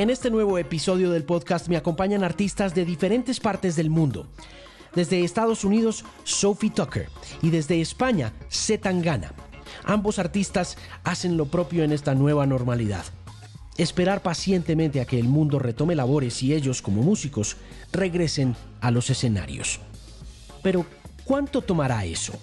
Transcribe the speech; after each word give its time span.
En 0.00 0.08
este 0.08 0.30
nuevo 0.30 0.56
episodio 0.56 1.10
del 1.10 1.24
podcast 1.24 1.68
me 1.68 1.76
acompañan 1.76 2.24
artistas 2.24 2.74
de 2.74 2.86
diferentes 2.86 3.38
partes 3.38 3.76
del 3.76 3.90
mundo. 3.90 4.28
Desde 4.94 5.22
Estados 5.22 5.62
Unidos, 5.62 6.06
Sophie 6.24 6.70
Tucker 6.70 7.10
y 7.42 7.50
desde 7.50 7.82
España, 7.82 8.32
Zetangana. 8.50 9.34
Ambos 9.84 10.18
artistas 10.18 10.78
hacen 11.04 11.36
lo 11.36 11.48
propio 11.50 11.84
en 11.84 11.92
esta 11.92 12.14
nueva 12.14 12.46
normalidad. 12.46 13.04
Esperar 13.76 14.22
pacientemente 14.22 15.02
a 15.02 15.04
que 15.04 15.18
el 15.18 15.28
mundo 15.28 15.58
retome 15.58 15.94
labores 15.94 16.42
y 16.42 16.54
ellos, 16.54 16.80
como 16.80 17.02
músicos, 17.02 17.58
regresen 17.92 18.56
a 18.80 18.90
los 18.90 19.10
escenarios. 19.10 19.80
Pero, 20.62 20.86
¿cuánto 21.26 21.60
tomará 21.60 22.06
eso? 22.06 22.40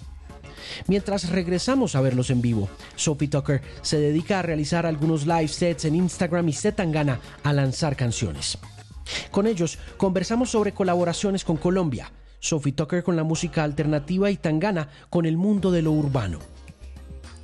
Mientras 0.86 1.30
regresamos 1.30 1.94
a 1.94 2.00
verlos 2.00 2.30
en 2.30 2.40
vivo, 2.40 2.68
Sophie 2.96 3.28
Tucker 3.28 3.62
se 3.82 3.98
dedica 3.98 4.38
a 4.38 4.42
realizar 4.42 4.86
algunos 4.86 5.26
live 5.26 5.48
sets 5.48 5.84
en 5.84 5.94
Instagram 5.94 6.48
y 6.48 6.52
Zetangana 6.52 7.20
a 7.42 7.52
lanzar 7.52 7.96
canciones. 7.96 8.58
Con 9.30 9.46
ellos 9.46 9.78
conversamos 9.96 10.50
sobre 10.50 10.72
colaboraciones 10.72 11.44
con 11.44 11.56
Colombia, 11.56 12.12
Sophie 12.40 12.72
Tucker 12.72 13.02
con 13.02 13.16
la 13.16 13.24
música 13.24 13.64
alternativa 13.64 14.30
y 14.30 14.36
Tangana 14.36 14.88
con 15.10 15.26
el 15.26 15.36
mundo 15.36 15.70
de 15.70 15.82
lo 15.82 15.92
urbano. 15.92 16.38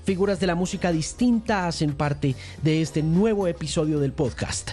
Figuras 0.04 0.38
de 0.38 0.46
la 0.46 0.54
música 0.54 0.92
distinta 0.92 1.66
hacen 1.66 1.94
parte 1.94 2.34
de 2.62 2.82
este 2.82 3.02
nuevo 3.02 3.48
episodio 3.48 3.98
del 4.00 4.12
podcast. 4.12 4.72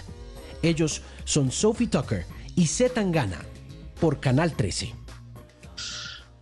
Ellos 0.62 1.02
son 1.24 1.50
Sophie 1.50 1.88
Tucker 1.88 2.26
y 2.54 2.66
Zetangana 2.66 3.38
por 3.98 4.20
Canal 4.20 4.52
13. 4.52 4.94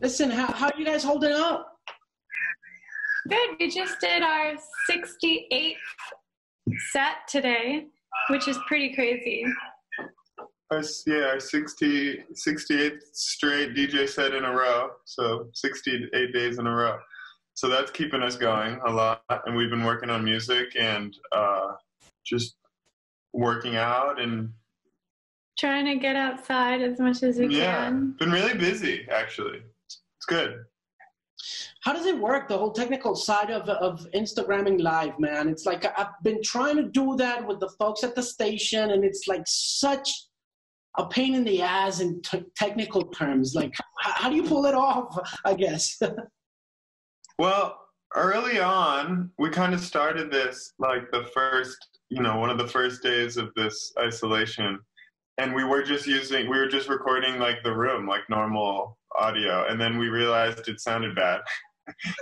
Listen, 0.01 0.31
how, 0.31 0.47
how 0.47 0.71
you 0.79 0.85
guys 0.85 1.05
holding 1.05 1.33
up? 1.33 1.70
Good. 3.29 3.51
We 3.59 3.71
just 3.71 4.01
did 4.01 4.23
our 4.23 4.55
68th 4.91 5.75
set 6.93 7.17
today, 7.29 7.87
which 8.29 8.49
is 8.49 8.59
pretty 8.67 8.95
crazy. 8.95 9.45
Our, 10.71 10.83
yeah, 11.07 11.25
our 11.33 11.41
60, 11.41 12.25
68th 12.33 13.01
straight 13.13 13.75
DJ 13.75 14.09
set 14.09 14.35
in 14.35 14.45
a 14.45 14.53
row. 14.53 14.91
So 15.05 15.49
68 15.55 16.33
days 16.33 16.59
in 16.59 16.67
a 16.67 16.75
row. 16.75 16.99
So 17.55 17.69
that's 17.69 17.91
keeping 17.91 18.23
us 18.23 18.37
going 18.37 18.79
a 18.87 18.91
lot. 18.91 19.23
And 19.29 19.57
we've 19.57 19.71
been 19.71 19.85
working 19.85 20.11
on 20.11 20.25
music 20.25 20.77
and 20.79 21.15
uh, 21.33 21.73
just 22.25 22.57
working 23.33 23.77
out 23.77 24.21
and 24.21 24.51
trying 25.59 25.85
to 25.85 25.97
get 25.97 26.17
outside 26.17 26.81
as 26.81 26.99
much 26.99 27.23
as 27.23 27.39
we 27.39 27.59
yeah, 27.59 27.85
can. 27.85 28.15
Been 28.19 28.31
really 28.31 28.55
busy 28.55 29.07
actually. 29.11 29.61
It's 29.87 30.27
good. 30.27 30.65
How 31.81 31.95
does 31.95 32.07
it 32.07 32.19
work? 32.19 32.47
The 32.47 32.59
whole 32.59 32.73
technical 32.73 33.15
side 33.17 33.51
of 33.51 33.69
of 33.69 34.07
Instagramming 34.15 34.83
live, 34.83 35.19
man. 35.19 35.49
It's 35.49 35.65
like 35.65 35.87
I've 35.99 36.13
been 36.23 36.43
trying 36.43 36.77
to 36.77 36.85
do 36.85 37.17
that 37.17 37.47
with 37.47 37.59
the 37.61 37.71
folks 37.79 38.05
at 38.05 38.15
the 38.15 38.23
station, 38.23 38.91
and 38.91 39.05
it's 39.05 39.27
like 39.27 39.43
such 39.47 40.11
a 40.99 41.07
pain 41.07 41.35
in 41.35 41.45
the 41.45 41.63
ass 41.63 42.01
in 42.01 42.21
t- 42.23 42.45
technical 42.57 43.05
terms. 43.05 43.55
Like, 43.55 43.73
how, 43.99 44.13
how 44.13 44.31
do 44.31 44.37
you 44.37 44.43
pull 44.43 44.67
it 44.67 44.75
off? 44.75 45.19
I 45.45 45.55
guess. 45.55 45.99
well, 47.39 47.79
early 48.15 48.61
on, 48.61 49.31
we 49.39 49.49
kind 49.49 49.73
of 49.73 49.81
started 49.81 50.31
this 50.31 50.75
like 50.79 51.11
the 51.13 51.25
first, 51.33 51.79
you 52.11 52.23
know, 52.23 52.37
one 52.37 52.51
of 52.51 52.59
the 52.59 52.69
first 52.69 53.03
days 53.03 53.39
of 53.39 53.51
this 53.57 53.93
isolation, 53.99 54.79
and 55.39 55.55
we 55.55 55.65
were 55.65 55.83
just 55.83 56.07
using, 56.07 56.51
we 56.51 56.59
were 56.59 56.69
just 56.69 56.91
recording 56.91 57.39
like 57.39 57.63
the 57.65 57.75
room, 57.75 58.07
like 58.07 58.29
normal 58.29 58.99
audio, 59.19 59.67
and 59.67 59.81
then 59.81 59.97
we 59.97 60.09
realized 60.09 60.69
it 60.69 60.81
sounded 60.81 61.15
bad. 61.15 61.41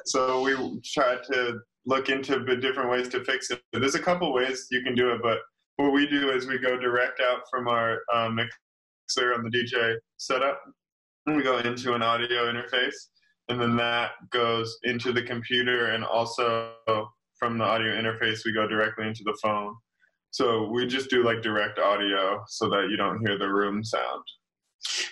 so 0.05 0.43
we 0.43 0.81
tried 0.85 1.23
to 1.25 1.59
look 1.87 2.09
into 2.09 2.41
the 2.41 2.57
different 2.57 2.91
ways 2.91 3.09
to 3.09 3.25
fix 3.25 3.51
it. 3.51 3.61
There's 3.73 3.95
a 3.95 4.01
couple 4.01 4.33
ways 4.33 4.67
you 4.71 4.83
can 4.83 4.95
do 4.95 5.11
it, 5.11 5.21
but 5.23 5.39
what 5.77 5.93
we 5.93 6.07
do 6.07 6.31
is 6.31 6.47
we 6.47 6.59
go 6.59 6.79
direct 6.79 7.21
out 7.21 7.43
from 7.51 7.69
our 7.69 8.01
um, 8.13 8.35
mixer 8.35 9.35
on 9.35 9.43
the 9.43 9.51
DJ 9.51 9.95
setup, 10.17 10.61
and 11.27 11.37
we 11.37 11.43
go 11.43 11.59
into 11.59 11.95
an 11.95 12.03
audio 12.03 12.53
interface, 12.53 12.97
and 13.49 13.61
then 13.61 13.77
that 13.77 14.13
goes 14.31 14.79
into 14.83 15.13
the 15.13 15.23
computer, 15.23 15.87
and 15.87 16.05
also 16.05 16.73
from 17.39 17.57
the 17.57 17.65
audio 17.65 17.93
interface, 17.93 18.45
we 18.45 18.53
go 18.53 18.67
directly 18.67 19.07
into 19.07 19.23
the 19.25 19.37
phone. 19.43 19.75
So 20.31 20.69
we 20.69 20.87
just 20.87 21.09
do 21.09 21.25
like 21.25 21.41
direct 21.41 21.79
audio 21.79 22.43
so 22.49 22.69
that 22.69 22.89
you 22.91 22.97
don't 22.97 23.27
hear 23.27 23.39
the 23.39 23.49
room 23.49 23.83
sound. 23.83 24.23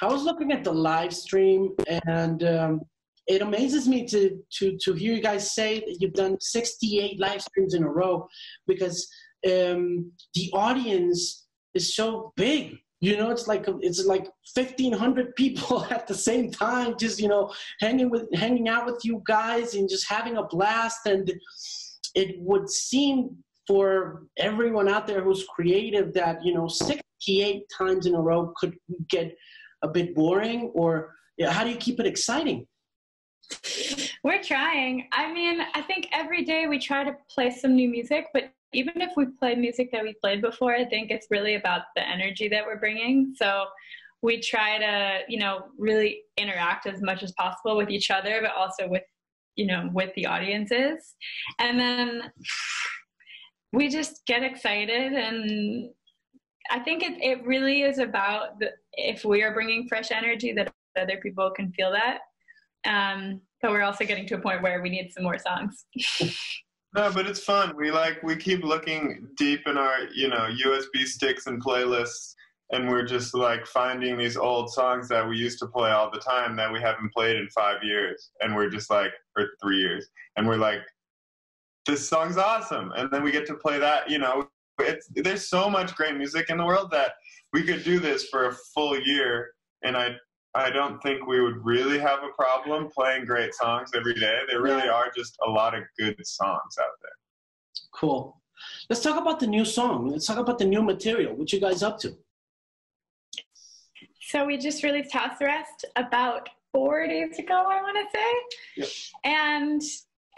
I 0.02 0.06
was 0.06 0.22
looking 0.22 0.52
at 0.52 0.64
the 0.64 0.72
live 0.72 1.14
stream, 1.14 1.74
and 2.06 2.42
um, 2.44 2.80
it 3.26 3.42
amazes 3.42 3.88
me 3.88 4.06
to 4.06 4.38
to 4.58 4.76
to 4.82 4.92
hear 4.94 5.14
you 5.14 5.22
guys 5.22 5.54
say 5.54 5.80
that 5.80 5.96
you've 6.00 6.12
done 6.12 6.36
68 6.40 7.20
live 7.20 7.42
streams 7.42 7.74
in 7.74 7.82
a 7.82 7.88
row 7.88 8.26
because 8.66 9.08
um, 9.46 10.12
the 10.34 10.50
audience 10.52 11.46
is 11.74 11.94
so 11.94 12.32
big. 12.36 12.76
You 13.00 13.16
know, 13.16 13.30
it's 13.30 13.46
like 13.46 13.66
it's 13.80 14.04
like 14.04 14.28
1,500 14.54 15.34
people 15.36 15.84
at 15.90 16.06
the 16.06 16.14
same 16.14 16.50
time, 16.50 16.96
just 16.98 17.20
you 17.20 17.28
know, 17.28 17.52
hanging 17.80 18.10
with 18.10 18.32
hanging 18.34 18.68
out 18.68 18.86
with 18.86 19.00
you 19.04 19.22
guys 19.26 19.74
and 19.74 19.88
just 19.88 20.08
having 20.08 20.36
a 20.38 20.44
blast. 20.44 21.06
And 21.06 21.30
it 22.14 22.36
would 22.40 22.70
seem 22.70 23.36
for 23.66 24.22
everyone 24.38 24.88
out 24.88 25.06
there 25.06 25.22
who's 25.22 25.44
creative 25.44 26.14
that 26.14 26.44
you 26.44 26.54
know 26.54 26.68
68 26.68 27.64
times 27.76 28.06
in 28.06 28.14
a 28.14 28.20
row 28.20 28.52
could 28.56 28.76
get 29.10 29.36
a 29.82 29.88
bit 29.88 30.14
boring 30.14 30.70
or 30.74 31.14
yeah, 31.36 31.52
how 31.52 31.64
do 31.64 31.70
you 31.70 31.76
keep 31.76 32.00
it 32.00 32.06
exciting 32.06 32.66
we're 34.22 34.42
trying. 34.42 35.08
I 35.12 35.32
mean 35.32 35.60
i 35.74 35.82
think 35.82 36.08
every 36.12 36.44
day 36.44 36.66
we 36.66 36.78
try 36.78 37.04
to 37.04 37.16
play 37.30 37.50
some 37.50 37.74
new 37.74 37.88
music 37.88 38.26
but 38.32 38.52
even 38.72 39.00
if 39.00 39.12
we 39.16 39.26
play 39.38 39.54
music 39.54 39.90
that 39.92 40.02
we 40.02 40.14
played 40.20 40.42
before 40.42 40.74
i 40.74 40.84
think 40.84 41.10
it's 41.10 41.28
really 41.30 41.54
about 41.54 41.82
the 41.94 42.06
energy 42.06 42.48
that 42.48 42.64
we're 42.64 42.78
bringing. 42.78 43.34
So 43.36 43.66
we 44.22 44.40
try 44.40 44.78
to 44.78 45.20
you 45.28 45.38
know 45.38 45.66
really 45.78 46.22
interact 46.36 46.86
as 46.86 47.00
much 47.02 47.22
as 47.22 47.32
possible 47.32 47.76
with 47.76 47.90
each 47.90 48.10
other 48.10 48.40
but 48.42 48.52
also 48.56 48.88
with 48.88 49.02
you 49.56 49.66
know 49.66 49.90
with 49.92 50.14
the 50.14 50.26
audiences. 50.26 51.14
And 51.58 51.78
then 51.78 52.32
we 53.72 53.88
just 53.88 54.24
get 54.26 54.42
excited 54.42 55.12
and 55.12 55.90
I 56.70 56.80
think 56.80 57.02
it, 57.02 57.22
it 57.22 57.46
really 57.46 57.82
is 57.82 57.98
about 57.98 58.58
the, 58.58 58.72
if 58.92 59.24
we 59.24 59.42
are 59.42 59.54
bringing 59.54 59.86
fresh 59.88 60.10
energy 60.10 60.52
that 60.54 60.72
other 60.98 61.18
people 61.22 61.50
can 61.54 61.72
feel 61.72 61.92
that. 61.92 62.18
Um, 62.86 63.40
but 63.62 63.70
we're 63.70 63.82
also 63.82 64.04
getting 64.04 64.26
to 64.28 64.34
a 64.34 64.38
point 64.38 64.62
where 64.62 64.80
we 64.82 64.90
need 64.90 65.12
some 65.12 65.24
more 65.24 65.38
songs. 65.38 65.86
no, 66.94 67.10
but 67.12 67.26
it's 67.26 67.42
fun. 67.42 67.74
We 67.76 67.90
like 67.90 68.22
we 68.22 68.36
keep 68.36 68.62
looking 68.62 69.28
deep 69.36 69.66
in 69.66 69.76
our 69.76 70.04
you 70.14 70.28
know 70.28 70.48
USB 70.64 71.04
sticks 71.04 71.46
and 71.46 71.62
playlists, 71.62 72.34
and 72.70 72.88
we're 72.88 73.04
just 73.04 73.34
like 73.34 73.66
finding 73.66 74.18
these 74.18 74.36
old 74.36 74.72
songs 74.72 75.08
that 75.08 75.26
we 75.28 75.36
used 75.36 75.58
to 75.60 75.66
play 75.66 75.90
all 75.90 76.10
the 76.10 76.20
time 76.20 76.56
that 76.56 76.72
we 76.72 76.80
haven't 76.80 77.12
played 77.12 77.36
in 77.36 77.48
five 77.48 77.82
years, 77.82 78.30
and 78.40 78.54
we're 78.54 78.70
just 78.70 78.90
like 78.90 79.12
or 79.36 79.48
three 79.62 79.78
years, 79.78 80.08
and 80.36 80.46
we're 80.46 80.56
like, 80.56 80.80
this 81.86 82.08
song's 82.08 82.36
awesome, 82.36 82.92
and 82.96 83.10
then 83.10 83.22
we 83.22 83.32
get 83.32 83.46
to 83.46 83.54
play 83.54 83.78
that. 83.78 84.10
You 84.10 84.18
know, 84.18 84.48
it's 84.78 85.08
there's 85.14 85.48
so 85.48 85.70
much 85.70 85.94
great 85.94 86.16
music 86.16 86.50
in 86.50 86.58
the 86.58 86.64
world 86.64 86.90
that 86.92 87.12
we 87.52 87.62
could 87.62 87.84
do 87.84 87.98
this 87.98 88.28
for 88.28 88.48
a 88.48 88.54
full 88.74 88.98
year, 89.00 89.52
and 89.82 89.96
I 89.96 90.16
I 90.56 90.70
don't 90.70 91.02
think 91.02 91.26
we 91.26 91.42
would 91.42 91.62
really 91.64 91.98
have 91.98 92.20
a 92.24 92.30
problem 92.34 92.88
playing 92.88 93.26
great 93.26 93.54
songs 93.54 93.90
every 93.94 94.14
day. 94.14 94.38
There 94.48 94.62
really 94.62 94.88
are 94.88 95.12
just 95.14 95.36
a 95.46 95.50
lot 95.50 95.74
of 95.74 95.84
good 95.98 96.16
songs 96.26 96.78
out 96.80 96.96
there. 97.02 97.12
Cool. 97.92 98.40
Let's 98.88 99.02
talk 99.02 99.20
about 99.20 99.38
the 99.38 99.46
new 99.46 99.66
song. 99.66 100.08
Let's 100.08 100.26
talk 100.26 100.38
about 100.38 100.58
the 100.58 100.64
new 100.64 100.82
material. 100.82 101.34
What 101.34 101.52
you 101.52 101.60
guys 101.60 101.82
up 101.82 101.98
to? 102.00 102.16
So 104.20 104.46
we 104.46 104.56
just 104.56 104.82
released 104.82 105.12
House 105.12 105.36
Arrest 105.42 105.84
about 105.94 106.48
four 106.72 107.06
days 107.06 107.38
ago, 107.38 107.66
I 107.68 107.82
want 107.82 107.98
to 107.98 108.18
say. 108.18 108.32
Yep. 108.78 108.88
And 109.24 109.82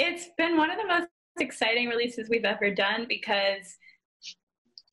it's 0.01 0.31
been 0.37 0.57
one 0.57 0.71
of 0.71 0.79
the 0.79 0.87
most 0.87 1.09
exciting 1.39 1.89
releases 1.89 2.29
we've 2.29 2.45
ever 2.45 2.75
done 2.75 3.07
because 3.09 3.77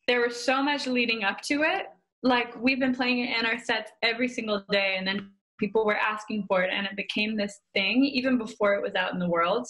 there 0.08 0.22
was 0.22 0.40
so 0.40 0.62
much 0.62 0.86
leading 0.86 1.24
up 1.24 1.42
to 1.42 1.64
it 1.64 1.88
like 2.26 2.60
we've 2.60 2.80
been 2.80 2.96
playing 2.96 3.20
it 3.20 3.38
in 3.38 3.46
our 3.46 3.60
sets 3.64 3.92
every 4.02 4.28
single 4.28 4.66
day 4.72 4.96
and 4.98 5.08
then 5.08 5.30
people 5.60 5.86
were 5.86 5.96
asking 5.96 6.44
for 6.48 6.64
it 6.64 6.72
and 6.74 6.86
it 6.86 6.96
became 6.98 7.38
this 7.38 7.62
thing 7.74 8.04
even 8.04 8.38
before 8.38 8.74
it 8.74 8.82
was 8.82 8.96
out 8.96 9.14
in 9.14 9.20
the 9.20 9.30
world 9.30 9.68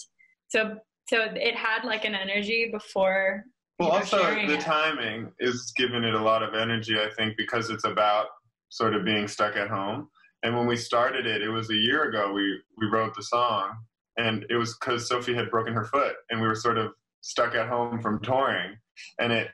so 0.48 0.76
so 1.08 1.20
it 1.34 1.54
had 1.54 1.84
like 1.84 2.04
an 2.04 2.14
energy 2.14 2.70
before 2.72 3.44
well 3.78 3.90
also 3.90 4.18
the 4.18 4.54
it. 4.54 4.60
timing 4.60 5.30
is 5.38 5.72
giving 5.76 6.02
it 6.02 6.14
a 6.14 6.20
lot 6.20 6.42
of 6.42 6.54
energy 6.54 6.96
i 6.98 7.10
think 7.16 7.36
because 7.36 7.70
it's 7.70 7.84
about 7.84 8.26
sort 8.70 8.94
of 8.94 9.04
being 9.04 9.28
stuck 9.28 9.54
at 9.54 9.68
home 9.68 10.08
and 10.42 10.56
when 10.56 10.66
we 10.66 10.76
started 10.76 11.26
it 11.26 11.42
it 11.42 11.50
was 11.50 11.70
a 11.70 11.74
year 11.74 12.04
ago 12.08 12.32
we 12.32 12.58
we 12.78 12.86
wrote 12.86 13.14
the 13.14 13.22
song 13.22 13.76
and 14.18 14.46
it 14.48 14.56
was 14.56 14.76
because 14.78 15.06
Sofi 15.06 15.34
had 15.34 15.50
broken 15.50 15.74
her 15.74 15.84
foot 15.84 16.14
and 16.30 16.40
we 16.40 16.46
were 16.46 16.54
sort 16.54 16.78
of 16.78 16.92
stuck 17.20 17.54
at 17.54 17.68
home 17.68 18.00
from 18.00 18.18
touring 18.22 18.76
and 19.20 19.30
it 19.32 19.48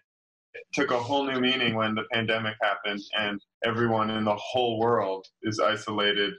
took 0.72 0.90
a 0.90 0.98
whole 0.98 1.24
new 1.24 1.40
meaning 1.40 1.74
when 1.74 1.94
the 1.94 2.04
pandemic 2.12 2.54
happened 2.62 3.00
and 3.18 3.40
everyone 3.64 4.10
in 4.10 4.24
the 4.24 4.36
whole 4.36 4.78
world 4.78 5.26
is 5.42 5.60
isolated, 5.60 6.34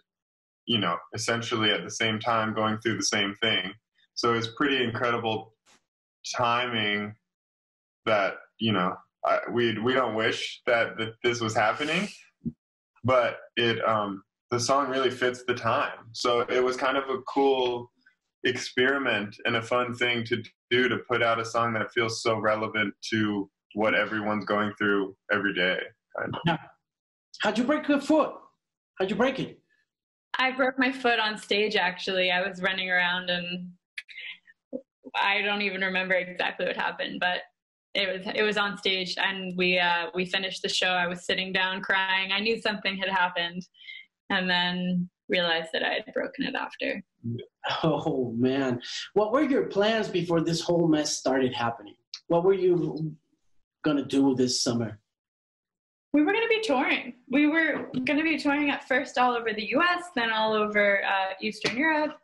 you 0.65 0.79
know, 0.79 0.97
essentially 1.13 1.71
at 1.71 1.83
the 1.83 1.91
same 1.91 2.19
time 2.19 2.53
going 2.53 2.77
through 2.79 2.97
the 2.97 3.03
same 3.03 3.35
thing. 3.41 3.71
So 4.15 4.33
it's 4.33 4.49
pretty 4.55 4.83
incredible 4.83 5.53
timing 6.35 7.15
that, 8.05 8.35
you 8.59 8.71
know, 8.71 8.95
I, 9.25 9.39
we 9.51 9.79
we 9.79 9.93
don't 9.93 10.15
wish 10.15 10.61
that, 10.67 10.97
that 10.97 11.13
this 11.23 11.39
was 11.39 11.55
happening, 11.55 12.09
but 13.03 13.37
it 13.55 13.83
um, 13.87 14.23
the 14.51 14.59
song 14.59 14.89
really 14.89 15.09
fits 15.09 15.43
the 15.47 15.55
time. 15.55 16.09
So 16.11 16.41
it 16.41 16.63
was 16.63 16.75
kind 16.75 16.97
of 16.97 17.09
a 17.09 17.21
cool 17.21 17.89
experiment 18.43 19.35
and 19.45 19.55
a 19.55 19.61
fun 19.61 19.95
thing 19.95 20.25
to 20.25 20.43
do 20.69 20.89
to 20.89 20.97
put 21.09 21.23
out 21.23 21.39
a 21.39 21.45
song 21.45 21.73
that 21.73 21.91
feels 21.93 22.21
so 22.21 22.37
relevant 22.37 22.93
to 23.09 23.49
what 23.73 23.95
everyone's 23.95 24.45
going 24.45 24.73
through 24.77 25.15
every 25.31 25.53
day. 25.53 25.77
Kind 26.17 26.35
of. 26.35 26.41
Now, 26.45 26.59
how'd 27.41 27.57
you 27.57 27.63
break 27.63 27.87
your 27.87 28.01
foot? 28.01 28.33
How'd 28.99 29.09
you 29.09 29.15
break 29.15 29.39
it? 29.39 29.59
I 30.37 30.51
broke 30.51 30.79
my 30.79 30.91
foot 30.91 31.19
on 31.19 31.37
stage 31.37 31.75
actually. 31.75 32.31
I 32.31 32.47
was 32.47 32.61
running 32.61 32.89
around 32.89 33.29
and 33.29 33.71
I 35.15 35.41
don't 35.41 35.61
even 35.61 35.81
remember 35.81 36.15
exactly 36.15 36.65
what 36.65 36.75
happened, 36.75 37.19
but 37.19 37.41
it 37.93 38.07
was 38.07 38.33
it 38.33 38.41
was 38.41 38.57
on 38.57 38.77
stage 38.77 39.15
and 39.17 39.55
we 39.55 39.77
uh, 39.77 40.07
we 40.15 40.25
finished 40.25 40.63
the 40.63 40.69
show. 40.69 40.87
I 40.87 41.07
was 41.07 41.25
sitting 41.25 41.53
down 41.53 41.81
crying. 41.81 42.31
I 42.31 42.39
knew 42.39 42.59
something 42.59 42.97
had 42.97 43.09
happened 43.09 43.61
and 44.29 44.49
then 44.49 45.09
realized 45.29 45.69
that 45.73 45.83
I 45.83 45.93
had 45.93 46.13
broken 46.13 46.45
it 46.45 46.55
after. 46.55 47.01
Oh 47.81 48.33
man. 48.33 48.81
What 49.13 49.31
were 49.31 49.43
your 49.43 49.67
plans 49.67 50.09
before 50.09 50.41
this 50.41 50.59
whole 50.59 50.89
mess 50.89 51.17
started 51.17 51.53
happening? 51.53 51.95
What 52.27 52.43
were 52.43 52.53
you 52.53 53.15
gonna 53.83 54.05
do 54.05 54.35
this 54.35 54.61
summer? 54.61 54.99
We 56.13 56.23
were 56.23 56.31
going 56.31 56.47
to 56.47 56.49
be 56.49 56.61
touring. 56.61 57.15
We 57.31 57.47
were 57.47 57.89
going 58.05 58.19
to 58.19 58.23
be 58.23 58.37
touring 58.37 58.69
at 58.69 58.87
first 58.87 59.17
all 59.17 59.33
over 59.33 59.51
the 59.51 59.73
US, 59.75 60.03
then 60.15 60.31
all 60.31 60.53
over 60.53 61.03
uh, 61.03 61.33
Eastern 61.41 61.75
Europe, 61.75 62.15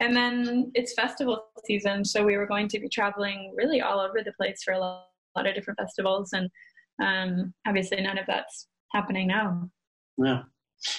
and 0.00 0.16
then 0.16 0.72
it's 0.74 0.94
festival 0.94 1.44
season. 1.64 2.04
So 2.04 2.24
we 2.24 2.36
were 2.36 2.46
going 2.46 2.66
to 2.68 2.80
be 2.80 2.88
traveling 2.88 3.54
really 3.56 3.80
all 3.80 4.00
over 4.00 4.22
the 4.24 4.32
place 4.32 4.62
for 4.64 4.74
a 4.74 4.78
lot, 4.80 5.06
lot 5.36 5.46
of 5.46 5.54
different 5.54 5.78
festivals. 5.78 6.32
And 6.32 6.50
um, 7.00 7.54
obviously, 7.68 8.00
none 8.00 8.18
of 8.18 8.26
that's 8.26 8.66
happening 8.92 9.28
now. 9.28 9.70
Yeah. 10.18 10.42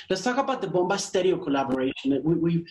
Let's 0.10 0.24
talk 0.24 0.38
about 0.38 0.62
the 0.62 0.68
Bomba 0.68 0.98
Stereo 0.98 1.38
collaboration. 1.38 2.22
We, 2.24 2.36
we, 2.36 2.66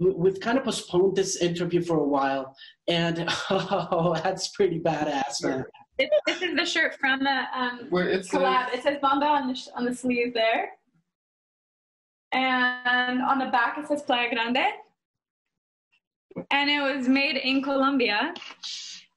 we've 0.00 0.40
kind 0.40 0.58
of 0.58 0.64
postponed 0.64 1.16
this 1.16 1.36
interview 1.36 1.82
for 1.82 1.98
a 1.98 2.08
while, 2.08 2.56
and 2.88 3.26
oh, 3.50 4.18
that's 4.24 4.48
pretty 4.48 4.80
badass, 4.80 5.44
man. 5.44 5.64
This, 5.98 6.08
this 6.26 6.42
is 6.42 6.56
the 6.56 6.64
shirt 6.64 6.94
from 6.94 7.20
the 7.20 7.42
um, 7.52 7.86
Where 7.90 8.08
it's 8.08 8.28
collab. 8.28 8.72
It 8.72 8.82
says 8.84 8.98
Bomba 9.02 9.26
on 9.26 9.48
the 9.48 9.54
sh- 9.54 9.68
on 9.74 9.84
the 9.84 9.94
sleeve 9.94 10.32
there, 10.32 10.70
and 12.32 13.20
on 13.20 13.38
the 13.38 13.46
back 13.46 13.78
it 13.78 13.88
says 13.88 14.02
Playa 14.02 14.30
Grande. 14.30 14.66
And 16.52 16.70
it 16.70 16.80
was 16.80 17.08
made 17.08 17.36
in 17.36 17.62
Colombia 17.62 18.32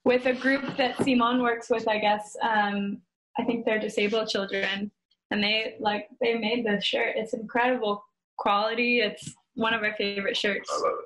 with 0.06 0.26
a 0.26 0.34
group 0.34 0.76
that 0.78 0.98
Simon 0.98 1.44
works 1.44 1.70
with. 1.70 1.88
I 1.88 2.00
guess 2.00 2.36
um, 2.42 3.00
I 3.38 3.44
think 3.44 3.64
they're 3.64 3.80
disabled 3.80 4.30
children, 4.30 4.90
and 5.30 5.44
they 5.44 5.76
like 5.80 6.08
they 6.20 6.34
made 6.36 6.66
this 6.66 6.84
shirt. 6.84 7.14
It's 7.16 7.34
incredible 7.34 8.04
quality. 8.38 9.02
It's 9.02 9.36
one 9.54 9.76
of 9.76 9.84
our 9.84 9.94
favorite 9.98 10.36
shirts. 10.36 10.68
I 10.72 10.78
love 10.78 10.98
it. 11.00 11.06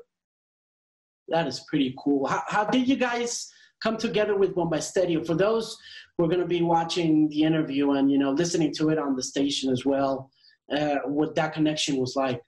That 1.27 1.47
is 1.47 1.65
pretty 1.67 1.93
cool. 2.01 2.27
How, 2.27 2.43
how 2.47 2.63
did 2.63 2.87
you 2.87 2.95
guys 2.95 3.51
come 3.85 3.97
together 3.97 4.35
with 4.35 4.55
Bomba 4.55 4.81
Stereo? 4.81 5.23
For 5.23 5.35
those 5.35 5.77
who 6.17 6.25
are 6.25 6.27
going 6.27 6.41
to 6.41 6.47
be 6.47 6.63
watching 6.63 7.29
the 7.29 7.43
interview 7.43 7.91
and 7.91 8.11
you 8.11 8.17
know 8.17 8.31
listening 8.31 8.73
to 8.77 8.89
it 8.89 8.97
on 8.97 9.15
the 9.15 9.23
station 9.23 9.71
as 9.71 9.85
well, 9.85 10.31
uh, 10.75 10.97
what 11.05 11.35
that 11.35 11.53
connection 11.53 11.97
was 11.97 12.15
like. 12.15 12.41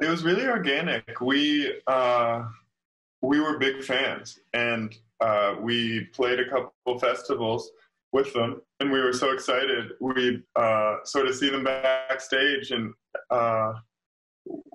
It 0.00 0.08
was 0.08 0.22
really 0.22 0.46
organic. 0.46 1.20
We 1.20 1.80
uh, 1.86 2.44
we 3.22 3.40
were 3.40 3.58
big 3.58 3.82
fans, 3.82 4.38
and 4.52 4.96
uh, 5.20 5.56
we 5.60 6.04
played 6.12 6.38
a 6.38 6.48
couple 6.48 6.98
festivals 6.98 7.70
with 8.12 8.32
them, 8.32 8.62
and 8.78 8.92
we 8.92 9.00
were 9.00 9.12
so 9.12 9.32
excited. 9.32 9.92
We 10.00 10.42
uh, 10.54 10.96
sort 11.04 11.26
of 11.26 11.34
see 11.34 11.50
them 11.50 11.64
backstage, 11.64 12.70
and 12.70 12.92
uh, 13.30 13.72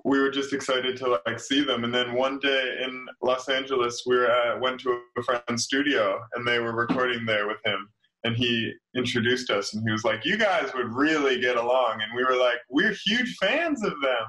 we 0.04 0.18
were 0.18 0.30
just 0.30 0.52
excited 0.52 0.96
to 0.98 1.20
like 1.26 1.38
see 1.38 1.62
them. 1.62 1.84
And 1.84 1.94
then 1.94 2.14
one 2.14 2.38
day 2.38 2.78
in 2.82 3.06
Los 3.22 3.48
Angeles, 3.48 4.02
we 4.06 4.16
were 4.16 4.30
at, 4.30 4.60
went 4.60 4.80
to 4.80 5.00
a 5.16 5.22
friend's 5.22 5.64
studio, 5.64 6.20
and 6.34 6.46
they 6.46 6.58
were 6.58 6.72
recording 6.72 7.24
there 7.26 7.46
with 7.46 7.58
him. 7.64 7.88
And 8.24 8.36
he 8.36 8.72
introduced 8.94 9.50
us, 9.50 9.72
and 9.72 9.82
he 9.86 9.92
was 9.92 10.04
like, 10.04 10.26
"You 10.26 10.36
guys 10.36 10.70
would 10.74 10.92
really 10.92 11.40
get 11.40 11.56
along." 11.56 12.02
And 12.02 12.14
we 12.14 12.24
were 12.24 12.36
like, 12.36 12.58
"We're 12.68 12.94
huge 13.06 13.36
fans 13.40 13.82
of 13.82 13.94
them." 14.02 14.26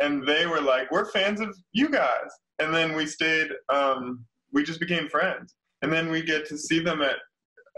and 0.00 0.26
they 0.26 0.46
were 0.46 0.60
like, 0.60 0.90
"We're 0.90 1.10
fans 1.10 1.40
of 1.40 1.56
you 1.72 1.88
guys." 1.88 2.30
And 2.58 2.74
then 2.74 2.94
we 2.94 3.06
stayed. 3.06 3.48
Um, 3.68 4.24
we 4.52 4.62
just 4.62 4.80
became 4.80 5.08
friends, 5.08 5.54
and 5.82 5.92
then 5.92 6.10
we 6.10 6.22
get 6.22 6.46
to 6.48 6.58
see 6.58 6.80
them 6.80 7.02
at 7.02 7.16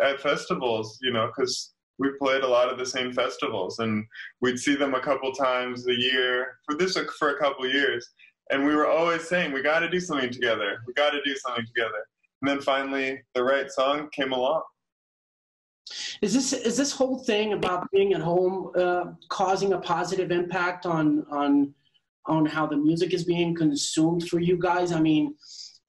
at 0.03 0.21
festivals, 0.21 0.99
you 1.03 1.13
know, 1.13 1.27
because 1.27 1.75
we 2.01 2.09
played 2.19 2.43
a 2.43 2.49
lot 2.49 2.73
of 2.73 2.79
the 2.79 2.87
same 2.87 3.13
festivals, 3.13 3.79
and 3.79 4.07
we'd 4.41 4.59
see 4.59 4.75
them 4.75 4.95
a 4.95 5.01
couple 5.01 5.31
times 5.33 5.87
a 5.87 5.95
year 5.95 6.59
for 6.65 6.77
this 6.77 6.99
for 7.19 7.37
a 7.37 7.39
couple 7.39 7.69
years, 7.69 8.09
and 8.51 8.65
we 8.65 8.75
were 8.75 8.89
always 8.89 9.29
saying, 9.29 9.53
"We 9.53 9.63
got 9.63 9.81
to 9.81 9.89
do 9.89 10.01
something 10.01 10.33
together. 10.33 10.83
We 10.87 10.95
got 10.95 11.11
to 11.11 11.23
do 11.23 11.37
something 11.37 11.65
together." 11.67 12.03
And 12.41 12.51
then 12.51 12.61
finally, 12.63 13.21
the 13.35 13.45
right 13.45 13.71
song 13.71 14.09
came 14.13 14.33
along. 14.33 14.63
Is 16.23 16.33
this 16.33 16.53
is 16.55 16.77
this 16.77 16.93
whole 16.93 17.19
thing 17.19 17.53
about 17.53 17.91
being 17.93 18.15
at 18.15 18.23
home 18.23 18.71
uh, 18.77 19.05
causing 19.29 19.75
a 19.75 19.79
positive 19.79 20.31
impact 20.31 20.87
on 20.87 21.27
on 21.31 21.75
on 22.27 22.47
how 22.47 22.67
the 22.67 22.77
music 22.77 23.13
is 23.13 23.25
being 23.25 23.55
consumed 23.55 24.27
for 24.27 24.41
you 24.41 24.57
guys? 24.57 24.91
I 24.93 25.01
mean, 25.01 25.35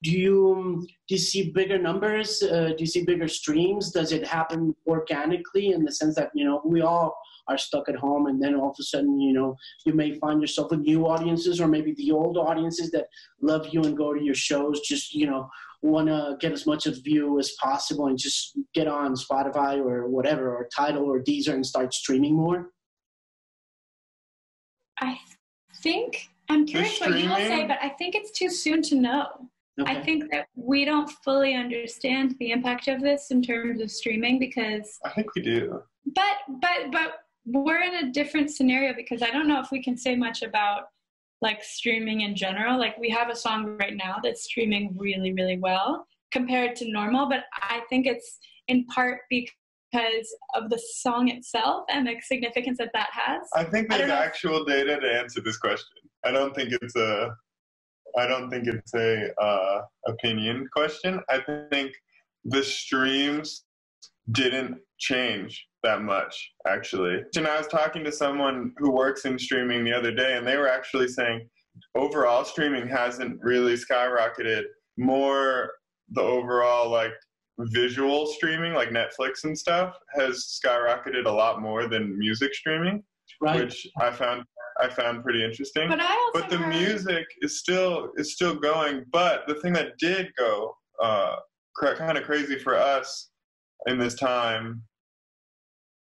do 0.02 0.10
you 0.10 0.84
do 1.08 1.14
you 1.14 1.18
see 1.18 1.50
bigger 1.50 1.78
numbers? 1.78 2.42
Uh, 2.42 2.68
do 2.68 2.76
you 2.78 2.86
see 2.86 3.04
bigger 3.04 3.28
streams? 3.28 3.90
Does 3.92 4.12
it 4.12 4.26
happen 4.26 4.74
organically 4.86 5.72
in 5.72 5.84
the 5.84 5.92
sense 5.92 6.16
that 6.16 6.30
you 6.34 6.44
know 6.44 6.60
we 6.64 6.80
all 6.80 7.16
are 7.48 7.58
stuck 7.58 7.88
at 7.88 7.96
home, 7.96 8.26
and 8.26 8.42
then 8.42 8.54
all 8.54 8.70
of 8.70 8.76
a 8.80 8.82
sudden 8.82 9.20
you 9.20 9.32
know 9.32 9.56
you 9.86 9.94
may 9.94 10.18
find 10.18 10.40
yourself 10.40 10.70
with 10.70 10.80
new 10.80 11.06
audiences, 11.06 11.60
or 11.60 11.68
maybe 11.68 11.94
the 11.94 12.10
old 12.10 12.36
audiences 12.36 12.90
that 12.90 13.06
love 13.40 13.68
you 13.70 13.82
and 13.82 13.96
go 13.96 14.12
to 14.12 14.22
your 14.22 14.34
shows, 14.34 14.80
just 14.80 15.14
you 15.14 15.26
know 15.26 15.48
want 15.82 16.08
to 16.08 16.36
get 16.40 16.52
as 16.52 16.66
much 16.66 16.86
of 16.86 17.02
view 17.02 17.38
as 17.38 17.52
possible 17.60 18.06
and 18.06 18.16
just 18.16 18.56
get 18.72 18.86
on 18.86 19.14
Spotify 19.14 19.78
or 19.78 20.08
whatever, 20.08 20.54
or 20.54 20.68
Tidal 20.74 21.04
or 21.04 21.20
Deezer 21.20 21.54
and 21.54 21.66
start 21.66 21.94
streaming 21.94 22.34
more. 22.34 22.70
I 25.00 25.18
think 25.82 26.28
I'm 26.48 26.66
curious 26.66 27.00
what 27.00 27.18
you 27.18 27.28
will 27.28 27.36
say, 27.36 27.66
but 27.66 27.78
I 27.82 27.88
think 27.88 28.14
it's 28.14 28.30
too 28.30 28.50
soon 28.50 28.82
to 28.82 28.94
know. 28.94 29.26
I 29.86 30.02
think 30.02 30.30
that 30.30 30.46
we 30.54 30.84
don't 30.84 31.10
fully 31.24 31.54
understand 31.54 32.36
the 32.38 32.50
impact 32.50 32.88
of 32.88 33.00
this 33.00 33.30
in 33.30 33.42
terms 33.42 33.80
of 33.80 33.90
streaming 33.90 34.38
because 34.38 34.98
I 35.04 35.10
think 35.10 35.34
we 35.34 35.42
do. 35.42 35.82
but 36.06 36.36
but 36.60 36.90
but 36.90 37.12
we're 37.46 37.80
in 37.80 38.06
a 38.06 38.12
different 38.12 38.50
scenario 38.50 38.94
because 38.94 39.22
I 39.22 39.30
don't 39.30 39.48
know 39.48 39.60
if 39.60 39.70
we 39.70 39.82
can 39.82 39.96
say 39.96 40.14
much 40.14 40.42
about 40.42 40.84
like 41.40 41.62
streaming 41.64 42.20
in 42.20 42.36
general. 42.36 42.78
Like 42.78 42.98
we 42.98 43.08
have 43.10 43.30
a 43.30 43.36
song 43.36 43.76
right 43.80 43.96
now 43.96 44.16
that's 44.22 44.44
streaming 44.44 44.94
really 44.98 45.32
really 45.32 45.58
well 45.58 46.06
compared 46.32 46.76
to 46.76 46.90
normal, 46.90 47.28
but 47.28 47.44
I 47.54 47.82
think 47.88 48.06
it's 48.06 48.38
in 48.68 48.84
part 48.86 49.20
because 49.30 49.52
of 50.54 50.70
the 50.70 50.80
song 50.94 51.28
itself 51.28 51.84
and 51.90 52.06
the 52.06 52.14
significance 52.22 52.78
that 52.78 52.90
that 52.94 53.10
has. 53.12 53.42
I 53.54 53.64
think 53.64 53.90
there's 53.90 54.08
know. 54.08 54.14
actual 54.14 54.64
data 54.64 54.98
to 54.98 55.12
answer 55.18 55.40
this 55.40 55.58
question. 55.58 55.86
I 56.24 56.30
don't 56.30 56.54
think 56.54 56.72
it's 56.80 56.96
a. 56.96 57.34
I 58.18 58.26
don't 58.26 58.50
think 58.50 58.66
it's 58.66 58.94
a 58.94 59.30
uh, 59.40 59.82
opinion 60.06 60.68
question. 60.72 61.20
I 61.28 61.40
think 61.70 61.92
the 62.44 62.62
streams 62.62 63.64
didn't 64.32 64.78
change 64.98 65.66
that 65.82 66.02
much 66.02 66.52
actually. 66.68 67.22
And 67.36 67.46
I 67.46 67.58
was 67.58 67.66
talking 67.66 68.04
to 68.04 68.12
someone 68.12 68.72
who 68.78 68.92
works 68.92 69.24
in 69.24 69.38
streaming 69.38 69.84
the 69.84 69.92
other 69.92 70.12
day, 70.12 70.36
and 70.36 70.46
they 70.46 70.56
were 70.56 70.68
actually 70.68 71.08
saying 71.08 71.48
overall 71.96 72.44
streaming 72.44 72.88
hasn't 72.88 73.40
really 73.42 73.74
skyrocketed. 73.74 74.64
More 74.96 75.72
the 76.10 76.20
overall 76.20 76.90
like 76.90 77.12
visual 77.58 78.26
streaming, 78.26 78.74
like 78.74 78.90
Netflix 78.90 79.44
and 79.44 79.58
stuff, 79.58 79.96
has 80.14 80.60
skyrocketed 80.64 81.26
a 81.26 81.30
lot 81.30 81.60
more 81.60 81.88
than 81.88 82.18
music 82.18 82.54
streaming 82.54 83.02
right. 83.42 83.60
which 83.60 83.86
I 84.00 84.10
found 84.10 84.44
I 84.82 84.88
found 84.88 85.22
pretty 85.22 85.44
interesting. 85.44 85.88
But 85.88 86.00
I 86.00 86.12
also 86.12 86.40
But 86.40 86.50
the 86.50 86.58
heard- 86.58 86.68
music 86.74 87.24
is 87.40 87.58
still 87.58 88.10
is 88.16 88.34
still 88.34 88.54
going. 88.54 89.04
But 89.12 89.46
the 89.46 89.54
thing 89.56 89.72
that 89.74 89.96
did 89.98 90.32
go 90.36 90.76
uh, 91.00 91.36
cra- 91.76 91.96
kind 91.96 92.18
of 92.18 92.24
crazy 92.24 92.58
for 92.58 92.74
us 92.76 93.30
in 93.86 93.98
this 93.98 94.14
time, 94.14 94.82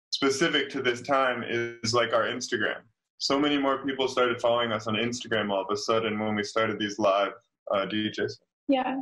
specific 0.09 0.69
to 0.71 0.81
this 0.81 1.01
time, 1.01 1.43
is 1.47 1.93
like 1.93 2.13
our 2.13 2.23
Instagram. 2.23 2.77
So 3.19 3.39
many 3.39 3.57
more 3.57 3.85
people 3.85 4.07
started 4.07 4.41
following 4.41 4.71
us 4.71 4.87
on 4.87 4.95
Instagram 4.95 5.51
all 5.51 5.61
of 5.61 5.67
a 5.71 5.77
sudden 5.77 6.17
when 6.19 6.33
we 6.35 6.43
started 6.43 6.79
these 6.79 6.97
live 6.97 7.33
uh, 7.71 7.85
DJs. 7.85 8.33
yeah. 8.67 8.97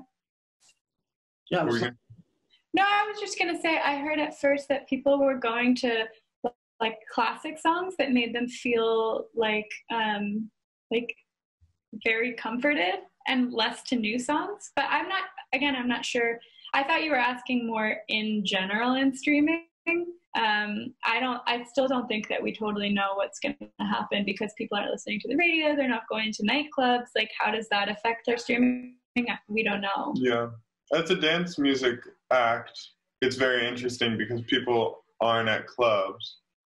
yeah, 1.50 1.67
so- 1.69 1.89
No, 2.74 2.83
I 2.83 3.07
was 3.09 3.19
just 3.19 3.39
gonna 3.39 3.59
say 3.59 3.79
I 3.79 3.98
heard 3.98 4.19
at 4.19 4.39
first 4.39 4.67
that 4.67 4.88
people 4.89 5.19
were 5.19 5.36
going 5.36 5.74
to 5.77 6.05
like 6.79 6.98
classic 7.13 7.59
songs 7.59 7.95
that 7.98 8.12
made 8.12 8.33
them 8.33 8.48
feel 8.48 9.25
like 9.36 9.69
um 9.93 10.50
like 10.91 11.13
very 12.05 12.33
comforted 12.33 13.00
and 13.27 13.53
less 13.53 13.83
to 13.83 13.95
new 13.95 14.19
songs. 14.19 14.71
But 14.75 14.86
I'm 14.89 15.07
not 15.07 15.24
again, 15.53 15.75
I'm 15.75 15.88
not 15.88 16.05
sure. 16.05 16.39
I 16.74 16.83
thought 16.83 17.03
you 17.03 17.12
were 17.12 17.17
asking 17.17 17.65
more 17.65 17.98
in 18.09 18.43
general 18.45 18.95
in 18.95 19.15
streaming. 19.15 19.65
Um, 20.38 20.93
I 21.03 21.19
don't. 21.19 21.41
I 21.48 21.63
still 21.63 21.88
don't 21.88 22.07
think 22.07 22.27
that 22.29 22.41
we 22.41 22.53
totally 22.53 22.89
know 22.89 23.13
what's 23.15 23.39
going 23.39 23.57
to 23.59 23.86
happen 23.86 24.24
because 24.25 24.53
people 24.57 24.77
aren't 24.77 24.91
listening 24.91 25.19
to 25.21 25.27
the 25.27 25.36
radio. 25.36 25.75
They're 25.75 25.89
not 25.89 26.07
going 26.07 26.31
to 26.33 26.43
nightclubs. 26.43 27.07
Like, 27.15 27.31
how 27.39 27.51
does 27.51 27.67
that 27.69 27.89
affect 27.89 28.27
their 28.27 28.38
streaming? 28.38 28.95
We 29.48 29.63
don't 29.63 29.81
know. 29.81 30.13
Yeah, 30.15 30.50
as 30.93 31.09
a 31.09 31.15
dance 31.15 31.57
music 31.57 32.00
act, 32.31 32.79
it's 33.21 33.36
very 33.36 33.67
interesting 33.67 34.17
because 34.17 34.41
people 34.43 35.03
aren't 35.19 35.50
at 35.50 35.65
clubs 35.65 36.38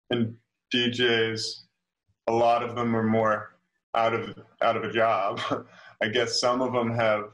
and 0.10 0.36
DJs. 0.74 1.42
A 2.28 2.32
lot 2.32 2.64
of 2.64 2.76
them 2.76 2.96
are 2.96 3.04
more 3.04 3.56
out 3.96 4.14
of 4.14 4.36
out 4.62 4.78
of 4.78 4.84
a 4.84 4.92
job. 4.92 5.40
I 6.02 6.08
guess 6.08 6.40
some 6.40 6.62
of 6.62 6.74
them 6.74 6.94
have 6.96 7.32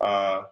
uh, 0.00 0.42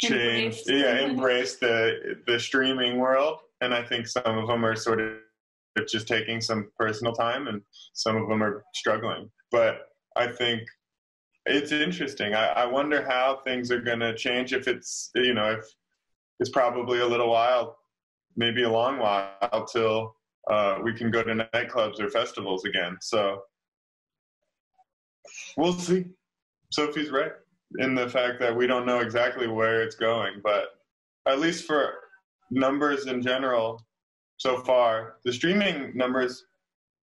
changed, 0.00 0.64
yeah, 0.66 1.00
embraced 1.00 1.60
the 1.60 2.18
the 2.26 2.38
streaming 2.38 2.98
world, 2.98 3.40
and 3.60 3.74
I 3.74 3.82
think 3.82 4.06
some 4.06 4.38
of 4.38 4.46
them 4.46 4.64
are 4.64 4.76
sort 4.76 5.00
of 5.00 5.12
just 5.88 6.06
taking 6.06 6.40
some 6.40 6.70
personal 6.78 7.12
time, 7.12 7.48
and 7.48 7.62
some 7.94 8.16
of 8.16 8.28
them 8.28 8.42
are 8.42 8.64
struggling. 8.74 9.30
But 9.50 9.88
I 10.16 10.26
think 10.28 10.62
it's 11.46 11.72
interesting. 11.72 12.34
I, 12.34 12.48
I 12.48 12.66
wonder 12.66 13.04
how 13.04 13.40
things 13.44 13.70
are 13.70 13.80
going 13.80 14.00
to 14.00 14.14
change. 14.14 14.52
If 14.52 14.68
it's 14.68 15.10
you 15.14 15.34
know 15.34 15.52
if 15.52 15.64
it's 16.40 16.50
probably 16.50 17.00
a 17.00 17.06
little 17.06 17.30
while, 17.30 17.78
maybe 18.36 18.62
a 18.62 18.70
long 18.70 18.98
while 18.98 19.66
till 19.70 20.16
uh, 20.50 20.78
we 20.82 20.92
can 20.92 21.10
go 21.10 21.22
to 21.22 21.34
nightclubs 21.34 22.00
or 22.00 22.08
festivals 22.10 22.64
again. 22.64 22.96
So 23.00 23.42
we'll 25.56 25.74
see. 25.74 26.06
Sofi's 26.76 27.10
right 27.10 27.32
in 27.78 27.94
the 27.94 28.08
fact 28.08 28.40
that 28.40 28.54
we 28.54 28.66
don't 28.66 28.86
know 28.86 29.00
exactly 29.00 29.46
where 29.46 29.82
it's 29.82 29.96
going, 29.96 30.40
but 30.42 30.64
at 31.26 31.38
least 31.38 31.66
for 31.66 31.94
numbers 32.50 33.06
in 33.06 33.22
general, 33.22 33.80
so 34.36 34.58
far, 34.58 35.16
the 35.24 35.32
streaming 35.32 35.96
numbers 35.96 36.44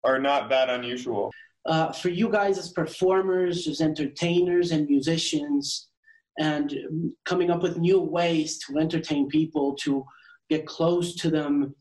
are 0.04 0.20
not 0.20 0.50
that 0.50 0.70
unusual. 0.70 1.32
Uh, 1.66 1.92
for 1.92 2.10
you 2.10 2.30
guys 2.30 2.58
as 2.58 2.72
performers, 2.72 3.68
as 3.68 3.82
entertainers 3.82 4.72
and 4.72 4.88
musicians, 4.88 5.90
and 6.40 6.76
coming 7.26 7.50
up 7.50 7.62
with 7.62 7.78
new 7.78 8.00
ways 8.00 8.60
to 8.60 8.78
entertain 8.78 9.28
people, 9.28 9.76
to 9.76 10.06
get 10.50 10.66
close 10.66 11.16
to 11.16 11.30
them, 11.30 11.76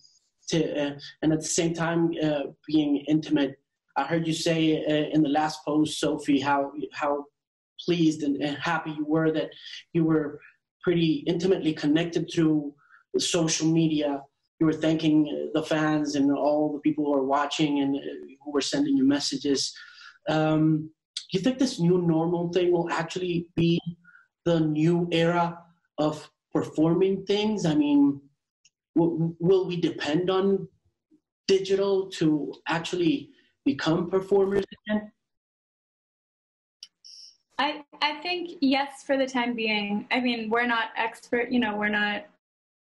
to 0.48 0.86
uh, 0.86 0.98
and 1.22 1.32
at 1.32 1.40
the 1.40 1.46
same 1.46 1.74
time 1.74 2.12
uh, 2.22 2.42
being 2.66 3.04
intimate. 3.08 3.56
I 3.96 4.04
heard 4.04 4.26
you 4.26 4.34
say 4.34 4.84
uh, 4.84 5.14
in 5.14 5.22
the 5.22 5.28
last 5.28 5.64
post, 5.64 6.00
Sofi, 6.00 6.40
how 6.40 6.72
how 6.92 7.26
pleased 7.84 8.22
and, 8.22 8.36
and 8.42 8.56
happy 8.56 8.90
you 8.90 9.04
were 9.06 9.30
that 9.32 9.50
you 9.92 10.04
were 10.04 10.40
pretty 10.82 11.24
intimately 11.26 11.72
connected 11.72 12.30
through 12.32 12.74
social 13.18 13.66
media. 13.66 14.22
You 14.60 14.66
were 14.66 14.72
thanking 14.72 15.50
the 15.54 15.62
fans 15.62 16.14
and 16.14 16.30
all 16.30 16.72
the 16.72 16.80
people 16.80 17.04
who 17.04 17.14
are 17.14 17.24
watching 17.24 17.80
and 17.80 17.96
uh, 17.96 18.00
who 18.44 18.52
were 18.52 18.60
sending 18.60 18.96
you 18.96 19.06
messages. 19.06 19.74
Um, 20.28 20.90
do 21.16 21.38
you 21.38 21.40
think 21.40 21.58
this 21.58 21.80
new 21.80 22.00
normal 22.00 22.52
thing 22.52 22.70
will 22.70 22.90
actually 22.90 23.48
be 23.56 23.80
the 24.44 24.60
new 24.60 25.08
era 25.10 25.58
of 25.98 26.30
performing 26.52 27.24
things? 27.26 27.66
I 27.66 27.74
mean, 27.74 28.20
w- 28.96 29.34
will 29.38 29.66
we 29.66 29.80
depend 29.80 30.30
on 30.30 30.68
digital 31.46 32.08
to 32.10 32.54
actually 32.68 33.30
become 33.64 34.10
performers 34.10 34.64
again? 34.88 35.10
I, 37.58 37.84
I 38.02 38.20
think 38.20 38.58
yes 38.60 39.04
for 39.04 39.16
the 39.16 39.26
time 39.26 39.54
being. 39.54 40.06
I 40.10 40.20
mean, 40.20 40.50
we're 40.50 40.66
not 40.66 40.88
expert, 40.96 41.50
you 41.50 41.60
know, 41.60 41.76
we're 41.76 41.88
not 41.88 42.26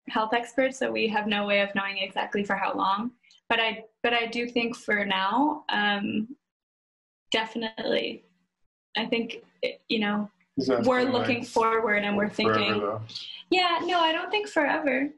health 0.09 0.33
experts, 0.33 0.79
so 0.79 0.91
we 0.91 1.07
have 1.07 1.27
no 1.27 1.45
way 1.45 1.61
of 1.61 1.69
knowing 1.75 1.97
exactly 1.99 2.43
for 2.43 2.55
how 2.55 2.73
long. 2.73 3.11
But 3.49 3.59
I 3.59 3.85
but 4.01 4.13
I 4.13 4.25
do 4.25 4.47
think 4.47 4.75
for 4.75 5.05
now, 5.05 5.63
um, 5.69 6.35
definitely. 7.31 8.23
I 8.97 9.05
think 9.05 9.43
you 9.89 9.99
know 9.99 10.29
we're 10.57 11.03
looking 11.03 11.39
like 11.41 11.47
forward 11.47 12.03
and 12.03 12.17
we're 12.17 12.29
thinking. 12.29 12.81
yeah, 13.51 13.79
no, 13.83 13.99
I 13.99 14.11
don't 14.11 14.31
think 14.31 14.47
forever, 14.47 15.09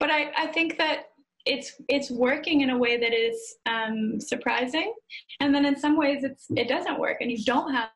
but 0.00 0.10
I 0.10 0.32
I 0.36 0.46
think 0.48 0.78
that 0.78 1.10
it's 1.46 1.80
it's 1.88 2.10
working 2.10 2.62
in 2.62 2.70
a 2.70 2.78
way 2.78 2.96
that 2.98 3.14
is 3.14 3.56
um, 3.66 4.20
surprising, 4.20 4.92
and 5.40 5.54
then 5.54 5.64
in 5.64 5.78
some 5.78 5.96
ways 5.96 6.24
it's 6.24 6.46
it 6.56 6.68
doesn't 6.68 6.98
work, 6.98 7.18
and 7.20 7.30
you 7.30 7.44
don't 7.44 7.72
have 7.72 7.90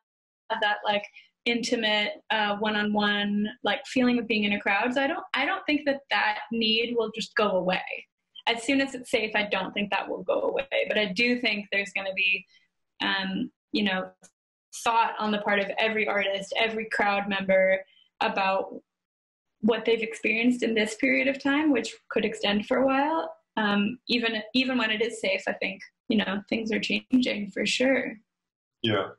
that 0.61 0.77
like 0.85 1.03
intimate 1.45 2.13
uh, 2.31 2.55
one-on-one 2.57 3.47
like 3.63 3.85
feeling 3.85 4.17
of 4.17 4.27
being 4.27 4.45
in 4.45 4.53
a 4.53 4.59
crowd. 4.59 4.93
So 4.93 5.01
i 5.01 5.07
don't 5.07 5.23
i 5.33 5.45
don't 5.45 5.63
think 5.65 5.81
that 5.85 5.99
that 6.09 6.39
need 6.51 6.95
will 6.97 7.11
just 7.13 7.35
go 7.35 7.51
away. 7.51 7.81
As 8.47 8.63
soon 8.63 8.81
as 8.81 8.95
it's 8.95 9.11
safe 9.11 9.31
i 9.35 9.43
don't 9.43 9.73
think 9.73 9.91
that 9.91 10.07
will 10.07 10.23
go 10.23 10.41
away. 10.41 10.67
But 10.87 10.97
i 10.97 11.05
do 11.13 11.39
think 11.41 11.67
there's 11.71 11.91
going 11.95 12.07
to 12.07 12.13
be 12.13 12.45
um, 13.03 13.51
you 13.71 13.83
know 13.83 14.09
thought 14.83 15.13
on 15.19 15.31
the 15.31 15.39
part 15.39 15.59
of 15.59 15.69
every 15.79 16.07
artist 16.07 16.53
every 16.57 16.87
crowd 16.91 17.29
member 17.29 17.79
about 18.21 18.81
what 19.65 19.83
they've 19.85 20.01
experienced 20.01 20.63
in 20.63 20.73
this 20.73 20.95
period 20.95 21.27
of 21.27 21.41
time 21.41 21.71
which 21.71 21.95
could 22.09 22.25
extend 22.25 22.65
for 22.65 22.77
a 22.77 22.85
while. 22.85 23.31
Um, 23.57 23.99
even 24.09 24.41
even 24.53 24.77
when 24.77 24.91
it 24.91 25.01
is 25.01 25.21
safe 25.21 25.41
i 25.47 25.53
think 25.53 25.79
you 26.09 26.17
know 26.17 26.41
things 26.49 26.71
are 26.71 26.79
changing 26.79 27.51
for 27.51 27.65
sure. 27.65 28.13
Yeah. 28.81 29.09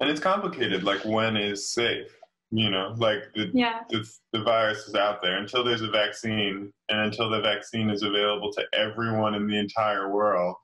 And 0.00 0.10
it's 0.10 0.20
complicated 0.20 0.82
like 0.82 1.04
when 1.04 1.36
is 1.36 1.72
safe 1.72 2.16
you 2.50 2.70
know? 2.70 2.94
Like 2.96 3.24
the, 3.34 3.50
yeah. 3.52 3.80
the, 3.90 4.08
the 4.32 4.42
virus 4.42 4.86
is 4.86 4.94
out 4.94 5.20
there. 5.22 5.38
Until 5.38 5.64
there's 5.64 5.82
a 5.82 5.90
vaccine 5.90 6.72
and 6.88 7.00
until 7.00 7.28
the 7.28 7.40
vaccine 7.40 7.90
is 7.90 8.02
available 8.02 8.52
to 8.52 8.64
everyone 8.72 9.34
in 9.34 9.46
the 9.46 9.58
entire 9.58 10.12
world 10.12 10.56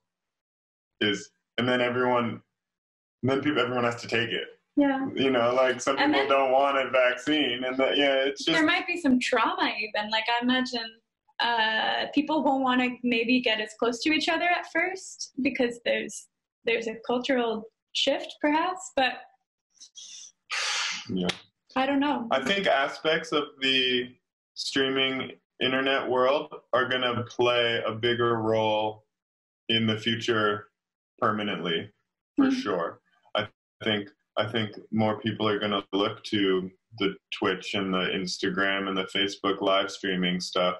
is 1.00 1.30
and 1.58 1.68
then 1.68 1.80
everyone 1.80 2.40
then 3.22 3.40
people 3.40 3.60
everyone 3.60 3.84
has 3.84 4.00
to 4.00 4.08
take 4.08 4.30
it 4.30 4.46
yeah. 4.76 5.06
You 5.14 5.30
know 5.30 5.54
like 5.54 5.80
some 5.80 5.96
people 5.96 6.12
then, 6.12 6.28
don't 6.28 6.50
want 6.50 6.78
a 6.78 6.90
vaccine 6.90 7.64
and 7.64 7.76
that 7.76 7.96
yeah 7.96 8.14
it's 8.14 8.44
just 8.44 8.56
there 8.56 8.66
might 8.66 8.86
be 8.86 9.00
some 9.00 9.20
trauma 9.20 9.70
even 9.78 10.10
like 10.10 10.24
i 10.28 10.42
imagine 10.42 10.90
uh, 11.40 12.06
people 12.14 12.44
won't 12.44 12.62
want 12.62 12.80
to 12.80 12.90
maybe 13.02 13.40
get 13.40 13.60
as 13.60 13.70
close 13.78 14.00
to 14.00 14.12
each 14.12 14.28
other 14.28 14.44
at 14.44 14.64
first 14.72 15.32
because 15.42 15.80
there's 15.84 16.28
there's 16.64 16.86
a 16.86 16.94
cultural 17.06 17.64
shift 17.92 18.36
perhaps 18.40 18.92
but 18.96 19.14
yeah. 21.08 21.28
I 21.74 21.86
don't 21.86 22.00
know. 22.00 22.28
I 22.30 22.42
think 22.42 22.66
aspects 22.66 23.32
of 23.32 23.44
the 23.60 24.10
streaming 24.54 25.32
internet 25.60 26.08
world 26.08 26.52
are 26.72 26.88
going 26.88 27.02
to 27.02 27.22
play 27.24 27.82
a 27.86 27.92
bigger 27.92 28.36
role 28.36 29.04
in 29.68 29.86
the 29.86 29.96
future 29.96 30.68
permanently 31.18 31.90
for 32.36 32.46
mm-hmm. 32.46 32.60
sure. 32.60 33.00
I 33.34 33.48
think 33.84 34.08
i 34.38 34.50
think 34.50 34.78
more 34.90 35.20
people 35.20 35.46
are 35.48 35.58
going 35.58 35.70
to 35.70 35.84
look 35.92 36.22
to 36.24 36.70
the 36.98 37.14
twitch 37.32 37.74
and 37.74 37.92
the 37.92 38.10
instagram 38.14 38.88
and 38.88 38.96
the 38.96 39.06
facebook 39.14 39.60
live 39.60 39.90
streaming 39.90 40.40
stuff 40.40 40.76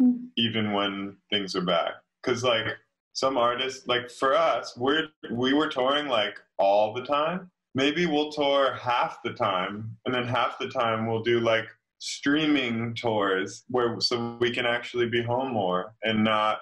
mm-hmm. 0.00 0.26
even 0.36 0.72
when 0.72 1.16
things 1.30 1.54
are 1.54 1.62
back 1.64 1.94
because 2.22 2.42
like 2.42 2.66
some 3.12 3.38
artists 3.38 3.86
like 3.86 4.10
for 4.10 4.34
us 4.34 4.76
we're 4.76 5.08
we 5.30 5.54
were 5.54 5.68
touring 5.68 6.06
like 6.06 6.38
all 6.58 6.92
the 6.92 7.04
time. 7.04 7.50
Maybe 7.74 8.06
we'll 8.06 8.32
tour 8.32 8.74
half 8.74 9.18
the 9.22 9.32
time 9.32 9.96
and 10.04 10.14
then 10.14 10.26
half 10.26 10.58
the 10.58 10.68
time 10.68 11.06
we'll 11.06 11.22
do 11.22 11.40
like 11.40 11.66
streaming 11.98 12.94
tours 12.94 13.64
where 13.68 14.00
so 14.00 14.36
we 14.40 14.50
can 14.50 14.66
actually 14.66 15.08
be 15.08 15.22
home 15.22 15.52
more 15.52 15.94
and 16.02 16.22
not 16.22 16.58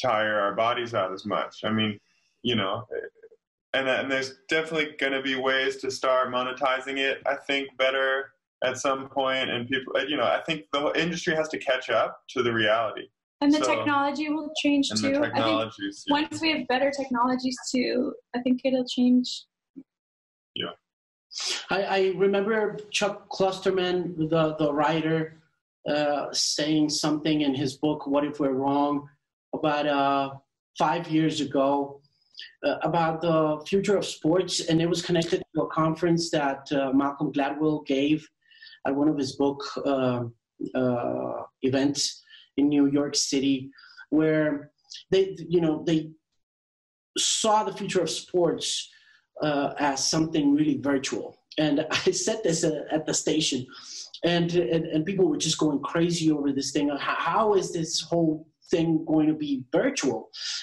tire 0.00 0.38
our 0.40 0.54
bodies 0.54 0.94
out 0.94 1.12
as 1.12 1.24
much. 1.24 1.60
I 1.64 1.70
mean 1.70 1.98
you 2.42 2.56
know 2.56 2.84
and, 3.74 3.88
and 3.88 4.10
there's 4.10 4.34
definitely 4.48 4.94
going 4.98 5.12
to 5.12 5.22
be 5.22 5.34
ways 5.34 5.76
to 5.76 5.90
start 5.90 6.32
monetizing 6.32 6.98
it 6.98 7.22
i 7.26 7.34
think 7.34 7.68
better 7.76 8.32
at 8.62 8.78
some 8.78 9.08
point 9.08 9.50
and 9.50 9.68
people 9.68 9.92
you 10.08 10.16
know 10.16 10.24
i 10.24 10.40
think 10.46 10.64
the 10.72 10.92
industry 10.98 11.34
has 11.34 11.48
to 11.48 11.58
catch 11.58 11.90
up 11.90 12.22
to 12.28 12.42
the 12.42 12.52
reality 12.52 13.08
and 13.40 13.52
the 13.52 13.62
so, 13.62 13.74
technology 13.74 14.30
will 14.30 14.50
change 14.56 14.88
too. 14.88 15.22
I 15.22 15.42
think 15.42 15.92
once 16.08 16.40
we 16.40 16.50
have 16.52 16.66
better 16.66 16.90
technologies 16.90 17.58
too, 17.70 18.14
I 18.34 18.40
think 18.40 18.62
it'll 18.64 18.86
change. 18.86 19.44
Yeah. 20.54 20.70
I, 21.68 21.82
I 21.82 22.12
remember 22.16 22.78
Chuck 22.90 23.28
Klosterman, 23.28 24.16
the, 24.30 24.54
the 24.56 24.72
writer, 24.72 25.42
uh, 25.86 26.32
saying 26.32 26.88
something 26.88 27.42
in 27.42 27.54
his 27.54 27.76
book, 27.76 28.06
What 28.06 28.24
If 28.24 28.40
We're 28.40 28.52
Wrong, 28.52 29.08
about 29.52 29.86
uh, 29.86 30.30
five 30.78 31.08
years 31.08 31.42
ago 31.42 32.00
uh, 32.64 32.76
about 32.82 33.20
the 33.20 33.62
future 33.66 33.96
of 33.96 34.04
sports. 34.04 34.60
And 34.68 34.80
it 34.80 34.88
was 34.88 35.02
connected 35.02 35.42
to 35.54 35.62
a 35.62 35.68
conference 35.68 36.30
that 36.30 36.70
uh, 36.72 36.92
Malcolm 36.92 37.32
Gladwell 37.32 37.86
gave 37.86 38.28
at 38.86 38.94
one 38.94 39.08
of 39.08 39.18
his 39.18 39.36
book 39.36 39.62
uh, 39.84 40.24
uh, 40.74 41.42
events 41.62 42.22
in 42.56 42.68
New 42.68 42.86
York 42.86 43.14
City, 43.14 43.70
where 44.10 44.70
they, 45.10 45.36
you 45.48 45.60
know, 45.60 45.82
they 45.86 46.10
saw 47.18 47.64
the 47.64 47.72
future 47.72 48.02
of 48.02 48.10
sports 48.10 48.90
uh, 49.42 49.74
as 49.78 50.08
something 50.08 50.54
really 50.54 50.78
virtual. 50.78 51.36
And 51.58 51.86
I 51.90 52.10
said 52.10 52.40
this 52.42 52.64
at 52.64 53.06
the 53.06 53.14
station, 53.14 53.66
and, 54.22 54.52
and, 54.54 54.86
and 54.86 55.04
people 55.04 55.28
were 55.28 55.36
just 55.36 55.58
going 55.58 55.80
crazy 55.80 56.30
over 56.30 56.52
this 56.52 56.72
thing. 56.72 56.90
How 56.98 57.54
is 57.54 57.72
this 57.72 58.00
whole 58.00 58.46
thing 58.74 59.04
going 59.06 59.28
to 59.28 59.34
be 59.34 59.64
virtual? 59.72 60.20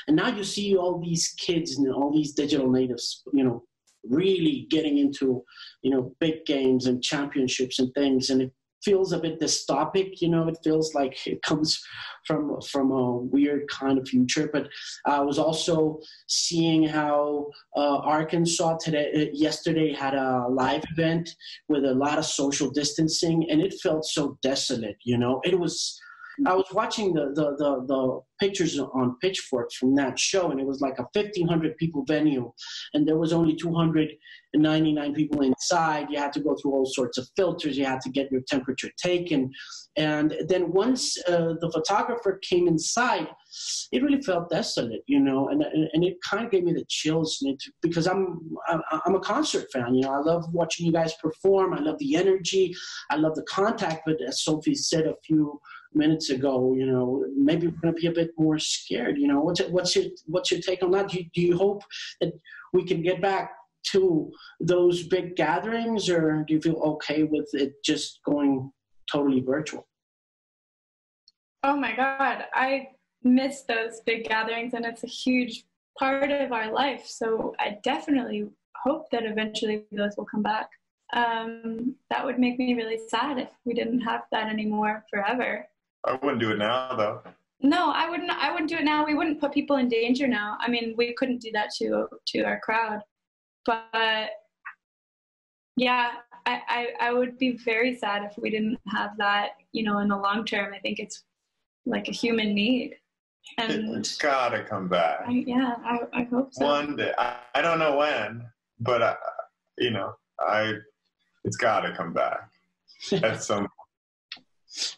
And 0.08 0.16
now 0.16 0.30
you 0.38 0.44
see 0.44 0.76
all 0.76 1.00
these 1.00 1.34
kids 1.46 1.78
and 1.78 1.92
all 1.94 2.12
these 2.12 2.34
digital 2.34 2.70
natives, 2.70 3.24
you 3.34 3.44
know, 3.44 3.64
really 4.04 4.68
getting 4.70 4.98
into, 4.98 5.44
you 5.84 5.92
know, 5.92 6.16
big 6.20 6.46
games 6.46 6.88
and 6.88 7.04
championships 7.04 7.80
and 7.80 7.94
things. 7.94 8.30
And 8.30 8.42
it 8.42 8.52
feels 8.84 9.14
a 9.14 9.20
bit 9.20 9.40
dystopic. 9.40 10.22
You 10.22 10.30
know, 10.30 10.48
it 10.48 10.58
feels 10.64 10.94
like 10.94 11.16
it 11.28 11.42
comes 11.44 11.80
from 12.26 12.60
from 12.72 12.92
a 12.92 13.18
weird 13.18 13.64
kind 13.70 13.98
of 13.98 14.08
future. 14.08 14.50
But 14.52 14.68
I 15.06 15.22
was 15.22 15.38
also 15.38 16.00
seeing 16.28 16.84
how 16.88 17.48
uh, 17.76 17.98
Arkansas 17.98 18.78
today, 18.78 19.08
uh, 19.16 19.32
yesterday, 19.34 19.94
had 19.94 20.16
a 20.16 20.48
live 20.50 20.84
event 20.94 21.30
with 21.70 21.86
a 21.86 21.94
lot 21.94 22.18
of 22.18 22.26
social 22.26 22.70
distancing, 22.72 23.48
and 23.50 23.62
it 23.62 23.74
felt 23.84 24.06
so 24.06 24.38
desolate. 24.42 24.98
You 25.04 25.18
know, 25.18 25.42
it 25.44 25.58
was 25.60 26.00
I 26.46 26.56
was 26.56 26.68
watching 26.72 27.14
the, 27.14 27.32
the, 27.34 27.56
the, 27.58 27.86
the, 27.88 28.22
pictures 28.40 28.80
on 28.80 29.16
Pitchfork 29.22 29.72
from 29.72 29.94
that 29.94 30.18
show, 30.18 30.50
and 30.50 30.60
it 30.60 30.66
was 30.66 30.82
like 30.82 30.98
a 30.98 31.06
1,500 31.14 31.78
people 31.78 32.04
venue, 32.08 32.52
and 32.96 33.08
there 33.08 33.20
was 33.20 33.34
only 33.34 33.56
299 33.56 35.14
people 35.14 35.42
inside. 35.42 36.08
You 36.10 36.18
had 36.18 36.34
to 36.34 36.40
go 36.40 36.56
through 36.56 36.72
all 36.72 36.88
sorts 36.88 37.20
of 37.20 37.30
filters. 37.36 37.78
You 37.78 37.86
had 37.86 38.02
to 38.02 38.10
get 38.10 38.32
your 38.32 38.42
temperature 38.48 38.90
taken. 38.98 39.52
And 39.96 40.34
then 40.48 40.72
once 40.72 41.20
uh, 41.28 41.54
the 41.62 41.70
photographer 41.72 42.40
came 42.42 42.68
inside, 42.68 43.28
it 43.92 44.02
really 44.02 44.22
felt 44.22 44.50
desolate, 44.50 45.04
you 45.06 45.20
know, 45.20 45.50
and, 45.50 45.62
and 45.62 46.04
it 46.04 46.18
kind 46.28 46.44
of 46.44 46.52
gave 46.52 46.64
me 46.64 46.74
the 46.74 46.86
chills 46.88 47.46
because 47.84 48.08
I'm, 48.08 48.40
I'm 49.06 49.16
a 49.16 49.20
concert 49.20 49.68
fan, 49.72 49.94
you 49.94 50.02
know, 50.02 50.14
I 50.14 50.20
love 50.20 50.46
watching 50.54 50.86
you 50.86 50.92
guys 50.92 51.14
perform. 51.22 51.74
I 51.74 51.80
love 51.80 52.00
the 52.00 52.16
energy. 52.16 52.74
I 53.10 53.18
love 53.18 53.36
the 53.36 53.44
contact, 53.44 54.04
but 54.06 54.18
as 54.26 54.44
Sofi 54.44 54.76
said 54.76 55.06
a 55.06 55.16
few 55.26 55.60
minutes 55.94 56.30
ago, 56.30 56.74
you 56.74 56.86
know, 56.86 57.26
maybe 57.36 57.68
we're 57.68 57.82
going 57.82 57.94
to 57.94 58.02
be 58.02 58.08
a 58.08 58.12
bit 58.12 58.32
more 58.38 58.60
scared. 58.60 59.18
You 59.18 59.28
know, 59.28 59.42
what's 59.42 59.60
it, 59.60 59.72
what's 59.72 59.96
your 59.96 60.06
what's 60.26 60.52
your 60.52 60.62
take 60.62 60.84
on 60.84 60.92
that? 60.92 61.10
Do 61.10 61.20
you, 61.20 61.26
do 61.34 61.42
you 61.42 61.58
hope 61.58 61.84
that 62.20 62.34
we 62.74 62.86
can 62.86 63.02
get 63.02 63.22
back 63.22 63.52
to 63.92 64.32
those 64.60 65.04
big 65.04 65.36
gatherings, 65.36 66.10
or 66.10 66.44
do 66.48 66.54
you 66.54 66.62
feel 66.62 66.76
okay 66.76 67.24
with 67.24 67.50
it 67.54 67.74
just 67.84 68.20
going 68.26 68.72
totally 69.12 69.42
virtual? 69.42 69.88
Oh 71.64 71.76
my 71.76 71.96
God, 71.96 72.46
I 72.54 72.90
miss 73.24 73.64
those 73.64 74.02
big 74.06 74.28
gatherings, 74.28 74.74
and 74.74 74.86
it's 74.86 75.04
a 75.04 75.08
huge 75.08 75.66
part 75.98 76.32
of 76.32 76.52
our 76.52 76.72
life. 76.72 77.06
So 77.06 77.54
I 77.60 77.78
definitely 77.84 78.48
hope 78.76 79.10
that 79.12 79.26
eventually 79.26 79.84
those 79.92 80.16
will 80.18 80.26
come 80.26 80.42
back. 80.42 80.70
Um, 81.14 81.96
that 82.10 82.26
would 82.26 82.40
make 82.40 82.58
me 82.58 82.74
really 82.74 83.00
sad 83.10 83.38
if 83.38 83.50
we 83.66 83.74
didn't 83.74 84.02
have 84.02 84.22
that 84.32 84.48
anymore 84.48 85.06
forever. 85.10 85.68
I 86.06 86.14
wouldn't 86.22 86.40
do 86.40 86.52
it 86.52 86.58
now, 86.58 86.96
though. 86.96 87.22
No, 87.62 87.92
I 87.92 88.10
wouldn't. 88.10 88.32
I 88.32 88.52
wouldn't 88.52 88.70
do 88.70 88.78
it 88.78 88.84
now. 88.84 89.06
We 89.06 89.14
wouldn't 89.14 89.40
put 89.40 89.52
people 89.52 89.76
in 89.76 89.88
danger 89.88 90.28
now. 90.28 90.58
I 90.60 90.70
mean, 90.70 90.96
we 90.98 91.14
couldn't 91.14 91.42
do 91.42 91.52
that 91.52 91.70
to 91.78 92.08
to 92.28 92.44
our 92.44 92.60
crowd, 92.60 93.02
but 93.66 94.32
yeah, 95.76 96.12
I, 96.46 96.62
I, 96.68 96.88
I 97.00 97.14
would 97.14 97.38
be 97.38 97.58
very 97.58 97.96
sad 97.96 98.24
if 98.24 98.38
we 98.38 98.50
didn't 98.50 98.80
have 98.88 99.16
that. 99.18 99.52
You 99.74 99.84
know, 99.84 100.00
in 100.00 100.08
the 100.08 100.18
long 100.18 100.44
term, 100.44 100.74
I 100.74 100.80
think 100.80 101.00
it's 101.00 101.24
like 101.86 102.08
a 102.08 102.12
human 102.12 102.54
need, 102.56 102.96
and 103.58 103.96
it's 103.96 104.18
gotta 104.18 104.64
come 104.64 104.88
back. 104.88 105.22
I, 105.28 105.44
yeah, 105.46 105.76
I, 105.86 106.00
I 106.14 106.24
hope 106.24 106.54
so. 106.54 106.66
One 106.66 106.96
day, 106.96 107.14
I, 107.18 107.38
I 107.56 107.62
don't 107.62 107.80
know 107.80 107.98
when, 107.98 108.44
but 108.80 109.02
I, 109.04 109.16
you 109.78 109.92
know, 109.92 110.14
I 110.40 110.74
it's 111.44 111.58
gotta 111.58 111.96
come 111.96 112.14
back 112.14 112.50
at 113.24 113.44
some 113.44 113.68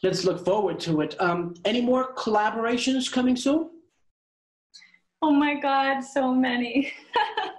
let's 0.02 0.24
look 0.24 0.44
forward 0.44 0.80
to 0.82 1.02
it. 1.02 1.20
Um, 1.20 1.56
any 1.66 1.82
more 1.82 2.14
collaborations 2.16 3.12
coming 3.12 3.36
soon? 3.36 3.70
Oh 5.22 5.32
my 5.32 5.56
God, 5.56 6.02
so 6.02 6.34
many. 6.34 6.92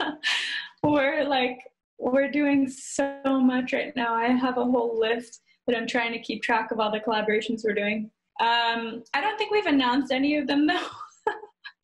we're 0.83 1.25
like, 1.25 1.59
we're 1.99 2.31
doing 2.31 2.69
so 2.69 3.21
much 3.25 3.73
right 3.73 3.95
now. 3.97 4.15
I 4.15 4.27
have 4.27 4.59
a 4.59 4.65
whole 4.65 4.99
list 4.99 5.41
that 5.67 5.77
I'm 5.77 5.87
trying 5.87 6.13
to 6.13 6.19
keep 6.19 6.43
track 6.43 6.71
of 6.71 6.81
all 6.81 6.93
the 6.93 7.01
collaborations 7.01 7.63
we're 7.65 7.75
doing. 7.75 8.11
Um, 8.41 9.03
I 9.15 9.21
don't 9.21 9.39
think 9.39 9.51
we've 9.51 9.67
announced 9.67 10.13
any 10.13 10.37
of 10.37 10.47
them 10.47 10.67
though. 10.67 10.89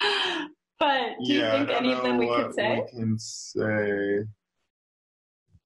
but 0.79 1.13
do 1.25 1.33
yeah, 1.33 1.53
you 1.53 1.67
think 1.67 1.71
any 1.71 1.93
of 1.93 2.03
them 2.03 2.19
we 2.19 2.27
could 2.27 2.55
say? 2.55 2.83
We 2.85 2.99
can 2.99 3.19
say. 3.19 4.25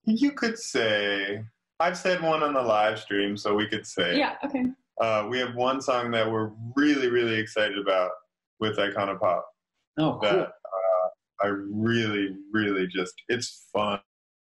You 0.07 0.33
could 0.33 0.59
say 0.59 1.44
I've 1.80 1.98
said 1.98 2.22
one 2.22 2.42
on 2.42 2.54
the 2.54 2.62
live 2.62 2.98
stream, 2.98 3.37
so 3.37 3.54
we 3.54 3.66
could 3.66 3.87
say. 3.87 4.18
Yeah. 4.18 4.37
Okay. 4.44 4.64
Uh, 5.00 5.26
we 5.28 5.38
have 5.38 5.54
one 5.54 5.80
song 5.80 6.10
that 6.12 6.30
we're 6.30 6.50
really, 6.76 7.08
really 7.08 7.34
excited 7.34 7.78
about 7.78 8.10
with 8.60 8.76
Icona 8.78 9.18
Pop. 9.18 9.46
Oh, 9.98 10.18
cool. 10.20 10.30
That, 10.30 10.48
uh, 10.48 11.08
I 11.42 11.46
really, 11.48 12.37
really 12.52 12.87
just 12.87 13.14
it's 13.28 13.66
fun. 13.72 13.98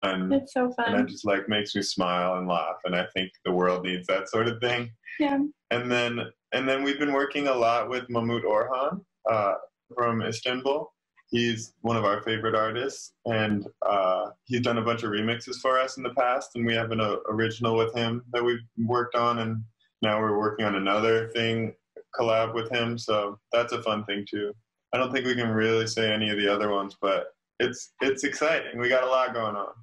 It's 0.04 0.54
so 0.54 0.72
fun. 0.72 0.94
And 0.94 1.02
it 1.02 1.12
just 1.12 1.26
like 1.26 1.50
makes 1.50 1.76
me 1.76 1.82
smile 1.82 2.38
and 2.38 2.48
laugh, 2.48 2.78
and 2.86 2.96
I 2.96 3.06
think 3.14 3.32
the 3.44 3.52
world 3.52 3.84
needs 3.84 4.08
that 4.08 4.30
sort 4.30 4.48
of 4.48 4.62
thing. 4.62 4.90
Yeah. 5.20 5.40
And 5.72 5.92
then 5.92 6.22
and 6.54 6.68
then 6.68 6.84
we've 6.84 7.00
been 7.00 7.14
working 7.14 7.48
a 7.48 7.54
lot 7.54 7.90
with 7.90 8.08
Mahmut 8.08 8.44
Orhan 8.44 9.02
uh, 9.30 9.56
from 9.96 10.22
Istanbul 10.22 10.90
he's 11.30 11.74
one 11.82 11.98
of 11.98 12.06
our 12.06 12.22
favorite 12.22 12.56
artists, 12.56 13.14
and 13.26 13.68
uh, 13.86 14.30
he's 14.46 14.62
done 14.62 14.78
a 14.78 14.82
bunch 14.82 15.04
of 15.04 15.12
remixes 15.12 15.58
for 15.62 15.80
us 15.80 15.98
in 15.98 16.04
the 16.04 16.14
past, 16.14 16.52
and 16.56 16.66
we 16.66 16.74
have 16.74 16.92
an 16.92 17.02
uh, 17.02 17.18
original 17.30 17.76
with 17.76 17.94
him 17.94 18.24
that 18.34 18.44
we've 18.44 18.60
worked 18.78 19.16
on, 19.16 19.40
and 19.40 19.64
now 20.02 20.20
we're 20.20 20.38
working 20.38 20.66
on 20.66 20.76
another 20.76 21.30
thing 21.30 21.74
collab 22.18 22.54
with 22.54 22.70
him. 22.72 22.98
So 22.98 23.40
that's 23.52 23.74
a 23.74 23.82
fun 23.84 24.04
thing 24.06 24.26
too. 24.30 24.54
I 24.94 24.98
don't 24.98 25.12
think 25.12 25.26
we 25.26 25.36
can 25.36 25.50
really 25.50 25.88
say 25.88 26.12
any 26.12 26.30
of 26.30 26.38
the 26.38 26.52
other 26.52 26.72
ones, 26.72 26.96
but 27.02 27.28
it's 27.60 27.94
it's 28.02 28.24
exciting. 28.24 28.80
We 28.80 28.90
got 28.90 29.04
a 29.04 29.08
lot 29.08 29.34
going 29.34 29.56
on. 29.56 29.74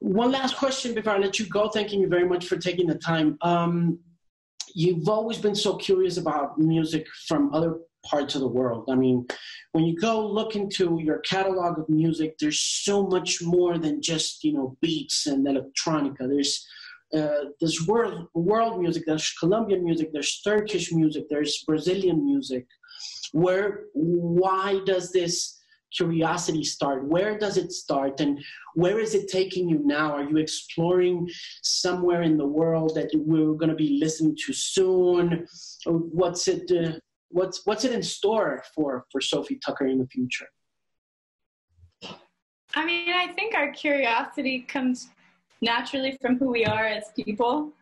One 0.00 0.30
last 0.30 0.56
question 0.56 0.94
before 0.94 1.14
I 1.14 1.18
let 1.18 1.38
you 1.38 1.46
go. 1.46 1.68
Thanking 1.68 2.00
you 2.00 2.08
very 2.08 2.26
much 2.26 2.46
for 2.46 2.56
taking 2.56 2.86
the 2.86 2.94
time. 2.94 3.36
Um, 3.42 3.98
you've 4.74 5.08
always 5.08 5.38
been 5.38 5.54
so 5.54 5.76
curious 5.76 6.16
about 6.18 6.58
music 6.58 7.06
from 7.26 7.52
other 7.54 7.78
parts 8.04 8.34
of 8.34 8.40
the 8.40 8.48
world. 8.48 8.88
I 8.90 8.94
mean, 8.94 9.26
when 9.72 9.84
you 9.84 9.96
go 9.98 10.26
look 10.26 10.56
into 10.56 10.98
your 11.02 11.18
catalog 11.20 11.78
of 11.78 11.88
music, 11.88 12.36
there's 12.38 12.60
so 12.60 13.06
much 13.06 13.42
more 13.42 13.78
than 13.78 14.02
just 14.02 14.44
you 14.44 14.52
know 14.52 14.76
beats 14.80 15.26
and 15.26 15.46
electronica. 15.46 16.28
There's 16.28 16.66
uh, 17.14 17.50
there's 17.60 17.86
world 17.86 18.28
world 18.34 18.80
music. 18.80 19.04
There's 19.06 19.32
Colombian 19.32 19.84
music. 19.84 20.12
There's 20.12 20.40
Turkish 20.42 20.92
music. 20.92 21.24
There's 21.28 21.64
Brazilian 21.66 22.24
music. 22.24 22.66
Where 23.32 23.84
why 23.94 24.80
does 24.84 25.12
this 25.12 25.58
curiosity 25.96 26.64
start? 26.64 27.04
Where 27.04 27.38
does 27.38 27.56
it 27.56 27.72
start, 27.72 28.20
and 28.20 28.38
where 28.74 28.98
is 28.98 29.14
it 29.14 29.28
taking 29.28 29.68
you 29.68 29.80
now? 29.84 30.12
Are 30.12 30.24
you 30.24 30.36
exploring 30.36 31.28
somewhere 31.62 32.22
in 32.22 32.36
the 32.36 32.46
world 32.46 32.94
that 32.94 33.10
we're 33.14 33.54
going 33.54 33.70
to 33.70 33.74
be 33.74 33.98
listening 34.00 34.36
to 34.46 34.52
soon? 34.52 35.46
What's 35.86 36.46
it? 36.48 36.70
Uh, 36.70 36.98
what's 37.30 37.62
what's 37.64 37.84
it 37.84 37.92
in 37.92 38.02
store 38.02 38.64
for 38.74 39.04
for 39.10 39.20
Sofi 39.20 39.58
Tukker 39.66 39.90
in 39.90 39.98
the 39.98 40.06
future? 40.06 40.48
I 42.74 42.84
mean, 42.84 43.10
I 43.10 43.28
think 43.28 43.54
our 43.54 43.72
curiosity 43.72 44.60
comes 44.60 45.08
naturally 45.62 46.16
from 46.20 46.38
who 46.38 46.50
we 46.50 46.64
are 46.64 46.86
as 46.86 47.10
people, 47.16 47.72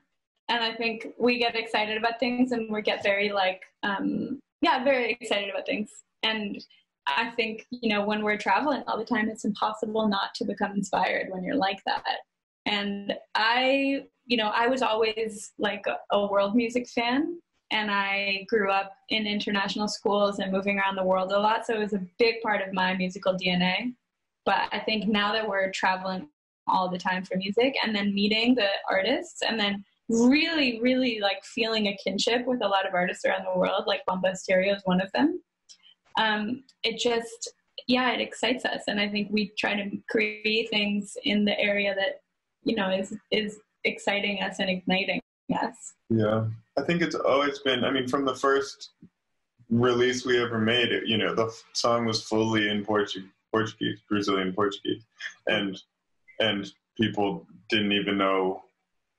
and 0.49 0.63
I 0.63 0.75
think 0.75 1.09
we 1.19 1.39
get 1.39 1.57
excited 1.57 1.97
about 1.97 2.21
things, 2.21 2.53
and 2.53 2.71
we 2.71 2.83
get 2.83 3.03
very 3.03 3.31
like, 3.33 3.63
um, 3.83 4.39
yeah, 4.63 4.83
very 4.85 5.17
excited 5.21 5.51
about 5.51 5.67
things, 5.67 5.91
and 6.23 6.65
I 7.07 7.31
think 7.31 7.67
you 7.71 7.89
know 7.89 8.05
when 8.05 8.23
we're 8.23 8.39
traveling 8.39 8.83
all 8.87 8.99
the 8.99 9.05
time, 9.05 9.29
it's 9.29 9.45
impossible 9.45 10.09
not 10.09 10.35
to 10.37 10.45
become 10.45 10.73
inspired 10.73 11.31
when 11.31 11.45
you're 11.45 11.57
like 11.57 11.83
that. 11.87 12.19
And 12.67 13.15
I, 13.37 14.07
you 14.25 14.37
know, 14.37 14.49
I 14.49 14.67
was 14.67 14.83
always 14.83 15.53
like 15.57 15.85
a, 15.87 15.99
a 16.11 16.27
world 16.27 16.57
music 16.57 16.89
fan, 16.89 17.39
and 17.71 17.91
I 17.91 18.47
grew 18.49 18.71
up 18.71 18.93
in 19.09 19.27
international 19.27 19.89
schools 19.89 20.39
and 20.39 20.53
moving 20.53 20.79
around 20.79 20.97
the 20.97 21.05
world 21.05 21.33
a 21.33 21.39
lot. 21.39 21.67
So 21.67 21.75
it 21.75 21.81
was 21.81 21.95
a 21.95 22.07
big 22.19 22.41
part 22.43 22.67
of 22.67 22.73
my 22.73 22.95
musical 22.95 23.35
DNA. 23.35 23.95
But 24.45 24.69
I 24.73 24.79
think 24.79 25.09
now 25.09 25.33
that 25.33 25.49
we're 25.49 25.71
traveling 25.73 26.29
all 26.69 26.89
the 26.89 26.99
time 26.99 27.25
for 27.25 27.37
music 27.37 27.75
and 27.83 27.95
then 27.95 28.15
meeting 28.15 28.55
the 28.55 28.69
artists 28.89 29.43
and 29.43 29.59
then 29.59 29.85
really, 30.09 30.81
really 30.81 31.19
like 31.21 31.45
feeling 31.45 31.89
a 31.89 31.97
kinship 32.03 32.47
with 32.47 32.63
a 32.63 32.69
lot 32.69 32.87
of 32.87 32.95
artists 32.95 33.25
around 33.25 33.45
the 33.45 33.59
world, 33.59 33.85
like 33.87 34.07
Bomba 34.07 34.37
Stereo 34.37 34.75
is 34.75 34.83
one 34.85 35.01
of 35.01 35.11
them. 35.13 35.43
Um, 36.17 36.63
it 36.85 36.99
just, 36.99 37.53
yeah, 37.89 38.13
it 38.13 38.21
excites 38.21 38.65
us. 38.65 38.83
And 38.87 39.01
I 39.01 39.09
think 39.09 39.29
we 39.31 39.53
try 39.59 39.75
to 39.75 39.91
create 40.09 40.71
things 40.71 41.17
in 41.25 41.45
the 41.45 41.59
area 41.59 41.95
that, 41.97 42.21
you 42.63 42.77
know, 42.77 42.91
is, 42.91 43.15
is 43.33 43.59
exciting 43.85 44.43
us 44.43 44.61
and 44.61 44.71
igniting 44.71 45.21
us. 45.61 45.95
Yeah. 46.09 46.47
I 46.79 46.83
think 46.83 47.03
it's 47.03 47.15
always 47.15 47.59
been. 47.61 47.85
I 47.85 47.91
mean, 47.91 48.07
from 48.07 48.25
the 48.25 48.35
first 48.35 48.91
release 49.71 50.25
we 50.25 50.43
ever 50.43 50.59
made, 50.59 50.93
it 50.93 51.07
you 51.07 51.19
know, 51.19 51.35
the 51.35 51.53
song 51.73 52.05
was 52.05 52.23
fully 52.23 52.69
in 52.69 52.85
Portuguese. 52.85 53.31
Portuguese, 53.57 53.99
Brazilian 54.09 54.53
Portuguese, 54.53 55.03
and 55.47 55.81
and 56.41 56.71
people 56.99 57.47
didn't 57.71 57.93
even 57.93 58.19
know 58.19 58.63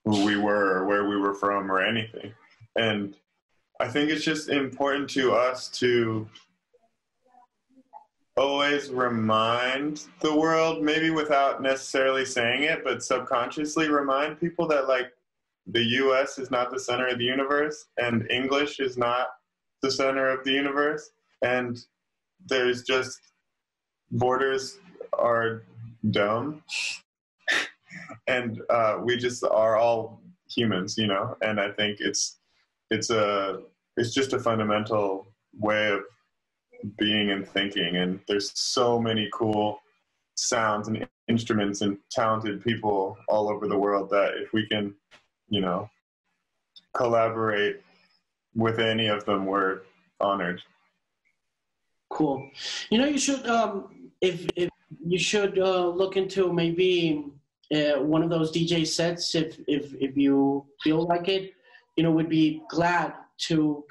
who 0.06 0.26
we 0.26 0.38
were 0.38 0.78
or 0.78 0.86
where 0.86 1.08
we 1.10 1.18
were 1.18 1.34
from 1.34 1.72
or 1.72 1.82
anything. 1.82 2.32
And 2.76 3.16
I 3.80 3.88
think 3.88 4.12
it's 4.12 4.24
just 4.24 4.50
important 4.50 5.10
to 5.12 5.34
us 5.34 5.70
to 5.80 6.28
always 8.38 8.90
remind 8.92 10.04
the 10.20 10.36
world, 10.36 10.84
maybe 10.84 11.10
without 11.10 11.64
necessarily 11.64 12.24
saying 12.24 12.64
it, 12.64 12.84
but 12.84 13.04
subconsciously 13.04 13.90
remind 13.90 14.40
people 14.40 14.68
that 14.68 14.88
like 14.88 15.12
the 15.72 15.84
US 15.84 16.40
is 16.40 16.50
not 16.50 16.72
the 16.72 16.80
center 16.80 17.08
of 17.08 17.18
the 17.18 17.26
universe 17.26 17.86
and 17.98 18.30
English 18.32 18.80
is 18.80 18.98
not 18.98 19.28
the 19.82 19.92
center 19.92 20.30
of 20.30 20.44
the 20.44 20.52
universe. 20.52 21.12
And 21.42 21.78
there's 22.46 22.84
just 22.84 23.20
borders 24.12 24.80
are 25.14 25.64
dumb. 26.12 26.64
and 28.28 28.62
uh, 28.70 29.00
we 29.04 29.18
just 29.18 29.44
are 29.44 29.78
all 29.78 30.22
humans, 30.50 30.98
you 30.98 31.08
know, 31.08 31.36
and 31.42 31.60
I 31.60 31.72
think 31.72 31.98
it's 32.00 32.40
it's 32.90 33.10
a 33.10 33.62
it's 33.98 34.14
just 34.14 34.34
a 34.34 34.40
fundamental 34.40 35.28
way 35.60 35.92
of 35.92 36.02
being 36.98 37.32
and 37.32 37.48
thinking 37.48 37.98
and 37.98 38.20
there's 38.28 38.52
so 38.58 39.00
many 39.00 39.28
cool 39.34 39.80
sounds 40.36 40.88
and 40.88 41.08
instruments 41.28 41.82
and 41.82 41.98
talented 42.12 42.64
people 42.64 43.18
all 43.28 43.50
over 43.50 43.68
the 43.68 43.78
world 43.78 44.10
that 44.12 44.36
if 44.38 44.54
we 44.54 44.68
can 44.68 44.94
you 45.50 45.62
know 45.62 45.90
collaborate 46.96 47.82
with 48.56 48.80
any 48.80 49.08
of 49.08 49.26
them 49.26 49.46
we're 49.46 49.82
honored 50.20 50.62
cool 52.10 52.50
you 52.90 52.98
know 52.98 53.06
you 53.06 53.18
should 53.18 53.46
um 53.48 54.10
if 54.22 54.48
if 54.56 54.70
you 55.06 55.20
should 55.20 55.60
uh, 55.60 55.88
look 55.88 56.16
into 56.16 56.52
maybe 56.52 57.26
uh, 57.76 58.00
one 58.02 58.24
of 58.24 58.30
those 58.30 58.52
dj 58.52 58.88
sets 58.88 59.36
if 59.36 59.60
if 59.68 59.94
if 60.00 60.16
you 60.16 60.66
feel 60.84 61.06
like 61.06 61.28
it 61.28 61.54
you 61.96 62.04
know 62.04 62.12
would 62.12 62.30
be 62.30 62.62
glad 62.70 63.14
to 63.38 63.84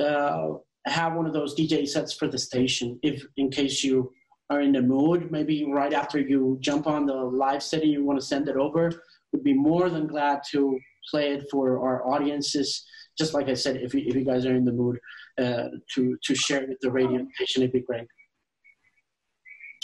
uh, 0.00 0.54
have 0.86 1.14
one 1.14 1.26
of 1.26 1.32
those 1.32 1.54
DJ 1.54 1.86
sets 1.86 2.12
for 2.12 2.28
the 2.28 2.38
station 2.38 2.98
if 3.02 3.24
in 3.36 3.50
case 3.50 3.84
you 3.84 4.12
are 4.50 4.60
in 4.60 4.72
the 4.72 4.82
mood. 4.82 5.30
Maybe 5.30 5.64
right 5.64 5.92
after 5.92 6.18
you 6.18 6.58
jump 6.60 6.86
on 6.86 7.06
the 7.06 7.14
live 7.14 7.62
setting, 7.62 7.90
you 7.90 8.04
want 8.04 8.20
to 8.20 8.26
send 8.26 8.48
it 8.48 8.56
over. 8.56 8.92
Would 9.32 9.44
be 9.44 9.54
more 9.54 9.88
than 9.88 10.06
glad 10.06 10.42
to 10.50 10.78
play 11.10 11.32
it 11.32 11.50
for 11.50 11.80
our 11.80 12.06
audiences. 12.06 12.84
Just 13.18 13.34
like 13.34 13.48
I 13.48 13.54
said, 13.54 13.76
if 13.76 13.94
you, 13.94 14.02
if 14.06 14.14
you 14.14 14.24
guys 14.24 14.46
are 14.46 14.54
in 14.54 14.64
the 14.64 14.72
mood 14.72 14.98
uh, 15.38 15.68
to 15.94 16.16
to 16.22 16.34
share 16.34 16.66
with 16.66 16.78
the 16.80 16.90
radio 16.90 17.26
station, 17.34 17.62
it'd 17.62 17.72
be 17.72 17.80
great. 17.80 18.06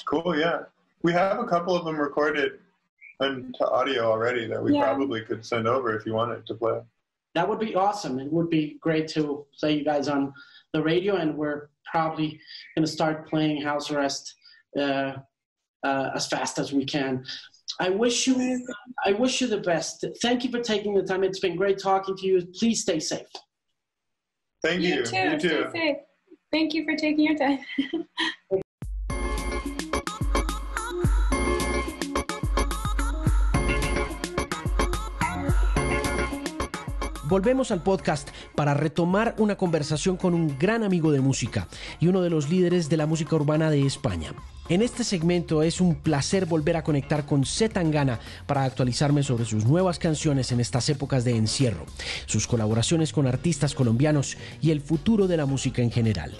Cool. 0.06 0.38
Yeah, 0.38 0.60
we 1.02 1.12
have 1.12 1.38
a 1.38 1.44
couple 1.46 1.76
of 1.76 1.84
them 1.84 1.98
recorded 1.98 2.60
into 3.20 3.68
audio 3.68 4.10
already 4.10 4.46
that 4.46 4.62
we 4.62 4.74
yeah. 4.74 4.84
probably 4.84 5.22
could 5.22 5.44
send 5.44 5.66
over 5.66 5.96
if 5.96 6.06
you 6.06 6.14
wanted 6.14 6.46
to 6.46 6.54
play. 6.54 6.80
That 7.34 7.48
would 7.48 7.58
be 7.58 7.74
awesome. 7.74 8.18
It 8.18 8.32
would 8.32 8.48
be 8.48 8.78
great 8.80 9.08
to 9.08 9.46
play 9.58 9.74
you 9.78 9.84
guys 9.84 10.08
on 10.08 10.32
the 10.72 10.82
radio, 10.82 11.16
and 11.16 11.36
we're 11.36 11.68
probably 11.90 12.40
going 12.74 12.86
to 12.86 12.90
start 12.90 13.28
playing 13.28 13.60
House 13.62 13.90
Arrest 13.90 14.34
uh, 14.76 15.14
uh, 15.82 16.10
as 16.14 16.26
fast 16.26 16.58
as 16.58 16.72
we 16.72 16.84
can. 16.84 17.24
I 17.80 17.90
wish 17.90 18.26
you, 18.26 18.66
I 19.04 19.12
wish 19.12 19.40
you 19.40 19.46
the 19.46 19.60
best. 19.60 20.04
Thank 20.20 20.44
you 20.44 20.50
for 20.50 20.60
taking 20.60 20.94
the 20.94 21.02
time. 21.02 21.22
It's 21.22 21.38
been 21.38 21.56
great 21.56 21.78
talking 21.78 22.16
to 22.16 22.26
you. 22.26 22.44
Please 22.58 22.82
stay 22.82 22.98
safe. 22.98 23.26
Thank 24.62 24.82
you. 24.82 24.96
You 24.96 25.04
too. 25.04 25.16
You 25.16 25.38
too. 25.38 25.66
Stay 25.70 25.78
safe. 25.78 25.96
Thank 26.50 26.74
you 26.74 26.84
for 26.84 26.96
taking 26.96 27.24
your 27.24 27.36
time. 27.36 27.60
Volvemos 37.28 37.70
al 37.72 37.82
podcast 37.82 38.30
para 38.54 38.72
retomar 38.72 39.34
una 39.36 39.58
conversación 39.58 40.16
con 40.16 40.32
un 40.32 40.58
gran 40.58 40.82
amigo 40.82 41.12
de 41.12 41.20
música 41.20 41.68
y 42.00 42.08
uno 42.08 42.22
de 42.22 42.30
los 42.30 42.48
líderes 42.48 42.88
de 42.88 42.96
la 42.96 43.04
música 43.04 43.36
urbana 43.36 43.70
de 43.70 43.84
España. 43.84 44.32
En 44.70 44.80
este 44.80 45.04
segmento 45.04 45.62
es 45.62 45.82
un 45.82 45.96
placer 45.96 46.46
volver 46.46 46.78
a 46.78 46.82
conectar 46.82 47.26
con 47.26 47.44
Zetangana 47.44 48.18
para 48.46 48.64
actualizarme 48.64 49.22
sobre 49.22 49.44
sus 49.44 49.66
nuevas 49.66 49.98
canciones 49.98 50.52
en 50.52 50.60
estas 50.60 50.88
épocas 50.88 51.22
de 51.26 51.36
encierro, 51.36 51.84
sus 52.24 52.46
colaboraciones 52.46 53.12
con 53.12 53.26
artistas 53.26 53.74
colombianos 53.74 54.38
y 54.62 54.70
el 54.70 54.80
futuro 54.80 55.26
de 55.26 55.36
la 55.36 55.44
música 55.44 55.82
en 55.82 55.90
general. 55.90 56.32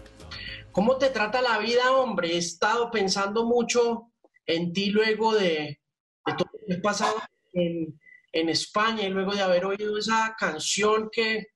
¿Cómo 0.73 0.97
te 0.97 1.11
trata 1.11 1.43
la 1.43 1.59
vida, 1.59 1.93
hombre? 1.93 2.33
He 2.33 2.39
estado 2.39 2.91
pensando 2.91 3.45
mucho 3.45 4.11
en 4.47 4.73
ti 4.73 4.87
luego 4.87 5.35
de, 5.35 5.81
todo 6.25 6.49
lo 6.51 6.67
que 6.67 6.73
he 6.73 6.81
pasado 6.81 7.15
en, 7.53 7.99
en 8.33 8.49
España 8.49 9.05
y 9.05 9.11
luego 9.11 9.35
de 9.35 9.43
haber 9.43 9.65
oído 9.65 9.99
esa 9.99 10.35
canción 10.39 11.09
que 11.11 11.49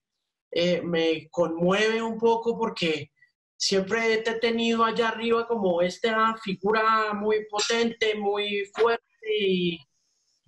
eh, 0.51 0.83
me 0.83 1.29
conmueve 1.31 2.03
un 2.03 2.19
poco 2.19 2.59
porque 2.59 3.11
siempre 3.57 4.19
te 4.19 4.33
he 4.33 4.39
tenido 4.39 4.85
allá 4.85 5.09
arriba 5.09 5.47
como 5.47 5.83
esta 5.83 6.35
figura 6.37 7.13
muy 7.15 7.47
potente, 7.47 8.15
muy 8.15 8.65
fuerte 8.75 9.05
y 9.39 9.79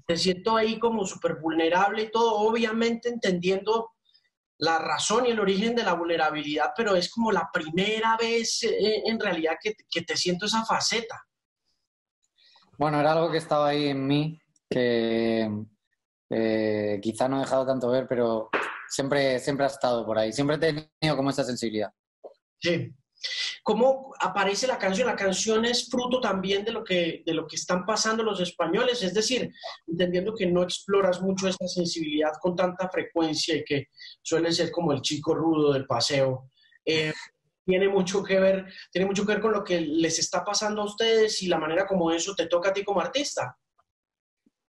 te 0.07 0.17
siento 0.17 0.57
ahí 0.57 0.79
como 0.79 1.07
súper 1.07 1.37
vulnerable 1.37 2.03
y 2.03 2.11
todo, 2.11 2.35
obviamente 2.35 3.09
entendiendo 3.09 3.93
la 4.59 4.79
razón 4.79 5.27
y 5.27 5.31
el 5.31 5.41
origen 5.41 5.75
de 5.75 5.85
la 5.85 5.95
vulnerabilidad, 5.95 6.73
pero 6.77 6.95
es 6.97 7.11
como 7.11 7.33
la 7.33 7.49
primera 7.53 8.17
vez 8.17 8.63
eh, 8.63 9.03
en 9.07 9.19
realidad 9.19 9.57
que, 9.63 9.75
que 9.91 10.03
te 10.03 10.17
siento 10.17 10.47
esa 10.47 10.65
faceta. 10.65 11.25
Bueno, 12.79 13.01
era 13.01 13.13
algo 13.13 13.31
que 13.31 13.39
estaba 13.39 13.69
ahí 13.69 13.89
en 13.89 14.07
mí, 14.07 14.39
que 14.69 15.49
eh, 16.37 16.99
quizá 17.01 17.29
no 17.29 17.37
he 17.37 17.40
dejado 17.40 17.64
tanto 17.64 17.88
ver, 17.90 18.07
pero 18.09 18.51
siempre, 18.88 19.38
siempre 19.38 19.66
ha 19.66 19.68
estado 19.68 20.05
por 20.05 20.18
ahí. 20.18 20.33
Siempre 20.33 20.57
he 20.57 20.59
tenido 20.59 21.16
como 21.16 21.31
esa 21.31 21.44
sensibilidad. 21.44 21.90
Sí. 22.61 22.92
¿Cómo 23.62 24.12
aparece 24.20 24.66
la 24.66 24.77
canción? 24.77 25.07
La 25.07 25.16
canción 25.16 25.64
es 25.64 25.88
fruto 25.88 26.20
también 26.20 26.64
de 26.64 26.73
lo, 26.73 26.83
que, 26.83 27.23
de 27.25 27.35
lo 27.35 27.47
que 27.47 27.57
están 27.57 27.87
pasando 27.87 28.23
los 28.23 28.40
españoles, 28.40 29.03
es 29.03 29.14
decir, 29.14 29.51
entendiendo 29.87 30.35
que 30.35 30.47
no 30.47 30.62
exploras 30.62 31.23
mucho 31.23 31.49
esta 31.49 31.68
sensibilidad 31.68 32.33
con 32.40 32.57
tanta 32.57 32.88
frecuencia 32.90 33.57
y 33.57 33.64
que 33.64 33.87
suele 34.20 34.53
ser 34.53 34.70
como 34.73 34.92
el 34.92 35.01
chico 35.01 35.35
rudo 35.35 35.73
del 35.73 35.87
paseo. 35.87 36.51
Eh, 36.85 37.12
tiene 37.64 37.88
mucho 37.88 38.23
que 38.23 38.40
ver, 38.40 38.66
tiene 38.90 39.07
mucho 39.07 39.25
que 39.25 39.33
ver 39.33 39.40
con 39.40 39.53
lo 39.53 39.64
que 39.64 39.81
les 39.81 40.18
está 40.18 40.44
pasando 40.44 40.83
a 40.83 40.87
ustedes 40.87 41.42
y 41.42 41.47
la 41.47 41.59
manera 41.59 41.87
como 41.87 42.11
eso 42.11 42.35
te 42.35 42.47
toca 42.47 42.70
a 42.70 42.73
ti 42.75 42.85
como 42.85 43.01
artista. 43.01 43.57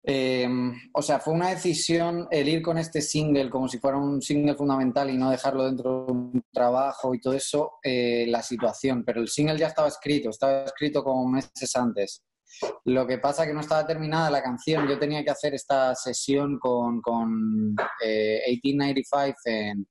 Em, 0.10 0.74
o 0.94 1.02
sea, 1.02 1.20
fue 1.20 1.34
una 1.34 1.50
decisión 1.50 2.30
el 2.32 2.48
ir 2.48 2.62
con 2.62 2.78
este 2.78 3.02
single 3.02 3.50
como 3.50 3.68
si 3.68 3.78
fuera 3.78 3.98
un 3.98 4.22
single 4.22 4.56
fundamental 4.56 5.10
y 5.10 5.18
no 5.18 5.30
dejarlo 5.30 5.66
dentro 5.66 6.06
de 6.06 6.12
un 6.14 6.44
trabajo 6.50 7.14
y 7.14 7.20
todo 7.20 7.34
eso, 7.34 7.74
eh, 7.84 8.26
la 8.30 8.42
situación. 8.42 9.04
Pero 9.04 9.20
el 9.20 9.28
single 9.28 9.58
ya 9.58 9.68
estaba 9.68 9.90
escrito, 9.90 10.30
estaba 10.30 10.64
escrito 10.64 11.04
como 11.04 11.28
meses 11.28 11.76
antes. 11.76 12.24
Lo 12.86 13.06
que 13.06 13.18
pasa 13.18 13.46
que 13.46 13.54
no 13.54 13.60
estaba 13.60 13.86
terminada 13.86 14.32
la 14.32 14.42
canción. 14.42 14.88
Yo 14.88 14.98
tenía 14.98 15.26
que 15.26 15.32
hacer 15.32 15.54
esta 15.54 15.94
sesión 15.94 16.58
con, 16.58 17.02
con 17.02 17.76
1895 17.76 19.38
eh, 19.46 19.74
en, 19.74 19.88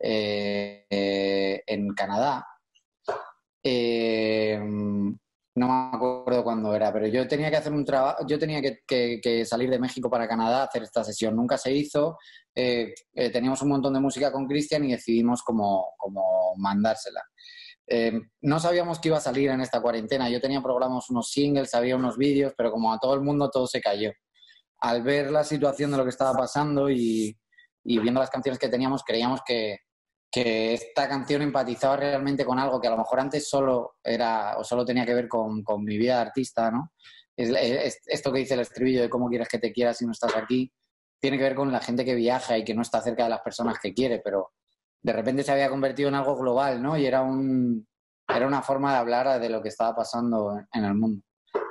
eh, 0.00 1.62
en 1.66 1.88
Canadá. 1.90 2.46
No 5.58 5.66
me 5.66 5.96
acuerdo 5.96 6.44
cuándo 6.44 6.72
era, 6.72 6.92
pero 6.92 7.08
yo 7.08 7.26
tenía 7.26 7.50
que 7.50 7.56
hacer 7.56 7.72
un 7.72 7.84
trabajo, 7.84 8.24
yo 8.28 8.38
tenía 8.38 8.62
que, 8.62 9.44
salir 9.44 9.68
de 9.68 9.80
México 9.80 10.08
para 10.08 10.28
Canadá 10.28 10.62
a 10.62 10.64
hacer 10.66 10.84
esta 10.84 11.02
sesión. 11.02 11.34
Nunca 11.34 11.58
se 11.58 11.72
hizo. 11.72 12.16
Eh, 12.54 12.94
eh, 13.14 13.30
teníamos 13.30 13.60
un 13.62 13.70
montón 13.70 13.92
de 13.94 14.00
música 14.00 14.30
con 14.30 14.46
Cristian 14.46 14.84
y 14.84 14.92
decidimos 14.92 15.42
cómo, 15.42 15.94
mandársela. 16.58 17.22
Eh, 17.88 18.20
no 18.42 18.60
sabíamos 18.60 19.00
que 19.00 19.08
iba 19.08 19.16
a 19.16 19.20
salir 19.20 19.50
en 19.50 19.60
esta 19.60 19.80
cuarentena. 19.80 20.30
Yo 20.30 20.40
tenía 20.40 20.62
programados 20.62 21.10
unos 21.10 21.30
singles, 21.30 21.74
había 21.74 21.96
unos 21.96 22.16
vídeos, 22.16 22.52
pero 22.56 22.70
como 22.70 22.92
a 22.92 22.98
todo 23.00 23.14
el 23.14 23.22
mundo 23.22 23.50
todo 23.50 23.66
se 23.66 23.80
cayó. 23.80 24.12
Al 24.80 25.02
ver 25.02 25.32
la 25.32 25.42
situación 25.42 25.90
de 25.90 25.96
lo 25.96 26.04
que 26.04 26.10
estaba 26.10 26.38
pasando 26.38 26.88
y 26.88 27.36
viendo 27.82 28.20
las 28.20 28.30
canciones 28.30 28.60
que 28.60 28.68
teníamos, 28.68 29.02
creíamos 29.02 29.40
que, 29.44 29.78
que 30.30 30.74
esta 30.74 31.08
canción 31.08 31.42
empatizaba 31.42 31.96
realmente 31.96 32.44
con 32.44 32.58
algo 32.58 32.80
que 32.80 32.88
a 32.88 32.90
lo 32.90 32.98
mejor 32.98 33.20
antes 33.20 33.48
solo 33.48 33.96
era 34.04 34.58
o 34.58 34.64
solo 34.64 34.84
tenía 34.84 35.06
que 35.06 35.14
ver 35.14 35.28
con, 35.28 35.64
mi 35.78 35.96
vida 35.96 36.16
de 36.16 36.20
artista, 36.20 36.70
¿no? 36.70 36.92
Es, 37.36 38.00
esto 38.06 38.32
que 38.32 38.40
dice 38.40 38.54
el 38.54 38.60
estribillo 38.60 39.02
de 39.02 39.08
cómo 39.08 39.28
quieres 39.28 39.48
que 39.48 39.58
te 39.58 39.72
quieras 39.72 39.98
si 39.98 40.04
no 40.04 40.12
estás 40.12 40.36
aquí, 40.36 40.70
tiene 41.20 41.38
que 41.38 41.44
ver 41.44 41.54
con 41.54 41.72
la 41.72 41.80
gente 41.80 42.04
que 42.04 42.14
viaja 42.14 42.58
y 42.58 42.64
que 42.64 42.74
no 42.74 42.82
está 42.82 43.00
cerca 43.00 43.24
de 43.24 43.30
las 43.30 43.40
personas 43.40 43.78
que 43.78 43.94
quiere, 43.94 44.20
pero 44.22 44.52
de 45.02 45.12
repente 45.12 45.42
se 45.42 45.52
había 45.52 45.70
convertido 45.70 46.08
en 46.08 46.16
algo 46.16 46.36
global, 46.36 46.82
¿no? 46.82 46.98
Y 46.98 47.06
era, 47.06 47.22
un, 47.22 47.86
era 48.28 48.46
una 48.46 48.62
forma 48.62 48.92
de 48.92 48.98
hablar 48.98 49.40
de 49.40 49.48
lo 49.48 49.62
que 49.62 49.68
estaba 49.68 49.94
pasando 49.94 50.60
en 50.72 50.84
el 50.84 50.94
mundo. 50.94 51.22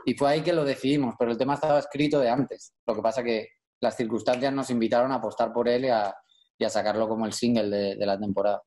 Y 0.06 0.16
fue 0.16 0.30
ahí 0.30 0.42
que 0.42 0.54
lo 0.54 0.64
decidimos, 0.64 1.16
pero 1.20 1.32
el 1.32 1.38
tema 1.38 1.56
estaba 1.56 1.80
escrito 1.80 2.20
de 2.20 2.30
antes. 2.30 2.74
Lo 2.86 2.96
que 2.96 3.02
pasa 3.02 3.24
que 3.24 3.50
las 3.82 3.96
circunstancias 3.96 4.54
nos 4.54 4.70
invitaron 4.70 5.12
a 5.12 5.16
apostar 5.16 5.54
por 5.54 5.68
él 5.68 5.86
y 5.86 5.90
a, 5.90 6.16
y 6.58 6.66
a 6.66 6.70
sacarlo 6.70 7.08
como 7.08 7.26
el 7.26 7.34
single 7.34 7.96
de, 7.96 8.06
la 8.06 8.20
temporada. 8.20 8.62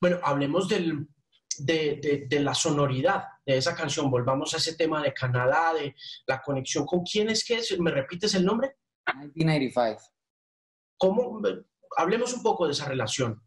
Bueno, 0.00 0.18
hablemos 0.22 0.68
del, 0.68 1.06
de, 1.58 2.26
de, 2.28 2.40
la 2.40 2.54
sonoridad 2.54 3.24
de 3.46 3.56
esa 3.56 3.74
canción. 3.74 4.10
Volvamos 4.10 4.52
a 4.54 4.56
ese 4.56 4.76
tema 4.76 5.02
de 5.02 5.12
Canadá, 5.12 5.74
de 5.74 5.94
la 6.26 6.40
conexión. 6.42 6.86
¿Con 6.86 7.02
quién 7.02 7.30
es 7.30 7.44
que 7.44 7.58
es? 7.58 7.78
¿Me 7.78 7.90
repites 7.90 8.34
el 8.34 8.44
nombre? 8.44 8.76
1985. 9.34 10.02
¿Cómo? 10.96 11.40
Hablemos 11.96 12.34
un 12.34 12.42
poco 12.42 12.66
de 12.66 12.72
esa 12.72 12.86
relación. 12.86 13.42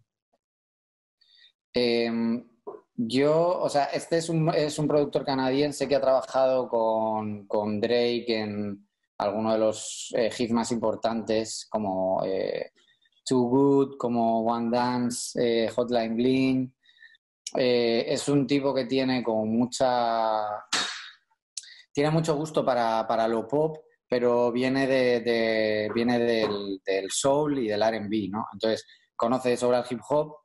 Em, 1.74 2.48
yo, 2.96 3.60
o 3.60 3.69
sea, 3.69 3.86
este 3.86 4.17
es 4.17 4.30
un, 4.30 4.50
es 4.54 4.78
un, 4.78 4.88
productor 4.88 5.26
canadiense 5.26 5.88
que 5.88 5.96
ha 5.96 6.02
trabajado 6.02 6.69
con, 6.69 7.48
con 7.48 7.82
Drake 7.82 8.39
en 8.39 8.88
algunos 9.17 9.54
de 9.54 9.60
los 9.60 10.13
eh, 10.15 10.30
hits 10.38 10.52
más 10.52 10.72
importantes 10.72 11.67
como 11.69 12.24
eh, 12.26 12.72
Too 13.25 13.47
Good, 13.47 13.97
como 13.97 14.41
One 14.43 14.69
Dance, 14.69 15.39
eh, 15.39 15.69
Hotline 15.69 16.15
Bling. 16.15 16.75
es 17.55 18.27
un 18.29 18.47
tipo 18.47 18.73
que 18.73 18.86
tiene 18.86 19.23
como 19.23 19.45
mucha... 19.45 20.65
Tiene 21.93 22.09
mucho 22.09 22.36
gusto 22.36 22.65
para, 22.65 23.05
para 23.07 23.27
lo 23.27 23.47
pop, 23.47 23.77
pero 24.09 24.51
viene, 24.51 24.88
de, 24.88 25.91
viene 25.93 26.17
del, 26.17 27.09
soul 27.09 27.59
y 27.59 27.67
del 27.67 27.83
RB, 27.83 28.31
¿no? 28.31 28.47
Entonces, 28.51 28.83
conoce 29.15 29.55
sobre 29.55 29.77
el 29.77 29.86
hip 29.89 29.99
hop 30.09 30.38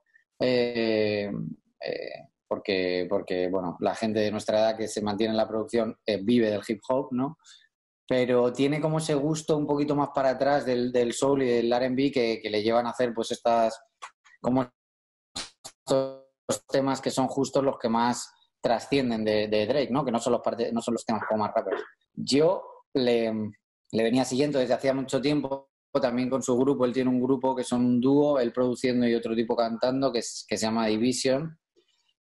porque, 2.49 3.07
porque, 3.09 3.49
bueno, 3.49 3.77
la 3.81 3.95
gente 3.95 4.21
de 4.21 4.31
nuestra 4.31 4.59
edad 4.59 4.77
que 4.77 4.89
se 4.89 5.03
mantiene 5.03 5.33
en 5.33 5.37
la 5.37 5.47
producción 5.47 5.97
eh, 6.07 6.19
vive 6.23 6.51
del 6.51 6.63
hip 6.67 6.81
hop, 6.89 7.09
¿no? 7.13 7.39
Pero 8.09 8.53
tiene 8.53 8.81
como 8.81 8.99
ese 8.99 9.15
gusto 9.15 9.57
un 9.57 9.67
poquito 9.67 9.95
más 9.95 10.09
para 10.15 10.31
atrás 10.31 10.65
del, 10.65 10.91
del 10.91 11.13
soul 11.13 11.43
y 11.43 11.47
del 11.47 11.73
R&B 11.73 12.11
que, 12.11 12.41
que, 12.43 12.49
le 12.49 12.63
llevan 12.63 12.87
a 12.87 12.91
hacer 12.91 13.13
pues 13.13 13.31
estas, 13.31 13.79
como 14.41 14.67
estos 15.87 16.67
temas 16.71 17.03
que 17.03 17.11
son 17.11 17.29
justos 17.29 17.63
los 17.63 17.79
que 17.79 17.91
más 17.91 18.33
trascienden 18.63 19.25
de, 19.25 19.49
de 19.49 19.67
Drake, 19.67 19.91
¿no? 19.91 20.05
Que 20.05 20.11
no 20.11 20.19
son 20.19 20.33
los, 20.33 20.43
parte, 20.43 20.73
no 20.73 20.81
son 20.81 20.95
los 20.95 21.05
temas 21.05 21.23
como 21.29 21.45
más 21.45 21.55
rappers. 21.55 21.83
Yo 22.15 22.63
le, 22.95 23.31
le 23.93 24.03
venía 24.03 24.25
siguiendo 24.25 24.59
desde 24.59 24.75
hacía 24.75 24.95
mucho 24.95 25.21
tiempo, 25.21 25.69
también 26.01 26.31
con 26.31 26.43
su 26.43 26.57
grupo, 26.57 26.85
él 26.85 26.93
tiene 26.93 27.11
un 27.11 27.21
grupo 27.21 27.57
que 27.57 27.65
son 27.65 27.85
un 27.85 28.01
dúo, 28.01 28.39
él 28.39 28.53
produciendo 28.53 29.07
y 29.07 29.15
otro 29.15 29.35
tipo 29.35 29.57
cantando, 29.57 30.13
que, 30.13 30.21
es, 30.21 30.45
que 30.49 30.57
se 30.57 30.67
llama 30.67 30.87
Division, 30.87 31.59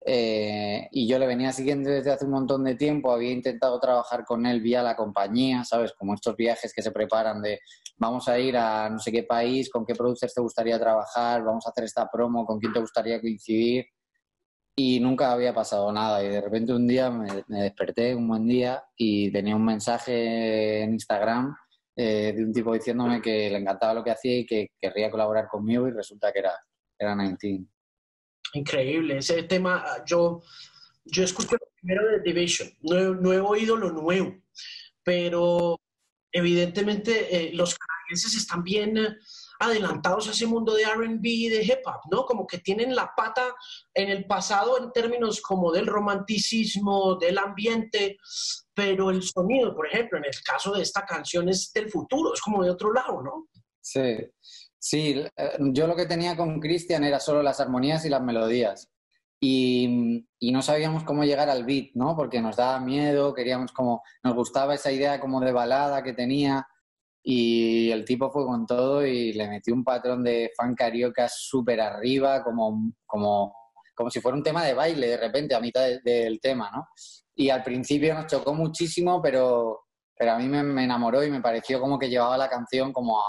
eh, 0.05 0.89
y 0.91 1.07
yo 1.07 1.17
le 1.17 1.27
venía 1.27 1.53
siguiendo 1.53 1.89
desde 1.89 2.11
hace 2.11 2.25
un 2.25 2.31
montón 2.31 2.63
de 2.65 2.75
tiempo, 2.75 3.11
había 3.11 3.31
intentado 3.31 3.79
trabajar 3.79 4.25
con 4.25 4.45
él 4.45 4.59
vía 4.61 4.83
la 4.83 4.95
compañía, 4.95 5.63
¿sabes? 5.63 5.93
Como 5.93 6.13
estos 6.13 6.35
viajes 6.35 6.73
que 6.73 6.81
se 6.81 6.91
preparan 6.91 7.41
de 7.41 7.59
vamos 7.97 8.27
a 8.27 8.37
ir 8.37 8.57
a 8.57 8.89
no 8.89 8.99
sé 8.99 9.11
qué 9.11 9.23
país, 9.23 9.69
con 9.69 9.85
qué 9.85 9.95
producers 9.95 10.33
te 10.33 10.41
gustaría 10.41 10.77
trabajar, 10.79 11.43
vamos 11.43 11.65
a 11.65 11.69
hacer 11.69 11.85
esta 11.85 12.09
promo, 12.11 12.45
con 12.45 12.59
quién 12.59 12.73
te 12.73 12.79
gustaría 12.79 13.21
coincidir. 13.21 13.85
Y 14.75 14.99
nunca 14.99 15.31
había 15.31 15.53
pasado 15.53 15.91
nada. 15.91 16.23
Y 16.23 16.29
de 16.29 16.41
repente 16.41 16.73
un 16.73 16.87
día 16.87 17.09
me, 17.11 17.43
desperté, 17.47 18.15
un 18.15 18.27
buen 18.27 18.47
día, 18.47 18.83
y 18.97 19.31
tenía 19.31 19.55
un 19.55 19.65
mensaje 19.65 20.81
en 20.81 20.93
Instagram 20.93 21.55
eh, 21.95 22.33
de 22.35 22.43
un 22.43 22.51
tipo 22.51 22.73
diciéndome 22.73 23.21
que 23.21 23.49
le 23.49 23.57
encantaba 23.59 23.93
lo 23.93 24.03
que 24.03 24.11
hacía 24.11 24.39
y 24.39 24.45
que 24.45 24.69
querría 24.81 25.11
colaborar 25.11 25.47
conmigo, 25.47 25.87
y 25.87 25.91
resulta 25.91 26.31
que 26.33 26.39
era, 26.39 26.53
era 26.99 27.15
19. 27.15 27.72
Increíble, 28.53 29.17
ese 29.17 29.43
tema, 29.43 29.84
ah, 29.86 30.03
yo, 30.06 30.41
yo 31.06 31.23
escuché 31.23 31.53
lo 31.53 31.71
primero 31.75 32.08
de 32.08 32.19
Division, 32.19 32.69
no, 32.82 33.15
no 33.15 33.34
he 33.34 33.39
oído 33.39 33.75
lo 33.75 33.91
nuevo, 33.91 34.36
pero 35.03 35.79
evidentemente 36.32 37.36
eh, 37.36 37.53
los 37.53 37.77
canadienses 37.77 38.36
están 38.36 38.63
bien 38.63 38.97
eh, 38.97 39.15
adelantados 39.60 40.27
a 40.27 40.32
ese 40.32 40.45
mundo 40.45 40.73
de 40.73 40.86
RB 40.86 41.23
y 41.23 41.49
de 41.49 41.63
hip 41.63 41.79
hop, 41.86 42.01
¿no? 42.12 42.25
Como 42.25 42.45
que 42.45 42.58
tienen 42.58 42.95
la 42.95 43.13
pata 43.15 43.56
en 43.93 44.10
el 44.10 44.25
pasado 44.25 44.77
en 44.77 44.91
términos 44.91 45.41
como 45.41 45.71
del 45.71 45.88
romanticismo, 45.88 47.15
del 47.15 47.38
ambiente, 47.38 48.17
pero 48.73 49.10
el 49.10 49.23
sonido, 49.23 49.73
por 49.75 49.88
ejemplo, 49.88 50.17
en 50.17 50.25
el 50.25 50.34
caso 50.43 50.73
de 50.73 50.82
esta 50.82 51.06
canción 51.06 51.47
es 51.49 51.71
del 51.71 51.89
futuro, 51.89 52.34
es 52.34 52.41
como 52.41 52.63
de 52.63 52.71
otro 52.71 52.91
lado, 52.91 53.21
¿no? 53.21 53.47
Sí, 53.79 54.17
Sí, 54.85 55.15
eh, 55.37 55.51
yo 55.71 55.87
lo 55.87 55.95
que 55.95 56.05
tenía 56.05 56.35
con 56.35 56.59
Cristian 56.59 57.05
era 57.05 57.17
solo 57.21 57.41
las 57.41 57.61
armonías 57.61 58.03
y 58.03 58.09
las 58.09 58.21
melodías. 58.21 58.91
Y, 59.39 60.25
no 60.51 60.61
sabíamos 60.61 61.05
cómo 61.05 61.23
llegar 61.23 61.49
al 61.49 61.63
beat, 61.63 61.91
¿no? 61.95 62.17
Porque 62.17 62.41
nos 62.41 62.57
daba 62.57 62.81
miedo, 62.81 63.33
queríamos 63.33 63.71
como, 63.71 64.03
nos 64.23 64.35
gustaba 64.35 64.75
esa 64.75 64.91
idea 64.91 65.21
como 65.21 65.39
de 65.39 65.53
balada 65.53 66.03
que 66.03 66.11
tenía. 66.11 66.67
Y 67.23 67.91
el 67.91 68.03
tipo 68.03 68.29
fue 68.29 68.45
con 68.45 68.65
todo 68.65 69.05
y 69.05 69.31
le 69.31 69.47
metió 69.47 69.73
un 69.73 69.85
patrón 69.85 70.21
de 70.21 70.51
fan 70.57 70.75
carioca 70.75 71.29
súper 71.29 71.79
arriba, 71.79 72.43
como, 72.43 72.91
como, 73.05 73.55
como 73.95 74.09
si 74.09 74.19
fuera 74.19 74.37
un 74.37 74.43
tema 74.43 74.65
de 74.65 74.73
baile 74.73 75.07
de 75.07 75.17
repente 75.17 75.55
a 75.55 75.61
mitad 75.61 75.87
del 76.03 76.41
tema, 76.41 76.69
¿no? 76.75 76.87
Y 77.35 77.49
al 77.49 77.63
principio 77.63 78.13
nos 78.15 78.27
chocó 78.27 78.53
muchísimo, 78.53 79.21
pero 79.21 79.82
pero 80.15 80.34
a 80.34 80.38
mí 80.38 80.47
me, 80.47 80.84
enamoró 80.84 81.23
y 81.23 81.32
me 81.32 81.41
pareció 81.41 81.80
como 81.80 81.97
que 81.97 82.10
llevaba 82.10 82.38
la 82.38 82.49
canción 82.49 82.93
como 82.93 83.19
a, 83.19 83.26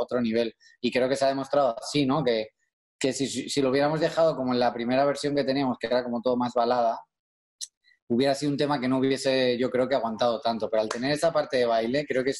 otro 0.00 0.20
nivel. 0.20 0.54
Y 0.80 0.90
creo 0.90 1.08
que 1.08 1.16
se 1.16 1.24
ha 1.24 1.28
demostrado 1.28 1.76
así, 1.80 2.04
¿no? 2.06 2.24
Que, 2.24 2.48
que 2.98 3.12
si, 3.12 3.26
si, 3.26 3.62
lo 3.62 3.70
hubiéramos 3.70 4.00
dejado 4.00 4.36
como 4.36 4.52
en 4.52 4.60
la 4.60 4.72
primera 4.72 5.04
versión 5.04 5.34
que 5.34 5.44
teníamos, 5.44 5.78
que 5.78 5.86
era 5.86 6.02
como 6.02 6.20
todo 6.20 6.36
más 6.36 6.52
balada, 6.54 7.00
hubiera 8.08 8.34
sido 8.34 8.52
un 8.52 8.58
tema 8.58 8.80
que 8.80 8.88
no 8.88 8.98
hubiese, 8.98 9.56
yo 9.58 9.70
creo 9.70 9.88
que 9.88 9.94
aguantado 9.94 10.40
tanto. 10.40 10.68
Pero 10.68 10.82
al 10.82 10.88
tener 10.88 11.12
esa 11.12 11.32
parte 11.32 11.58
de 11.58 11.66
baile, 11.66 12.04
creo 12.06 12.24
que 12.24 12.32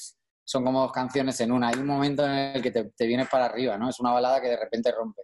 son 0.44 0.64
como 0.64 0.82
dos 0.82 0.92
canciones 0.92 1.40
en 1.40 1.52
una. 1.52 1.68
Hay 1.68 1.78
un 1.78 1.86
momento 1.86 2.24
en 2.24 2.32
el 2.32 2.62
que 2.62 2.70
te, 2.70 3.06
vienes 3.06 3.28
para 3.28 3.46
arriba, 3.46 3.78
¿no? 3.78 3.88
Es 3.88 4.00
una 4.00 4.12
balada 4.12 4.40
que 4.40 4.48
de 4.48 4.56
repente 4.56 4.92
rompe. 4.92 5.22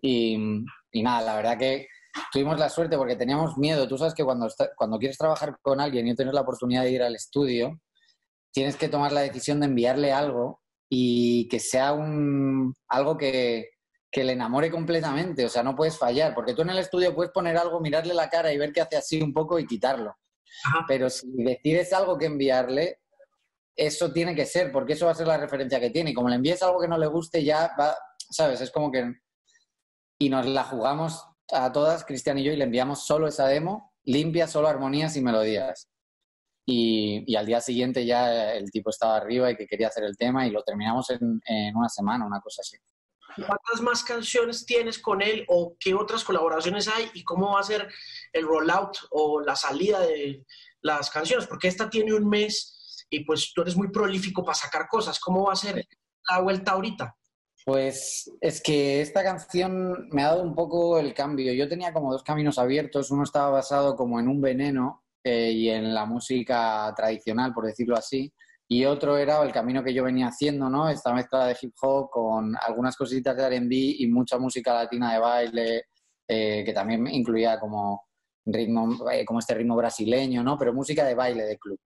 Y, 0.00 0.64
y 0.92 1.02
nada, 1.02 1.22
la 1.22 1.36
verdad 1.36 1.58
que 1.58 1.86
tuvimos 2.32 2.58
la 2.58 2.68
suerte 2.68 2.96
porque 2.96 3.16
teníamos 3.16 3.56
miedo. 3.58 3.88
Tú 3.88 3.98
sabes 3.98 4.14
que 4.14 4.24
cuando, 4.24 4.48
cuando 4.76 4.98
quieres 4.98 5.18
trabajar 5.18 5.58
con 5.62 5.80
alguien 5.80 6.06
y 6.06 6.10
no 6.10 6.16
tienes 6.16 6.34
la 6.34 6.42
oportunidad 6.42 6.82
de 6.82 6.90
ir 6.90 7.02
al 7.02 7.14
estudio, 7.14 7.80
tienes 8.52 8.76
que 8.76 8.88
tomar 8.88 9.12
la 9.12 9.22
decisión 9.22 9.60
de 9.60 9.66
enviarle 9.66 10.12
algo 10.12 10.60
y 10.90 11.48
que 11.48 11.58
sea 11.58 11.92
un, 11.92 12.74
algo 12.88 13.16
que, 13.16 13.70
que 14.10 14.24
le 14.24 14.32
enamore 14.32 14.70
completamente. 14.70 15.44
O 15.44 15.48
sea, 15.48 15.62
no 15.62 15.74
puedes 15.74 15.98
fallar, 15.98 16.34
porque 16.34 16.54
tú 16.54 16.62
en 16.62 16.70
el 16.70 16.78
estudio 16.78 17.14
puedes 17.14 17.32
poner 17.32 17.56
algo, 17.56 17.80
mirarle 17.80 18.12
la 18.12 18.28
cara 18.28 18.52
y 18.52 18.58
ver 18.58 18.72
que 18.72 18.82
hace 18.82 18.96
así 18.96 19.22
un 19.22 19.32
poco 19.32 19.58
y 19.58 19.66
quitarlo. 19.66 20.14
Pero 20.86 21.08
si 21.08 21.26
decides 21.32 21.92
algo 21.94 22.18
que 22.18 22.26
enviarle, 22.26 23.00
eso 23.74 24.12
tiene 24.12 24.34
que 24.34 24.44
ser, 24.44 24.70
porque 24.70 24.92
eso 24.92 25.06
va 25.06 25.12
a 25.12 25.14
ser 25.14 25.26
la 25.26 25.38
referencia 25.38 25.80
que 25.80 25.90
tiene. 25.90 26.10
Y 26.10 26.14
como 26.14 26.28
le 26.28 26.36
envíes 26.36 26.62
algo 26.62 26.78
que 26.78 26.88
no 26.88 26.98
le 26.98 27.06
guste, 27.06 27.42
ya 27.42 27.74
va, 27.78 27.96
¿sabes? 28.30 28.60
Es 28.60 28.70
como 28.70 28.92
que... 28.92 29.14
Y 30.18 30.28
nos 30.28 30.46
la 30.46 30.62
jugamos 30.62 31.26
a 31.52 31.70
todas, 31.70 32.04
Cristian 32.04 32.38
y 32.38 32.44
yo, 32.44 32.52
y 32.52 32.56
le 32.56 32.64
enviamos 32.64 33.06
solo 33.06 33.28
esa 33.28 33.46
demo, 33.46 33.92
limpia, 34.04 34.46
solo 34.46 34.68
armonías 34.68 35.16
y 35.16 35.20
melodías. 35.20 35.88
Y, 36.64 37.34
al 37.36 37.46
día 37.46 37.60
siguiente 37.60 38.06
ya 38.06 38.52
el 38.52 38.70
tipo 38.70 38.90
estaba 38.90 39.16
arriba 39.16 39.50
y 39.50 39.56
que 39.56 39.66
quería 39.66 39.88
hacer 39.88 40.04
el 40.04 40.16
tema 40.16 40.46
y 40.46 40.50
lo 40.50 40.62
terminamos 40.62 41.10
en, 41.10 41.40
una 41.74 41.88
semana, 41.88 42.24
una 42.24 42.40
cosa 42.40 42.62
así. 42.62 42.76
¿Cuántas 43.34 43.80
más 43.80 44.04
canciones 44.04 44.66
tienes 44.66 44.98
con 44.98 45.22
él 45.22 45.44
o 45.48 45.74
qué 45.80 45.94
otras 45.94 46.22
colaboraciones 46.22 46.86
hay 46.88 47.10
y 47.14 47.24
cómo 47.24 47.52
va 47.52 47.60
a 47.60 47.64
ser 47.64 47.88
el 48.32 48.46
rollout 48.46 48.96
o 49.10 49.40
la 49.40 49.56
salida 49.56 50.00
de 50.00 50.44
las 50.82 51.10
canciones? 51.10 51.46
Porque 51.46 51.68
esta 51.68 51.88
tiene 51.88 52.12
un 52.12 52.28
mes 52.28 53.06
y 53.10 53.24
pues 53.24 53.52
tú 53.54 53.62
eres 53.62 53.76
muy 53.76 53.90
prolífico 53.90 54.44
para 54.44 54.54
sacar 54.54 54.86
cosas. 54.86 55.18
¿Cómo 55.18 55.46
va 55.46 55.54
a 55.54 55.56
ser 55.56 55.86
la 56.28 56.40
vuelta 56.40 56.72
ahorita? 56.72 57.16
Pues 57.64 58.30
es 58.40 58.60
que 58.60 59.00
esta 59.00 59.22
canción 59.22 60.08
me 60.10 60.22
ha 60.22 60.28
dado 60.28 60.42
un 60.42 60.54
poco 60.54 60.98
el 60.98 61.14
cambio. 61.14 61.52
Yo 61.52 61.68
tenía 61.68 61.92
como 61.92 62.12
dos 62.12 62.24
caminos 62.24 62.58
abiertos. 62.58 63.10
Uno 63.10 63.22
estaba 63.22 63.50
basado 63.50 63.94
como 63.94 64.18
en 64.18 64.28
un 64.28 64.40
veneno 64.40 65.04
eh, 65.22 65.52
y 65.52 65.68
en 65.68 65.94
la 65.94 66.04
música 66.04 66.92
tradicional, 66.96 67.52
por 67.52 67.66
decirlo 67.66 67.96
así. 67.96 68.32
Y 68.68 68.84
otro 68.84 69.16
era 69.16 69.42
el 69.42 69.52
camino 69.52 69.84
que 69.84 69.94
yo 69.94 70.02
venía 70.02 70.28
haciendo, 70.28 70.68
¿no? 70.70 70.88
Esta 70.88 71.12
mezcla 71.12 71.46
de 71.46 71.56
hip 71.60 71.74
hop 71.82 72.10
con 72.10 72.54
algunas 72.56 72.96
cositas 72.96 73.36
de 73.36 73.44
R&B 73.44 73.74
y 73.98 74.06
mucha 74.08 74.38
música 74.38 74.74
latina 74.74 75.12
de 75.12 75.18
baile, 75.18 75.84
eh, 76.26 76.62
que 76.64 76.72
también 76.72 77.06
incluía 77.08 77.60
como 77.60 78.02
ritmo, 78.46 79.10
eh, 79.10 79.24
como 79.24 79.38
este 79.38 79.54
ritmo 79.54 79.76
brasileño, 79.76 80.42
¿no? 80.42 80.58
Pero 80.58 80.72
música 80.72 81.04
de 81.04 81.14
baile, 81.14 81.44
de 81.44 81.58
club. 81.58 81.78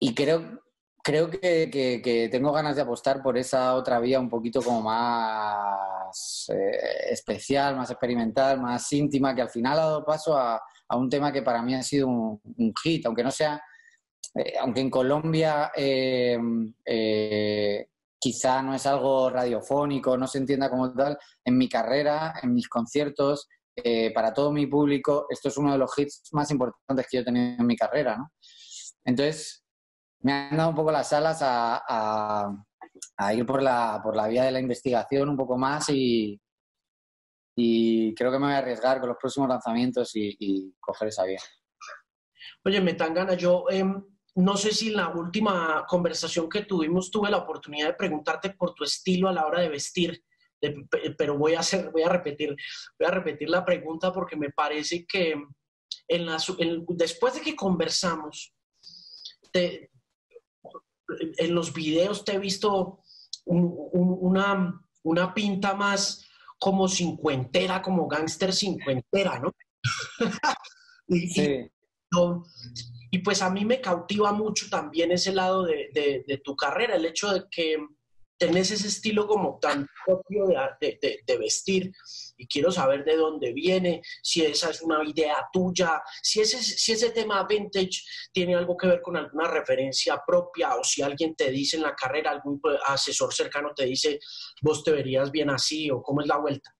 Y 0.00 0.14
creo, 0.14 0.60
creo 1.02 1.28
que, 1.28 2.28
tengo 2.30 2.52
ganas 2.52 2.76
de 2.76 2.82
apostar 2.82 3.22
por 3.22 3.36
esa 3.36 3.74
otra 3.74 3.98
vía 3.98 4.20
un 4.20 4.28
poquito 4.28 4.62
como 4.62 4.82
más 4.82 6.48
eh, 6.48 7.10
especial, 7.10 7.76
más 7.76 7.90
experimental, 7.90 8.60
más 8.60 8.90
íntima, 8.92 9.34
que 9.34 9.42
al 9.42 9.50
final 9.50 9.78
ha 9.78 9.82
dado 9.82 10.04
paso 10.04 10.36
a, 10.38 10.62
un 10.94 11.08
tema 11.08 11.32
que 11.32 11.42
para 11.42 11.62
mí 11.62 11.74
ha 11.74 11.82
sido 11.82 12.06
un, 12.06 12.40
hit, 12.82 13.06
aunque 13.06 13.24
no 13.24 13.30
sea, 13.30 13.60
eh, 14.34 14.54
aunque 14.60 14.80
en 14.82 14.90
Colombia 14.90 15.72
eh, 15.74 16.38
quizá 18.18 18.62
no 18.62 18.74
es 18.74 18.86
algo 18.86 19.30
radiofónico, 19.30 20.18
no 20.18 20.26
se 20.26 20.38
entienda 20.38 20.68
como 20.68 20.92
tal, 20.92 21.18
en 21.44 21.56
mi 21.56 21.68
carrera, 21.68 22.34
en 22.42 22.54
mis 22.54 22.68
conciertos, 22.68 23.48
para 24.14 24.34
todo 24.34 24.52
mi 24.52 24.66
público, 24.66 25.24
esto 25.30 25.48
es 25.48 25.56
uno 25.56 25.72
de 25.72 25.78
los 25.78 25.98
hits 25.98 26.28
más 26.32 26.50
importantes 26.50 27.06
que 27.10 27.16
yo 27.16 27.22
he 27.22 27.24
tenido 27.24 27.56
en 27.58 27.66
mi 27.66 27.74
carrera, 27.74 28.18
¿no? 28.18 28.30
Entonces, 29.04 29.61
me 30.22 30.32
han 30.32 30.56
dado 30.56 30.70
un 30.70 30.76
poco 30.76 30.92
las 30.92 31.12
alas 31.12 31.38
a, 31.42 32.54
ir 33.34 33.46
por 33.46 33.62
la, 33.62 34.00
por 34.02 34.16
la 34.16 34.28
vía 34.28 34.44
de 34.44 34.52
la 34.52 34.60
investigación 34.60 35.28
un 35.28 35.36
poco 35.36 35.56
más 35.56 35.88
y, 35.88 36.40
y 37.56 38.14
creo 38.14 38.30
que 38.30 38.38
me 38.38 38.46
voy 38.46 38.54
a 38.54 38.58
arriesgar 38.58 39.00
con 39.00 39.08
los 39.08 39.18
próximos 39.18 39.48
lanzamientos 39.48 40.12
y, 40.14 40.74
coger 40.80 41.08
esa 41.08 41.24
vía. 41.24 41.40
Oye, 42.64 42.80
Metangana, 42.80 43.34
yo 43.34 43.64
em, 43.70 44.02
no 44.36 44.56
sé 44.56 44.72
si 44.72 44.88
en 44.88 44.96
la 44.96 45.08
última 45.08 45.84
conversación 45.86 46.48
que 46.48 46.64
tuvimos 46.64 47.10
tuve 47.10 47.30
la 47.30 47.38
oportunidad 47.38 47.88
de 47.88 47.94
preguntarte 47.94 48.50
por 48.50 48.74
tu 48.74 48.84
estilo 48.84 49.28
a 49.28 49.32
la 49.32 49.46
hora 49.46 49.60
de 49.60 49.68
vestir, 49.68 50.22
pero 51.18 51.36
voy 51.36 51.54
a, 51.54 51.60
hacer, 51.60 51.90
voy, 51.90 52.02
a 52.02 52.08
repetir, 52.08 52.54
voy 52.98 53.08
a 53.08 53.10
repetir 53.10 53.50
la 53.50 53.64
pregunta 53.64 54.12
porque 54.12 54.36
me 54.36 54.50
parece 54.50 55.04
que 55.06 55.34
en 56.08 56.26
la, 56.26 56.38
después 56.90 57.34
de 57.34 57.40
que 57.40 57.56
conversamos, 57.56 58.54
en 61.38 61.54
los 61.54 61.72
videos 61.72 62.24
te 62.24 62.34
he 62.34 62.38
visto 62.38 63.00
una, 63.44 64.80
una 65.02 65.34
pinta 65.34 65.74
más 65.74 66.24
como 66.58 66.88
cincuentera, 66.88 67.82
como 67.82 68.06
gángster 68.06 68.52
cincuentera, 68.52 69.40
¿no? 69.40 69.52
sí. 71.08 71.68
y, 73.10 73.18
pues 73.18 73.42
a 73.42 73.50
mí 73.50 73.64
me 73.64 73.80
cautiva 73.80 74.32
mucho 74.32 74.68
también 74.70 75.10
ese 75.10 75.32
lado 75.32 75.64
de, 75.64 75.90
de, 75.92 76.38
tu 76.38 76.54
carrera, 76.54 76.94
el 76.94 77.04
hecho 77.04 77.32
de 77.32 77.44
que 77.50 77.78
tenés 78.42 78.72
ese 78.72 78.88
estilo 78.88 79.28
como 79.28 79.60
tan 79.60 79.86
propio 80.04 80.48
de, 80.80 81.22
de, 81.24 81.38
vestir 81.38 81.92
y 82.36 82.48
quiero 82.48 82.72
saber 82.72 83.04
de 83.04 83.14
dónde 83.14 83.52
viene, 83.52 84.02
si 84.20 84.44
esa 84.44 84.70
es 84.70 84.82
una 84.82 84.98
idea 85.08 85.36
tuya, 85.52 86.02
si 86.20 86.40
ese, 86.40 86.60
si 86.60 86.90
ese 86.90 87.10
tema 87.10 87.46
vintage 87.46 88.02
tiene 88.32 88.56
algo 88.56 88.76
que 88.76 88.88
ver 88.88 89.00
con 89.00 89.16
alguna 89.16 89.46
referencia 89.46 90.20
propia 90.26 90.74
o 90.74 90.82
si 90.82 91.02
alguien 91.02 91.36
te 91.36 91.52
dice 91.52 91.76
en 91.76 91.84
la 91.84 91.94
carrera, 91.94 92.32
algún 92.32 92.60
asesor 92.86 93.32
cercano 93.32 93.70
te 93.76 93.84
dice, 93.84 94.18
vos 94.60 94.82
te 94.82 94.90
verías 94.90 95.30
bien 95.30 95.48
así 95.48 95.88
o 95.88 96.02
cómo 96.02 96.20
es 96.20 96.26
la 96.26 96.38
vuelta. 96.38 96.74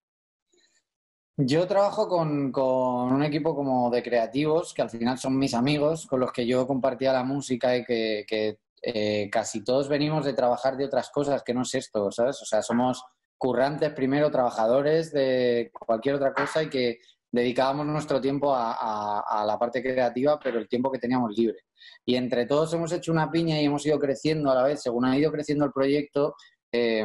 Yo 1.37 1.68
trabajo 1.68 2.09
con, 2.09 2.51
con, 2.51 3.12
un 3.12 3.22
equipo 3.22 3.55
como 3.55 3.88
de 3.88 4.03
creativos, 4.03 4.75
que 4.75 4.83
al 4.83 4.90
final 4.90 5.16
son 5.16 5.38
mis 5.38 5.55
amigos, 5.55 6.07
con 6.09 6.18
los 6.18 6.33
que 6.33 6.44
yo 6.44 6.66
compartía 6.66 7.12
la 7.12 7.22
música 7.22 7.77
y 7.77 7.85
que 7.85 8.59
eh, 8.82 9.30
casi 9.30 9.62
todos 9.62 9.88
venimos 9.88 10.24
de 10.24 10.34
trabajar 10.34 10.76
de 10.76 10.86
otras 10.86 11.10
cosas 11.10 11.44
que 11.44 11.54
no 11.54 11.62
es 11.62 11.74
esto, 11.74 12.10
¿sabes? 12.10 12.42
O 12.42 12.44
sea, 12.44 12.62
somos 12.62 13.04
currantes 13.38 13.92
primero, 13.92 14.30
trabajadores 14.30 15.12
de 15.12 15.70
cualquier 15.72 16.16
otra 16.16 16.34
cosa 16.34 16.62
y 16.64 16.68
que 16.68 16.98
dedicábamos 17.32 17.86
nuestro 17.86 18.20
tiempo 18.20 18.52
a, 18.54 19.44
la 19.46 19.58
parte 19.58 19.82
creativa, 19.82 20.38
pero 20.38 20.58
el 20.58 20.68
tiempo 20.68 20.90
que 20.90 20.98
teníamos 20.98 21.36
libre. 21.36 21.58
Y 22.04 22.16
entre 22.16 22.46
todos 22.46 22.74
hemos 22.74 22.92
hecho 22.92 23.10
una 23.10 23.30
piña 23.30 23.60
y 23.60 23.64
hemos 23.64 23.86
ido 23.86 23.98
creciendo 23.98 24.50
a 24.50 24.54
la 24.54 24.64
vez. 24.64 24.82
Según 24.82 25.06
ha 25.06 25.16
ido 25.16 25.32
creciendo 25.32 25.64
el 25.64 25.72
proyecto, 25.72 26.34
eh, 26.70 27.04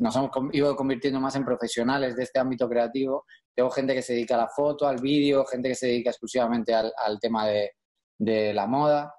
nos 0.00 0.16
hemos 0.16 0.30
ido 0.52 0.74
convirtiendo 0.76 1.20
más 1.20 1.36
en 1.36 1.44
profesionales 1.44 2.16
de 2.16 2.24
este 2.24 2.40
ámbito 2.40 2.68
creativo. 2.68 3.24
Tengo 3.54 3.70
gente 3.70 3.94
que 3.94 4.02
se 4.02 4.14
dedica 4.14 4.34
a 4.34 4.38
la 4.38 4.48
foto, 4.48 4.86
al 4.86 5.00
vídeo, 5.00 5.44
gente 5.44 5.68
que 5.68 5.74
se 5.74 5.86
dedica 5.86 6.10
exclusivamente 6.10 6.74
al, 6.74 7.18
tema 7.20 7.46
de, 7.46 7.70
de, 8.18 8.52
la 8.52 8.66
moda. 8.66 9.14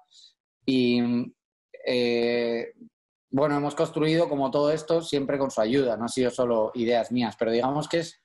Y 0.66 1.00
eh, 1.90 2.74
bueno, 3.30 3.56
hemos 3.56 3.74
construido 3.74 4.28
como 4.28 4.50
todo 4.50 4.70
esto 4.70 5.00
siempre 5.00 5.38
con 5.38 5.50
su 5.50 5.62
ayuda, 5.62 5.96
no 5.96 6.04
ha 6.04 6.08
sido 6.08 6.30
solo 6.30 6.70
ideas 6.74 7.10
mías, 7.10 7.34
pero 7.38 7.50
digamos 7.50 7.88
que 7.88 8.00
es 8.00 8.20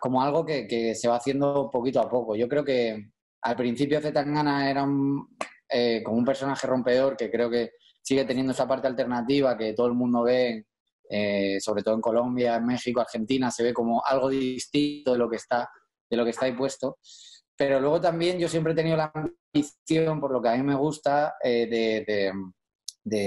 como 0.00 0.20
algo 0.20 0.44
que, 0.44 0.94
se 0.96 1.08
va 1.08 1.16
haciendo 1.16 1.70
poquito 1.70 2.00
a 2.00 2.08
poco. 2.08 2.34
Yo 2.34 2.48
creo 2.48 2.64
que 2.64 3.10
al 3.42 3.56
principio 3.56 4.00
Zetangana 4.00 4.68
era 4.68 4.82
un, 4.82 5.28
eh, 5.68 6.02
como 6.04 6.16
un 6.18 6.24
personaje 6.24 6.66
rompedor 6.66 7.16
que 7.16 7.30
creo 7.30 7.48
que 7.48 7.70
sigue 8.02 8.24
teniendo 8.24 8.52
esa 8.52 8.66
parte 8.66 8.88
alternativa 8.88 9.56
que 9.56 9.74
todo 9.74 9.86
el 9.86 9.94
mundo 9.94 10.24
ve, 10.24 10.66
eh, 11.08 11.58
sobre 11.60 11.84
todo 11.84 11.94
en 11.94 12.00
Colombia, 12.00 12.56
en 12.56 12.66
México, 12.66 13.00
Argentina, 13.00 13.50
se 13.52 13.62
ve 13.62 13.72
como 13.72 14.04
algo 14.04 14.28
distinto 14.28 15.12
de 15.12 15.18
lo 15.18 15.30
que 15.30 15.36
está, 15.36 15.70
de 16.10 16.16
lo 16.16 16.24
que 16.24 16.30
está 16.30 16.46
ahí 16.46 16.52
puesto. 16.52 16.98
Pero 17.56 17.78
luego 17.78 18.00
también 18.00 18.40
yo 18.40 18.48
siempre 18.48 18.72
he 18.72 18.76
tenido 18.76 18.96
la 18.96 19.12
ambición, 19.14 20.20
por 20.20 20.32
lo 20.32 20.42
que 20.42 20.48
a 20.48 20.56
mí 20.56 20.64
me 20.64 20.74
gusta, 20.74 21.34
de 21.42 21.66
de 21.68 22.32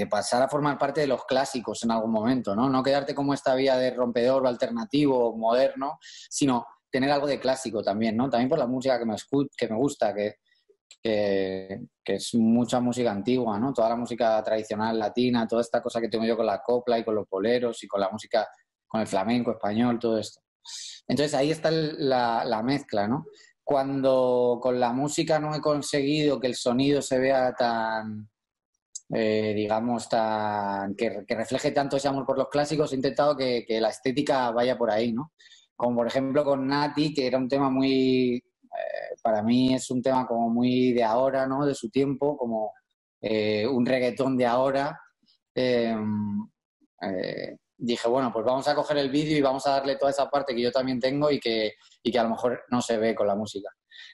pasar 0.10 0.42
a 0.42 0.50
formar 0.50 0.78
parte 0.78 1.02
de 1.02 1.08
los 1.08 1.26
clásicos 1.26 1.84
en 1.84 1.92
algún 1.92 2.12
momento, 2.12 2.56
¿no? 2.56 2.70
No 2.70 2.82
quedarte 2.82 3.14
como 3.14 3.34
esta 3.34 3.54
vía 3.56 3.78
de 3.78 3.92
rompedor 3.92 4.44
o 4.44 4.48
alternativo, 4.48 5.36
moderno, 5.38 6.00
sino 6.30 6.66
tener 6.90 7.12
algo 7.12 7.28
de 7.28 7.40
clásico 7.40 7.84
también, 7.84 8.18
¿no? 8.18 8.30
También 8.30 8.50
por 8.50 8.58
la 8.58 8.68
música 8.68 8.98
que 8.98 9.06
me, 9.06 9.16
que 9.56 9.68
me 9.68 9.76
gusta, 9.76 10.14
que, 10.14 10.36
que, 11.02 11.80
es 12.06 12.34
mucha 12.34 12.80
música 12.80 13.12
antigua, 13.12 13.60
¿no? 13.60 13.72
Toda 13.74 13.90
la 13.90 13.96
música 13.96 14.42
tradicional 14.44 14.98
latina, 14.98 15.48
toda 15.48 15.62
esta 15.62 15.82
cosa 15.82 16.02
que 16.02 16.10
tengo 16.10 16.26
yo 16.26 16.36
con 16.36 16.46
la 16.46 16.62
copla 16.62 16.98
y 16.98 17.04
con 17.04 17.16
los 17.16 17.28
boleros 17.30 17.84
y 17.84 17.88
con 17.88 18.02
la 18.02 18.10
música, 18.10 18.48
con 18.88 19.02
el 19.02 19.08
flamenco 19.08 19.52
español, 19.52 20.00
todo 20.00 20.18
esto. 20.18 20.42
Entonces 21.08 21.34
ahí 21.36 21.52
está 21.52 21.70
la, 21.72 22.44
la 22.46 22.64
mezcla, 22.64 23.08
¿no? 23.08 23.26
Cuando 23.64 24.60
con 24.62 24.80
la 24.80 24.92
música 24.92 25.40
no 25.40 25.54
he 25.54 25.62
conseguido 25.62 26.40
que 26.40 26.48
el 26.48 26.56
sonido 26.56 27.02
se 27.02 27.20
vea 27.20 27.54
tan, 27.54 28.30
eh, 29.14 29.54
digamos, 29.56 30.10
tan, 30.10 30.96
que, 30.96 31.24
refleje 31.30 31.72
tanto 31.72 31.98
ese 31.98 32.08
amor 32.08 32.26
por 32.26 32.38
los 32.38 32.50
clásicos, 32.50 32.92
he 32.92 32.96
intentado 32.96 33.36
que, 33.38 33.66
la 33.80 33.90
estética 33.90 34.52
vaya 34.52 34.78
por 34.78 34.92
ahí, 34.92 35.14
¿no? 35.14 35.32
Como 35.76 35.98
por 35.98 36.08
ejemplo 36.08 36.44
con 36.44 36.68
Nati, 36.68 37.14
que 37.14 37.28
era 37.28 37.38
un 37.38 37.48
tema 37.48 37.70
muy, 37.70 38.36
eh, 38.36 39.16
para 39.22 39.44
mí 39.44 39.74
es 39.74 39.90
un 39.92 40.02
tema 40.02 40.26
como 40.28 40.50
muy 40.50 40.92
de 40.94 41.04
ahora, 41.04 41.48
¿no? 41.48 41.66
De 41.66 41.76
su 41.76 41.90
tiempo, 41.90 42.38
como 42.38 42.74
eh, 43.22 43.66
un 43.68 43.86
reggaetón 43.86 44.38
de 44.38 44.46
ahora. 44.46 45.00
Em, 45.56 46.48
dije, 47.78 48.08
bueno, 48.08 48.32
pues 48.34 48.46
vamos 48.46 48.68
a 48.68 48.76
coger 48.76 48.98
el 48.98 49.10
vídeo 49.10 49.38
y 49.38 49.42
vamos 49.42 49.66
a 49.68 49.72
darle 49.72 49.96
toda 49.96 50.12
esa 50.12 50.30
parte 50.30 50.56
que 50.56 50.62
yo 50.62 50.72
también 50.72 51.00
tengo 51.00 51.32
y 51.32 51.40
que, 51.40 51.76
y 52.04 52.12
que 52.12 52.20
a 52.20 52.24
lo 52.24 52.30
mejor 52.30 52.64
no 52.70 52.82
se 52.82 52.98
ve 52.98 53.16
con 53.16 53.28
la 53.28 53.36
música. 53.36 53.70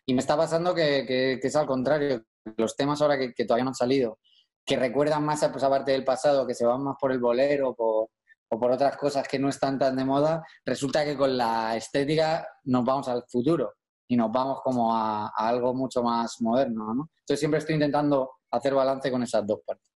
Y 0.06 0.14
me 0.14 0.20
está 0.20 0.36
pasando 0.38 0.76
que, 0.76 1.06
que, 1.08 1.40
es 1.42 1.56
al 1.56 1.66
contrario, 1.66 2.24
los 2.58 2.76
temas 2.76 3.02
ahora 3.02 3.18
que, 3.18 3.46
todavía 3.46 3.64
no 3.64 3.70
han 3.70 3.76
salido 3.76 4.20
que 4.66 4.78
recuerdan 4.78 5.26
más 5.26 5.44
a 5.44 5.48
esa 5.48 5.70
parte 5.70 5.92
del 5.92 6.04
pasado, 6.04 6.48
que 6.48 6.56
se 6.56 6.66
van 6.66 6.84
más 6.84 6.96
por 7.00 7.12
el 7.12 7.20
bolero 7.20 7.76
o 7.78 8.10
por 8.58 8.72
otras 8.72 8.98
cosas 8.98 9.28
que 9.28 9.40
no 9.40 9.50
están 9.50 9.80
tan 9.80 9.96
de 9.96 10.06
moda, 10.06 10.44
resulta 10.66 11.04
que 11.04 11.18
con 11.18 11.36
la 11.38 11.76
estética 11.76 12.48
nos 12.66 12.86
vamos 12.86 13.08
al 13.08 13.24
futuro 13.28 13.74
y 14.08 14.16
nos 14.16 14.32
vamos 14.32 14.62
como 14.64 14.96
a, 14.96 15.32
algo 15.36 15.74
mucho 15.74 16.04
más 16.04 16.42
moderno. 16.42 16.94
¿no? 16.94 17.10
Entonces 17.20 17.40
siempre 17.40 17.60
estoy 17.60 17.76
intentando 17.76 18.32
hacer 18.52 18.74
balance 18.74 19.12
con 19.12 19.24
esas 19.24 19.46
dos 19.46 19.60
partes. 19.66 19.92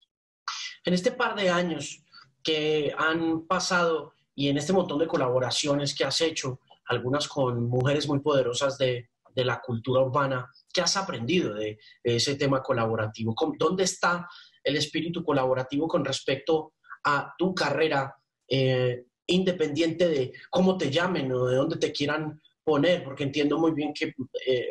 En 0.84 0.94
este 0.94 1.12
par 1.12 1.36
de 1.36 1.50
años 1.50 2.04
que 2.44 2.94
han 2.98 3.46
pasado 3.48 4.14
y 4.36 4.50
en 4.50 4.58
este 4.58 4.74
montón 4.74 5.00
de 5.00 5.08
colaboraciones 5.08 5.96
que 5.96 6.06
has 6.06 6.22
hecho, 6.22 6.60
algunas 6.88 7.28
con 7.28 7.68
mujeres 7.68 8.08
muy 8.08 8.20
poderosas 8.20 8.78
de, 8.78 9.10
de 9.36 9.46
la 9.46 9.62
cultura 9.62 10.02
urbana, 10.02 10.50
¿qué 10.74 10.82
has 10.82 10.96
aprendido 10.96 11.54
de, 11.54 11.78
ese 12.02 12.36
tema 12.36 12.64
colaborativo? 12.64 13.36
¿Dónde 13.60 13.84
está 13.84 14.28
el 14.66 14.76
espíritu 14.76 15.24
colaborativo 15.24 15.88
con 15.88 16.04
respecto 16.04 16.74
a 17.06 17.34
tu 17.38 17.54
carrera, 17.54 18.14
eh, 18.50 19.06
independiente 19.28 20.08
de 20.08 20.34
cómo 20.50 20.78
te 20.78 20.90
llamen 20.90 21.32
o 21.32 21.46
de 21.46 21.56
dónde 21.56 21.78
te 21.78 21.92
quieran 21.92 22.42
poner, 22.64 23.04
porque 23.04 23.24
entiendo 23.24 23.60
muy 23.60 23.72
bien 23.72 23.94
que 23.94 24.14
eh, 24.48 24.70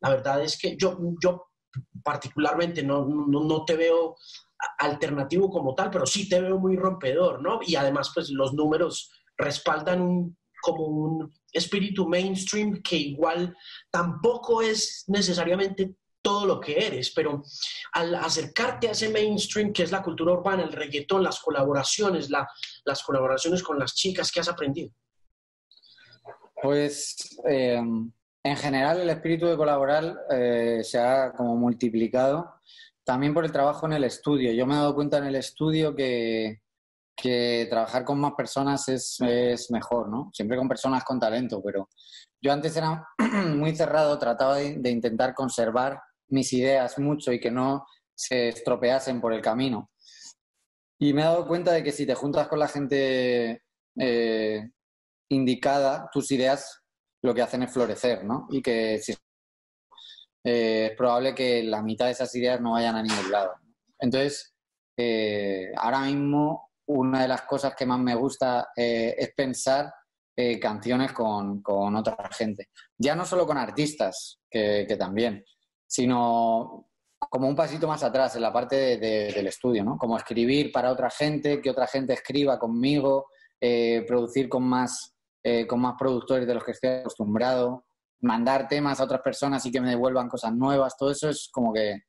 la 0.00 0.10
verdad 0.10 0.42
es 0.42 0.56
que 0.56 0.76
yo, 0.76 0.96
yo 1.22 1.48
particularmente 2.02 2.82
no, 2.82 3.04
no, 3.06 3.64
te 3.64 3.76
veo 3.76 4.16
alternativo 4.78 5.50
como 5.50 5.74
tal, 5.74 5.90
pero 5.90 6.06
sí 6.06 6.28
te 6.28 6.40
veo 6.40 6.58
muy 6.58 6.76
rompedor, 6.76 7.42
¿no? 7.42 7.58
Y 7.66 7.74
además, 7.74 8.12
pues 8.14 8.30
los 8.30 8.54
números 8.54 9.10
respaldan 9.36 10.36
como 10.62 10.84
un 10.84 11.32
espíritu 11.52 12.06
mainstream 12.08 12.80
que 12.82 12.96
igual 12.96 13.56
tampoco 13.90 14.62
es 14.62 15.04
necesariamente 15.08 15.96
todo 16.24 16.46
lo 16.46 16.58
que 16.58 16.86
eres, 16.86 17.12
pero 17.14 17.42
al 17.92 18.14
acercarte 18.14 18.88
a 18.88 18.92
ese 18.92 19.10
mainstream 19.10 19.74
que 19.74 19.82
es 19.82 19.92
la 19.92 20.02
cultura 20.02 20.32
urbana, 20.32 20.62
el 20.62 20.72
reggaetón, 20.72 21.22
las 21.22 21.38
colaboraciones, 21.38 22.30
las 22.30 23.02
colaboraciones 23.02 23.62
con 23.62 23.78
las 23.78 23.94
chicas, 23.94 24.32
¿qué 24.32 24.40
has 24.40 24.48
aprendido? 24.48 24.90
Pues 26.62 27.38
em, 27.44 28.10
en 28.42 28.56
general 28.56 29.02
el 29.02 29.10
espíritu 29.10 29.44
de 29.44 29.56
colaborar 29.58 30.16
eh, 30.30 30.80
se 30.82 30.98
ha 30.98 31.30
como 31.32 31.56
multiplicado, 31.56 32.54
también 33.04 33.34
por 33.34 33.44
el 33.44 33.52
trabajo 33.52 33.84
en 33.84 33.92
el 33.92 34.04
estudio. 34.04 34.50
Yo 34.52 34.66
me 34.66 34.72
he 34.72 34.78
dado 34.78 34.94
cuenta 34.94 35.18
en 35.18 35.24
el 35.24 35.36
estudio 35.36 35.94
que, 35.94 36.62
que 37.14 37.66
trabajar 37.68 38.02
con 38.06 38.18
más 38.18 38.32
personas 38.32 38.88
es, 38.88 39.18
es, 39.20 39.70
mejor, 39.70 40.08
¿no? 40.08 40.30
Siempre 40.32 40.56
con 40.56 40.68
personas 40.68 41.04
con 41.04 41.20
talento, 41.20 41.60
pero 41.62 41.90
yo 42.40 42.50
antes 42.50 42.74
era 42.78 43.06
muy 43.54 43.76
cerrado, 43.76 44.18
trataba 44.18 44.56
de 44.56 44.90
intentar 44.90 45.34
conservar 45.34 46.00
mis 46.28 46.52
ideas 46.52 46.98
mucho 46.98 47.32
y 47.32 47.40
que 47.40 47.50
no 47.50 47.86
se 48.14 48.48
estropeasen 48.48 49.20
por 49.20 49.32
el 49.32 49.42
camino. 49.42 49.90
Y 50.98 51.12
me 51.12 51.22
he 51.22 51.24
dado 51.24 51.46
cuenta 51.46 51.72
de 51.72 51.82
que 51.82 51.92
si 51.92 52.06
te 52.06 52.14
juntas 52.14 52.48
con 52.48 52.58
la 52.58 52.68
gente 52.68 53.62
eh, 53.98 54.70
indicada, 55.28 56.08
tus 56.12 56.30
ideas 56.30 56.80
lo 57.22 57.34
que 57.34 57.42
hacen 57.42 57.62
es 57.62 57.72
florecer, 57.72 58.24
¿no? 58.24 58.46
Y 58.50 58.62
que 58.62 58.98
si, 58.98 59.12
eh, 60.44 60.88
es 60.90 60.96
probable 60.96 61.34
que 61.34 61.62
la 61.62 61.82
mitad 61.82 62.06
de 62.06 62.12
esas 62.12 62.34
ideas 62.34 62.60
no 62.60 62.72
vayan 62.72 62.96
a 62.96 63.02
ningún 63.02 63.30
lado. 63.30 63.54
Entonces, 63.98 64.54
eh, 64.96 65.72
ahora 65.76 66.00
mismo 66.00 66.70
una 66.86 67.22
de 67.22 67.28
las 67.28 67.42
cosas 67.42 67.74
que 67.74 67.86
más 67.86 67.98
me 67.98 68.14
gusta 68.14 68.68
es 68.76 69.32
pensar 69.34 69.92
canciones 70.60 71.12
con, 71.12 71.62
otra 71.96 72.28
gente. 72.30 72.68
Ya 72.98 73.14
no 73.14 73.24
solo 73.24 73.46
con 73.46 73.56
artistas, 73.56 74.40
que, 74.50 74.96
también, 74.98 75.42
sino 75.86 76.88
como 77.30 77.48
un 77.48 77.56
pasito 77.56 77.88
más 77.88 78.02
atrás 78.02 78.36
en 78.36 78.42
la 78.42 78.52
parte 78.52 78.98
del 78.98 79.46
estudio, 79.46 79.84
¿no? 79.84 79.96
Como 79.96 80.16
escribir 80.16 80.70
para 80.72 80.90
otra 80.90 81.10
gente, 81.10 81.60
que 81.60 81.70
otra 81.70 81.86
gente 81.86 82.12
escriba 82.12 82.58
conmigo, 82.58 83.26
eh, 83.60 84.04
producir 84.06 84.48
con 84.48 84.64
más, 84.64 85.14
eh, 85.42 85.66
con 85.66 85.80
más 85.80 85.94
productores 85.98 86.46
de 86.46 86.54
los 86.54 86.64
que 86.64 86.72
estoy 86.72 86.90
acostumbrado, 86.90 87.86
mandar 88.20 88.68
temas 88.68 89.00
a 89.00 89.04
otras 89.04 89.20
personas 89.20 89.64
y 89.66 89.70
que 89.70 89.80
me 89.80 89.90
devuelvan 89.90 90.28
cosas 90.28 90.54
nuevas, 90.54 90.96
todo 90.96 91.10
eso 91.10 91.28
es 91.28 91.48
como 91.52 91.72
que, 91.72 92.02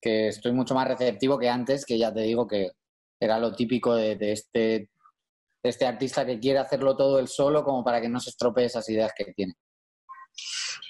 que 0.00 0.28
estoy 0.28 0.52
mucho 0.52 0.74
más 0.74 0.88
receptivo 0.88 1.38
que 1.38 1.48
antes, 1.48 1.84
que 1.84 1.98
ya 1.98 2.12
te 2.12 2.20
digo 2.20 2.46
que 2.46 2.70
era 3.20 3.38
lo 3.38 3.54
típico 3.54 3.94
de, 3.94 4.16
este, 4.20 4.90
este 5.62 5.86
artista 5.86 6.24
que 6.24 6.38
quiere 6.38 6.58
hacerlo 6.58 6.96
todo 6.96 7.18
él 7.18 7.28
solo 7.28 7.64
como 7.64 7.84
para 7.84 8.00
que 8.00 8.08
no 8.08 8.20
se 8.20 8.30
estropee 8.30 8.66
esas 8.66 8.88
ideas 8.88 9.12
que 9.16 9.32
tiene. 9.34 9.54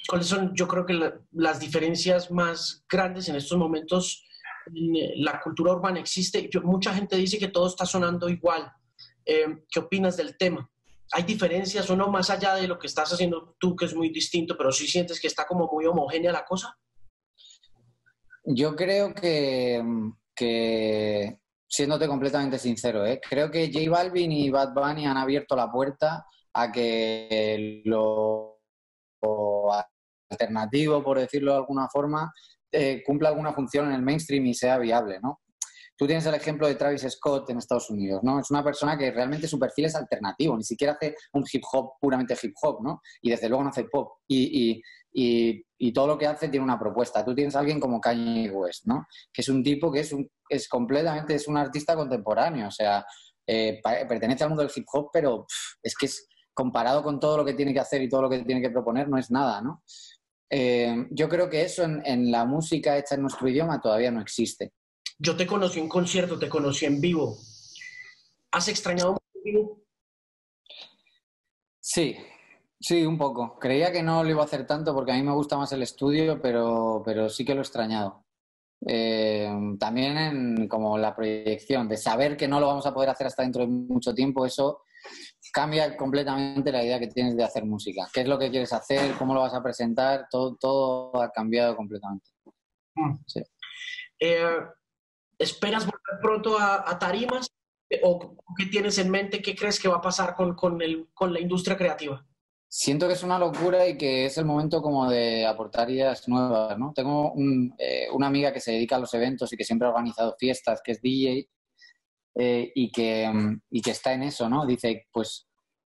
¿Cuáles 0.08 0.26
son, 0.26 0.54
yo 0.54 0.66
creo 0.66 0.86
que 0.86 1.12
las 1.32 1.60
diferencias 1.60 2.30
más 2.30 2.84
grandes 2.90 3.28
en 3.28 3.36
estos 3.36 3.58
momentos? 3.58 4.24
La 5.16 5.40
cultura 5.40 5.72
urbana 5.72 6.00
existe, 6.00 6.48
mucha 6.62 6.94
gente 6.94 7.16
dice 7.16 7.38
que 7.38 7.48
todo 7.48 7.66
está 7.66 7.86
sonando 7.86 8.28
igual. 8.28 8.70
Eh, 9.24 9.64
¿Qué 9.70 9.80
opinas 9.80 10.16
del 10.16 10.36
tema? 10.36 10.70
¿Hay 11.12 11.22
diferencias 11.22 11.88
o 11.90 11.96
no 11.96 12.08
más 12.08 12.28
allá 12.30 12.54
de 12.54 12.68
lo 12.68 12.78
que 12.78 12.86
estás 12.86 13.12
haciendo 13.12 13.56
tú, 13.58 13.74
que 13.74 13.86
es 13.86 13.94
muy 13.94 14.10
distinto, 14.10 14.56
pero 14.56 14.72
sí 14.72 14.86
sientes 14.86 15.20
que 15.20 15.26
está 15.26 15.46
como 15.46 15.68
muy 15.70 15.86
homogénea 15.86 16.32
la 16.32 16.44
cosa? 16.44 16.78
Yo 18.44 18.74
creo 18.76 19.14
que, 19.14 19.82
que 20.34 21.38
siéndote 21.66 22.06
completamente 22.06 22.58
sincero, 22.58 23.04
¿eh? 23.06 23.20
creo 23.26 23.50
que 23.50 23.70
J 23.72 23.90
Balvin 23.90 24.32
y 24.32 24.50
Bad 24.50 24.72
Bunny 24.72 25.06
han 25.06 25.18
abierto 25.18 25.54
la 25.54 25.70
puerta 25.70 26.24
a 26.54 26.72
que 26.72 27.82
lo, 27.84 28.57
alternativo, 30.30 31.02
por 31.02 31.18
decirlo 31.18 31.52
de 31.52 31.58
alguna 31.58 31.88
forma, 31.88 32.32
eh, 32.70 33.02
cumpla 33.04 33.30
alguna 33.30 33.52
función 33.52 33.86
en 33.86 33.94
el 33.94 34.02
mainstream 34.02 34.46
y 34.46 34.54
sea 34.54 34.78
viable, 34.78 35.18
¿no? 35.22 35.40
Tú 35.96 36.06
tienes 36.06 36.24
el 36.26 36.34
ejemplo 36.34 36.68
de 36.68 36.76
Travis 36.76 37.04
Scott 37.10 37.50
en 37.50 37.58
Estados 37.58 37.90
Unidos, 37.90 38.20
¿no? 38.22 38.38
Es 38.38 38.50
una 38.52 38.62
persona 38.62 38.96
que 38.96 39.10
realmente 39.10 39.48
su 39.48 39.58
perfil 39.58 39.86
es 39.86 39.96
alternativo, 39.96 40.56
ni 40.56 40.62
siquiera 40.62 40.92
hace 40.92 41.16
un 41.32 41.44
hip 41.52 41.64
hop 41.72 41.94
puramente 42.00 42.36
hip 42.40 42.54
hop, 42.62 42.84
¿no? 42.84 43.00
Y 43.20 43.30
desde 43.30 43.48
luego 43.48 43.64
no 43.64 43.70
hace 43.70 43.84
pop. 43.84 44.18
Y, 44.28 44.80
todo 45.92 46.06
lo 46.06 46.18
que 46.18 46.28
hace 46.28 46.48
tiene 46.48 46.62
una 46.62 46.78
propuesta. 46.78 47.24
Tú 47.24 47.34
tienes 47.34 47.56
a 47.56 47.58
alguien 47.58 47.80
como 47.80 48.00
Kanye 48.00 48.48
West, 48.50 48.86
¿no? 48.86 49.08
Que 49.32 49.42
es 49.42 49.48
un 49.48 49.64
tipo 49.64 49.90
que 49.90 50.00
es, 50.00 50.12
un, 50.12 50.30
es 50.48 50.68
completamente, 50.68 51.34
es 51.34 51.48
un 51.48 51.56
artista 51.56 51.96
contemporáneo, 51.96 52.68
o 52.68 52.70
sea, 52.70 53.04
eh, 53.44 53.80
pertenece 53.82 54.44
al 54.44 54.50
mundo 54.50 54.62
del 54.62 54.72
hip 54.76 54.86
hop, 54.92 55.08
pero 55.12 55.46
es 55.82 55.96
que 55.96 56.06
es 56.06 56.28
comparado 56.58 57.04
con 57.04 57.20
todo 57.20 57.36
lo 57.36 57.44
que 57.44 57.54
tiene 57.54 57.72
que 57.72 57.78
hacer 57.78 58.02
y 58.02 58.08
todo 58.08 58.22
lo 58.22 58.28
que 58.28 58.40
tiene 58.40 58.60
que 58.60 58.70
proponer, 58.70 59.08
no 59.08 59.16
es 59.16 59.30
nada, 59.30 59.62
¿no? 59.62 59.84
Eh, 60.50 61.06
yo 61.12 61.28
creo 61.28 61.48
que 61.48 61.62
eso 61.62 61.84
en, 61.84 62.02
en 62.04 62.32
la 62.32 62.44
música 62.44 62.98
hecha 62.98 63.14
en 63.14 63.22
nuestro 63.22 63.48
idioma 63.48 63.80
todavía 63.80 64.10
no 64.10 64.20
existe. 64.20 64.72
Yo 65.20 65.36
te 65.36 65.46
conocí 65.46 65.78
en 65.78 65.88
concierto, 65.88 66.36
te 66.36 66.48
conocí 66.48 66.84
en 66.84 67.00
vivo. 67.00 67.38
¿Has 68.50 68.66
extrañado 68.66 69.22
en 69.36 69.42
vivo? 69.44 69.82
Sí, 71.78 72.16
sí, 72.80 73.06
un 73.06 73.16
poco. 73.16 73.56
Creía 73.60 73.92
que 73.92 74.02
no 74.02 74.24
lo 74.24 74.30
iba 74.30 74.42
a 74.42 74.46
hacer 74.46 74.66
tanto 74.66 74.92
porque 74.92 75.12
a 75.12 75.14
mí 75.14 75.22
me 75.22 75.34
gusta 75.34 75.56
más 75.56 75.70
el 75.70 75.82
estudio, 75.84 76.42
pero, 76.42 77.04
pero 77.04 77.28
sí 77.28 77.44
que 77.44 77.54
lo 77.54 77.60
he 77.60 77.62
extrañado. 77.62 78.24
Eh, 78.84 79.48
también 79.78 80.18
en 80.18 80.66
como 80.66 80.98
la 80.98 81.14
proyección, 81.14 81.88
de 81.88 81.96
saber 81.96 82.36
que 82.36 82.48
no 82.48 82.58
lo 82.58 82.66
vamos 82.66 82.86
a 82.86 82.92
poder 82.92 83.10
hacer 83.10 83.28
hasta 83.28 83.44
dentro 83.44 83.62
de 83.62 83.68
mucho 83.68 84.12
tiempo, 84.12 84.44
eso 84.44 84.82
cambia 85.52 85.96
completamente 85.96 86.72
la 86.72 86.84
idea 86.84 86.98
que 86.98 87.08
tienes 87.08 87.36
de 87.36 87.44
hacer 87.44 87.64
música. 87.64 88.08
¿Qué 88.12 88.22
es 88.22 88.28
lo 88.28 88.38
que 88.38 88.50
quieres 88.50 88.72
hacer? 88.72 89.14
¿Cómo 89.18 89.34
lo 89.34 89.40
vas 89.40 89.54
a 89.54 89.62
presentar? 89.62 90.26
Todo, 90.30 90.56
todo 90.56 91.22
ha 91.22 91.30
cambiado 91.30 91.76
completamente. 91.76 92.30
Mm. 92.94 93.14
Sí. 93.26 93.42
Eh, 94.20 94.58
¿Esperas 95.38 95.86
volver 95.86 96.20
pronto 96.20 96.58
a, 96.58 96.98
tarimas? 96.98 97.48
¿O 98.02 98.36
qué 98.56 98.66
tienes 98.66 98.98
en 98.98 99.10
mente? 99.10 99.40
¿Qué 99.40 99.54
crees 99.54 99.80
que 99.80 99.88
va 99.88 99.96
a 99.96 100.02
pasar 100.02 100.34
con, 100.34 100.54
con, 100.54 100.82
el, 100.82 101.08
con 101.14 101.32
la 101.32 101.40
industria 101.40 101.76
creativa? 101.76 102.26
Siento 102.70 103.06
que 103.06 103.14
es 103.14 103.22
una 103.22 103.38
locura 103.38 103.86
y 103.88 103.96
que 103.96 104.26
es 104.26 104.36
el 104.36 104.44
momento 104.44 104.82
como 104.82 105.08
de 105.08 105.46
aportar 105.46 105.88
ideas 105.90 106.28
nuevas, 106.28 106.78
¿no? 106.78 106.92
Tengo 106.94 107.32
eh, 107.78 108.08
una 108.12 108.26
amiga 108.26 108.52
que 108.52 108.60
se 108.60 108.72
dedica 108.72 108.96
a 108.96 108.98
los 108.98 109.14
eventos 109.14 109.50
y 109.52 109.56
que 109.56 109.64
siempre 109.64 109.86
ha 109.86 109.90
organizado 109.90 110.36
fiestas, 110.38 110.82
que 110.84 110.92
es 110.92 111.00
DJ, 111.00 111.48
eh, 112.40 112.70
y, 112.72 112.92
que, 112.92 113.28
y 113.68 113.82
que 113.82 113.90
está 113.90 114.12
en 114.12 114.22
eso, 114.22 114.48
¿no? 114.48 114.64
Dice, 114.64 115.08
pues 115.12 115.48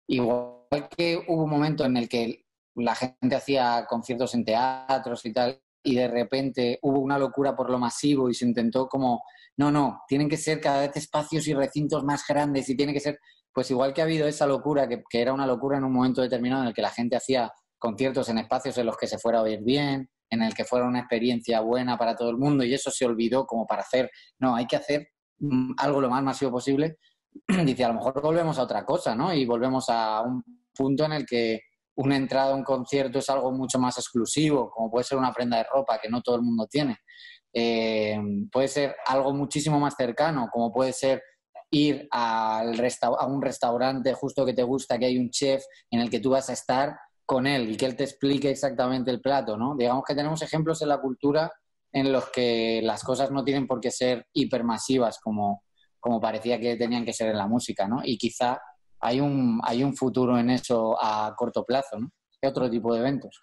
igual 0.07 0.87
que 0.95 1.21
hubo 1.27 1.43
un 1.43 1.49
momento 1.49 1.83
en 1.83 1.97
el 1.97 2.07
que 2.07 2.45
la 2.75 2.95
gente 2.95 3.35
hacía 3.35 3.85
conciertos 3.89 4.33
en 4.35 4.45
teatros 4.45 5.25
y 5.25 5.33
tal, 5.33 5.61
y 5.83 5.95
de 5.95 6.07
repente 6.07 6.79
hubo 6.81 7.01
una 7.01 7.19
locura 7.19 7.57
por 7.57 7.69
lo 7.69 7.77
masivo 7.77 8.29
y 8.29 8.33
se 8.33 8.45
intentó 8.45 8.87
como, 8.87 9.21
no, 9.57 9.69
no, 9.69 10.03
tienen 10.07 10.29
que 10.29 10.37
ser 10.37 10.61
cada 10.61 10.79
vez 10.79 10.95
espacios 10.95 11.45
y 11.49 11.53
recintos 11.53 12.05
más 12.05 12.23
grandes 12.25 12.69
y 12.69 12.77
tiene 12.77 12.93
que 12.93 13.01
ser, 13.01 13.19
pues 13.53 13.69
igual 13.71 13.93
que 13.93 13.99
ha 13.99 14.05
habido 14.05 14.25
esa 14.25 14.47
locura, 14.47 14.87
que, 14.87 15.03
era 15.11 15.33
una 15.33 15.45
locura 15.45 15.77
en 15.77 15.83
un 15.83 15.91
momento 15.91 16.21
determinado 16.21 16.61
en 16.61 16.69
el 16.69 16.73
que 16.73 16.81
la 16.81 16.91
gente 16.91 17.17
hacía 17.17 17.51
conciertos 17.77 18.29
en 18.29 18.37
espacios 18.37 18.77
en 18.77 18.85
los 18.85 18.95
que 18.95 19.07
se 19.07 19.17
fuera 19.17 19.39
a 19.39 19.41
oír 19.41 19.59
bien, 19.61 20.09
en 20.29 20.41
el 20.41 20.53
que 20.53 20.63
fuera 20.63 20.87
una 20.87 20.99
experiencia 20.99 21.59
buena 21.59 21.97
para 21.97 22.15
todo 22.15 22.29
el 22.29 22.37
mundo 22.37 22.63
y 22.63 22.73
eso 22.73 22.91
se 22.91 23.05
olvidó 23.05 23.45
como 23.45 23.67
para 23.67 23.81
hacer, 23.81 24.09
no, 24.37 24.55
hay 24.55 24.67
que 24.67 24.77
hacer 24.77 25.09
algo 25.77 26.01
lo 26.01 26.09
más 26.09 26.23
masivo 26.23 26.51
posible. 26.51 26.97
Dice, 27.65 27.83
a 27.83 27.89
lo 27.89 27.95
mejor 27.95 28.21
volvemos 28.21 28.57
a 28.57 28.63
otra 28.63 28.85
cosa, 28.85 29.15
¿no? 29.15 29.33
Y 29.33 29.45
volvemos 29.45 29.85
a 29.89 30.21
un 30.21 30.43
punto 30.73 31.05
en 31.05 31.13
el 31.13 31.25
que 31.25 31.61
una 31.95 32.15
entrada 32.15 32.51
a 32.51 32.55
un 32.55 32.63
concierto 32.63 33.19
es 33.19 33.29
algo 33.29 33.51
mucho 33.51 33.77
más 33.77 33.97
exclusivo, 33.97 34.69
como 34.69 34.89
puede 34.89 35.03
ser 35.03 35.17
una 35.17 35.33
prenda 35.33 35.57
de 35.57 35.65
ropa 35.65 35.99
que 36.01 36.09
no 36.09 36.21
todo 36.21 36.37
el 36.37 36.41
mundo 36.41 36.65
tiene. 36.67 36.97
Eh, 37.53 38.17
puede 38.51 38.67
ser 38.67 38.95
algo 39.05 39.33
muchísimo 39.33 39.79
más 39.79 39.95
cercano, 39.95 40.47
como 40.51 40.71
puede 40.71 40.93
ser 40.93 41.21
ir 41.71 42.07
al 42.11 42.73
a 43.01 43.25
un 43.27 43.41
restaurante 43.41 44.13
justo 44.13 44.45
que 44.45 44.53
te 44.53 44.63
gusta, 44.63 44.97
que 44.97 45.05
hay 45.05 45.17
un 45.17 45.29
chef 45.29 45.63
en 45.91 45.99
el 45.99 46.09
que 46.09 46.19
tú 46.19 46.31
vas 46.31 46.49
a 46.49 46.53
estar 46.53 46.97
con 47.25 47.45
él 47.45 47.69
y 47.69 47.77
que 47.77 47.85
él 47.85 47.95
te 47.95 48.05
explique 48.05 48.49
exactamente 48.49 49.11
el 49.11 49.21
plato, 49.21 49.55
¿no? 49.55 49.75
Digamos 49.75 50.03
que 50.03 50.15
tenemos 50.15 50.41
ejemplos 50.41 50.81
en 50.81 50.89
la 50.89 50.99
cultura 50.99 51.51
en 51.91 52.11
los 52.11 52.29
que 52.29 52.81
las 52.83 53.03
cosas 53.03 53.31
no 53.31 53.43
tienen 53.43 53.67
por 53.67 53.79
qué 53.79 53.91
ser 53.91 54.27
hipermasivas 54.33 55.19
como, 55.19 55.63
como 55.99 56.19
parecía 56.19 56.59
que 56.59 56.75
tenían 56.75 57.05
que 57.05 57.13
ser 57.13 57.29
en 57.29 57.37
la 57.37 57.47
música, 57.47 57.87
¿no? 57.87 58.01
Y 58.03 58.17
quizá 58.17 58.59
hay 58.99 59.19
un, 59.19 59.59
hay 59.63 59.83
un 59.83 59.95
futuro 59.95 60.37
en 60.37 60.49
eso 60.49 60.97
a 61.01 61.33
corto 61.35 61.63
plazo, 61.63 61.99
¿no? 61.99 62.11
otro 62.41 62.69
tipo 62.69 62.93
de 62.93 63.01
eventos. 63.01 63.41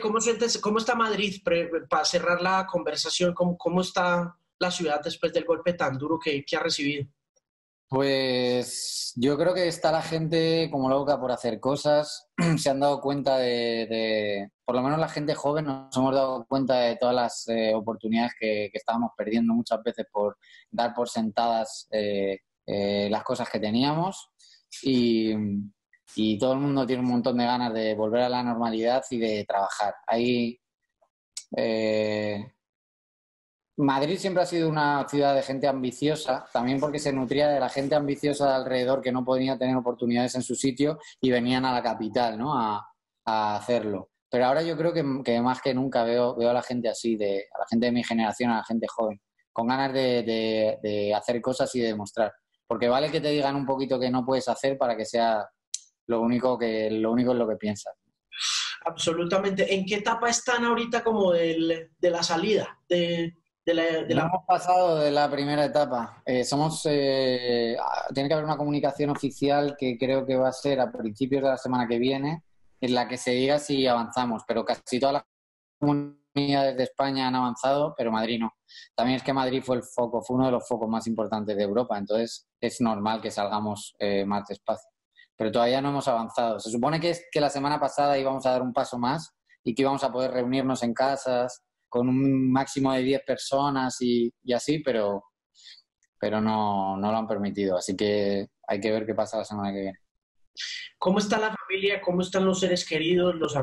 ¿Cómo, 0.00 0.18
¿Cómo 0.60 0.78
está 0.78 0.94
Madrid? 0.94 1.42
Para 1.88 2.04
cerrar 2.04 2.40
la 2.40 2.66
conversación, 2.66 3.34
¿cómo, 3.34 3.58
¿cómo 3.58 3.80
está 3.80 4.36
la 4.58 4.70
ciudad 4.70 5.00
después 5.02 5.32
del 5.32 5.44
golpe 5.44 5.74
tan 5.74 5.98
duro 5.98 6.18
que, 6.18 6.44
que 6.44 6.56
ha 6.56 6.60
recibido? 6.60 7.08
Pues 7.88 9.14
yo 9.16 9.38
creo 9.38 9.54
que 9.54 9.66
está 9.66 9.90
la 9.90 10.02
gente 10.02 10.68
como 10.70 10.90
loca 10.90 11.18
por 11.18 11.32
hacer 11.32 11.58
cosas. 11.58 12.28
Se 12.58 12.68
han 12.68 12.80
dado 12.80 13.00
cuenta 13.00 13.38
de, 13.38 14.50
por 14.64 14.76
lo 14.76 14.82
menos 14.82 14.98
la 14.98 15.08
gente 15.08 15.34
joven, 15.34 15.64
nos 15.64 15.96
hemos 15.96 16.14
dado 16.14 16.44
cuenta 16.46 16.80
de 16.80 16.96
todas 16.96 17.14
las 17.14 17.48
eh, 17.48 17.72
oportunidades 17.74 18.32
que, 18.38 18.70
estábamos 18.72 19.12
perdiendo 19.16 19.54
muchas 19.54 19.82
veces 19.82 20.06
por 20.12 20.36
dar 20.70 20.94
por 20.94 21.08
sentadas 21.08 21.88
eh, 21.90 22.40
eh, 22.66 23.08
las 23.10 23.24
cosas 23.24 23.48
que 23.48 23.58
teníamos 23.58 24.30
y, 24.82 25.34
todo 26.38 26.52
el 26.52 26.58
mundo 26.60 26.86
tiene 26.86 27.02
un 27.02 27.08
montón 27.08 27.38
de 27.38 27.44
ganas 27.44 27.72
de 27.72 27.94
volver 27.94 28.22
a 28.22 28.28
la 28.28 28.42
normalidad 28.42 29.02
y 29.10 29.18
de 29.18 29.44
trabajar. 29.46 29.94
Ahí, 30.06 30.60
eh, 31.56 32.52
Madrid 33.78 34.18
siempre 34.18 34.42
ha 34.42 34.46
sido 34.46 34.68
una 34.68 35.08
ciudad 35.08 35.36
de 35.36 35.42
gente 35.42 35.68
ambiciosa, 35.68 36.44
también 36.52 36.80
porque 36.80 36.98
se 36.98 37.12
nutría 37.12 37.48
de 37.48 37.60
la 37.60 37.68
gente 37.68 37.94
ambiciosa 37.94 38.48
de 38.48 38.54
alrededor 38.56 39.00
que 39.00 39.12
no 39.12 39.24
podía 39.24 39.56
tener 39.56 39.76
oportunidades 39.76 40.34
en 40.34 40.42
su 40.42 40.56
sitio 40.56 40.98
y 41.20 41.30
venían 41.30 41.64
a 41.64 41.72
la 41.72 41.80
capital 41.80 42.36
¿no? 42.36 42.58
a, 42.58 42.84
hacerlo. 43.24 44.10
Pero 44.28 44.46
ahora 44.46 44.62
yo 44.62 44.76
creo 44.76 44.92
que, 44.92 45.02
más 45.40 45.62
que 45.62 45.74
nunca 45.74 46.02
veo, 46.02 46.36
a 46.40 46.52
la 46.52 46.62
gente 46.62 46.88
así, 46.88 47.16
de, 47.16 47.46
a 47.54 47.58
la 47.58 47.66
gente 47.70 47.86
de 47.86 47.92
mi 47.92 48.02
generación, 48.02 48.50
a 48.50 48.56
la 48.56 48.64
gente 48.64 48.86
joven, 48.88 49.20
con 49.52 49.68
ganas 49.68 49.92
de, 49.92 50.78
de 50.82 51.14
hacer 51.14 51.40
cosas 51.40 51.72
y 51.74 51.80
de 51.80 51.88
demostrar. 51.88 52.32
Porque 52.66 52.88
vale 52.88 53.10
que 53.10 53.20
te 53.20 53.28
digan 53.28 53.54
un 53.54 53.64
poquito 53.64 54.00
que 54.00 54.10
no 54.10 54.24
puedes 54.24 54.48
hacer 54.48 54.76
para 54.76 54.96
que 54.96 55.04
sea 55.04 55.46
lo 56.06 56.20
único 56.20 56.58
que 56.58 56.90
lo 56.90 57.12
único 57.12 57.32
es 57.32 57.38
lo 57.38 57.48
que 57.48 57.56
piensas. 57.56 57.94
Absolutamente. 58.84 59.72
¿En 59.74 59.84
qué 59.84 59.96
etapa 59.96 60.28
están 60.28 60.64
ahorita 60.64 61.04
como 61.04 61.32
de 61.32 61.90
la 62.00 62.22
salida? 62.22 62.78
De, 62.88 63.37
la, 63.74 63.98
Hemos 64.00 64.44
pasado 64.46 64.98
de 64.98 65.10
la 65.10 65.30
primera 65.30 65.64
etapa. 65.64 66.22
Eh, 66.24 66.44
somos 66.44 66.82
eh, 66.86 67.76
tiene 68.14 68.28
que 68.28 68.34
haber 68.34 68.44
una 68.44 68.56
comunicación 68.56 69.10
oficial 69.10 69.76
que 69.78 69.96
creo 69.98 70.26
que 70.26 70.36
va 70.36 70.48
a 70.48 70.52
ser 70.52 70.80
a 70.80 70.90
principios 70.90 71.42
de 71.42 71.48
la 71.48 71.56
semana 71.56 71.86
que 71.86 71.98
viene, 71.98 72.44
en 72.80 72.94
la 72.94 73.08
que 73.08 73.16
se 73.16 73.32
diga 73.32 73.58
si 73.58 73.86
avanzamos, 73.86 74.44
pero 74.46 74.64
casi 74.64 75.00
todas 75.00 75.14
las 75.14 75.24
comunidades 75.80 76.76
de 76.76 76.82
España 76.84 77.28
han 77.28 77.34
avanzado, 77.34 77.94
pero 77.96 78.12
Madrid 78.12 78.40
no. 78.40 78.52
También 78.94 79.16
es 79.16 79.22
que 79.22 79.32
Madrid 79.32 79.62
fue 79.62 79.76
el 79.76 79.82
foco, 79.82 80.22
fue 80.22 80.36
uno 80.36 80.46
de 80.46 80.52
los 80.52 80.66
focos 80.66 80.88
más 80.88 81.06
importantes 81.06 81.56
de 81.56 81.62
Europa, 81.62 81.98
entonces 81.98 82.48
es 82.60 82.80
normal 82.80 83.20
que 83.20 83.30
salgamos 83.30 83.94
eh, 83.98 84.24
más 84.24 84.46
despacio. 84.46 84.90
pero 85.36 85.52
todavía 85.52 85.80
no 85.80 85.90
hemos 85.90 86.08
avanzado. 86.08 86.58
Se 86.60 86.70
supone 86.70 87.00
que, 87.00 87.10
es, 87.10 87.24
que 87.30 87.40
la 87.40 87.50
semana 87.50 87.78
pasada 87.80 88.18
íbamos 88.18 88.44
a 88.46 88.50
dar 88.50 88.62
un 88.62 88.72
paso 88.72 88.98
más 88.98 89.34
y 89.64 89.74
que 89.74 89.82
íbamos 89.82 90.04
a 90.04 90.12
poder 90.12 90.32
reunirnos 90.32 90.82
en 90.82 90.94
casas 90.94 91.62
con 91.88 92.08
un 92.08 92.50
máximo 92.50 92.92
de 92.92 93.02
10 93.02 93.22
personas 93.24 93.96
y, 94.00 94.32
así, 94.54 94.80
pero, 94.80 95.24
pero 96.18 96.40
no, 96.40 96.96
no, 96.96 97.10
lo 97.10 97.18
han 97.18 97.26
permitido. 97.26 97.76
Así 97.76 97.96
que 97.96 98.48
hay 98.66 98.80
que 98.80 98.90
ver 98.90 99.06
qué 99.06 99.14
pasa 99.14 99.38
la 99.38 99.44
semana 99.44 99.72
que 99.72 99.80
viene. 99.80 99.98
¿Cómo 100.98 101.18
está 101.18 101.38
la 101.38 101.54
familia? 101.54 102.00
¿Cómo 102.00 102.22
están 102.22 102.44
los 102.44 102.60
seres 102.60 102.86
queridos, 102.86 103.34
los 103.34 103.56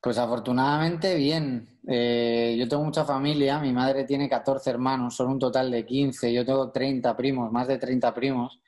Pues 0.00 0.18
afortunadamente 0.18 1.16
bien. 1.16 1.80
Eh, 1.86 2.56
yo 2.58 2.66
tengo 2.66 2.84
mucha 2.84 3.04
familia, 3.04 3.58
mi 3.58 3.72
madre 3.72 4.04
tiene 4.04 4.28
14 4.28 4.70
hermanos, 4.70 5.14
son 5.14 5.28
un 5.28 5.38
total 5.38 5.70
de 5.70 5.84
15, 5.84 6.32
yo 6.32 6.44
tengo 6.44 6.70
30 6.72 7.14
primos, 7.14 7.52
más 7.52 7.68
de 7.68 7.76
30 7.76 8.14
primos, 8.14 8.58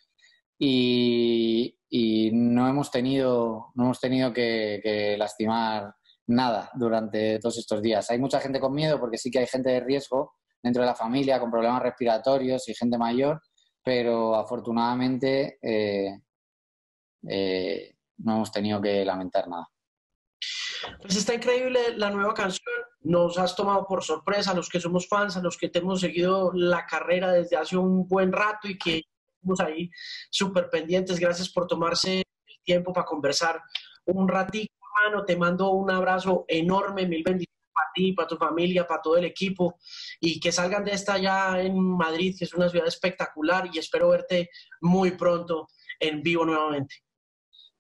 y, 0.59 1.75
no 2.33 2.69
hemos 2.69 2.91
tenido, 2.91 3.73
no 3.75 3.85
hemos 3.85 4.01
tenido 4.01 4.33
que, 4.33 5.17
lastimar 5.19 5.95
nada 6.29 6.71
durante 6.75 7.39
todos 7.39 7.59
estos 7.59 7.83
días. 7.83 8.11
Hay 8.11 8.19
mucha 8.19 8.41
gente 8.41 8.61
con 8.61 8.73
miedo 8.75 8.99
porque 8.99 9.19
sí 9.19 9.31
que 9.31 9.41
hay 9.41 9.47
gente 9.47 9.71
de 9.71 9.81
riesgo 9.81 10.35
dentro 10.63 10.83
de 10.83 10.89
la 10.89 10.95
familia 10.95 11.39
con 11.39 11.51
problemas 11.51 11.83
respiratorios 11.83 12.69
y 12.69 12.75
gente 12.75 12.99
mayor, 12.99 13.41
pero 13.83 14.35
afortunadamente 14.35 15.59
eh, 15.63 16.21
eh, 17.29 17.95
no 18.19 18.37
hemos 18.37 18.53
tenido 18.53 18.81
que 18.81 19.05
lamentar 19.05 19.49
nada. 19.49 19.69
Pues 21.01 21.17
está 21.17 21.35
increíble 21.35 21.97
la 21.97 22.11
nueva 22.11 22.35
canción. 22.35 22.75
Nos 23.01 23.39
has 23.39 23.55
tomado 23.55 23.87
por 23.87 24.03
sorpresa 24.03 24.51
a 24.51 24.55
los 24.55 24.69
que 24.69 24.81
somos 24.81 25.09
fans, 25.09 25.37
a 25.37 25.43
los 25.43 25.57
que 25.57 25.69
te 25.69 25.79
hemos 25.79 26.01
seguido 26.01 26.53
la 26.53 26.87
carrera 26.87 27.33
desde 27.33 27.57
hace 27.57 27.77
un 27.77 28.07
buen 28.07 28.33
rato 28.33 28.69
y 28.69 28.77
que 28.77 29.03
estamos 29.37 29.61
ahí 29.61 29.91
súper 30.31 30.69
pendientes. 30.71 31.21
Gracias 31.21 31.49
por 31.49 31.67
tomarse 31.67 32.19
el 32.19 32.57
tiempo 32.65 32.93
para 32.93 33.07
conversar 33.07 33.63
un 34.07 34.29
ratito, 34.29 34.73
hermano. 35.05 35.25
Te 35.25 35.37
mando 35.37 35.71
un 35.71 35.91
abrazo 35.91 36.45
enorme, 36.49 37.07
mil 37.07 37.23
bendiciones 37.23 37.57
para 37.73 37.89
ti, 37.95 38.13
para 38.13 38.29
tu 38.29 38.37
familia, 38.37 38.87
para 38.87 39.03
todo 39.03 39.17
el 39.17 39.25
equipo 39.25 39.79
y 40.21 40.41
que 40.41 40.53
salgan 40.53 40.85
de 40.85 40.93
esta 40.93 41.19
ya 41.19 41.61
en 41.61 41.79
Madrid, 41.79 42.35
que 42.39 42.45
es 42.45 42.55
una 42.55 42.69
ciudad 42.69 42.87
espectacular 42.87 43.69
y 43.73 43.79
espero 43.79 44.09
verte 44.09 44.51
muy 44.81 45.13
pronto 45.13 45.69
en 46.01 46.23
vivo 46.23 46.45
nuevamente. 46.45 46.97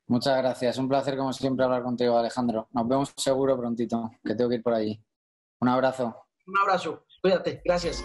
Muchas 0.08 0.36
gracias, 0.38 0.78
un 0.78 0.88
placer 0.88 1.16
como 1.16 1.32
siempre 1.32 1.64
hablar 1.64 1.82
contigo 1.82 2.16
Alejandro. 2.16 2.68
Nos 2.72 2.86
vemos 2.86 3.12
seguro 3.16 3.56
prontito, 3.58 4.10
que 4.24 4.34
tengo 4.36 4.50
que 4.50 4.56
ir 4.56 4.62
por 4.62 4.74
allí. 4.74 5.02
Un 5.60 5.68
abrazo. 5.68 6.14
Un 6.46 6.58
abrazo, 6.58 7.06
cuídate, 7.20 7.60
gracias. 7.64 8.04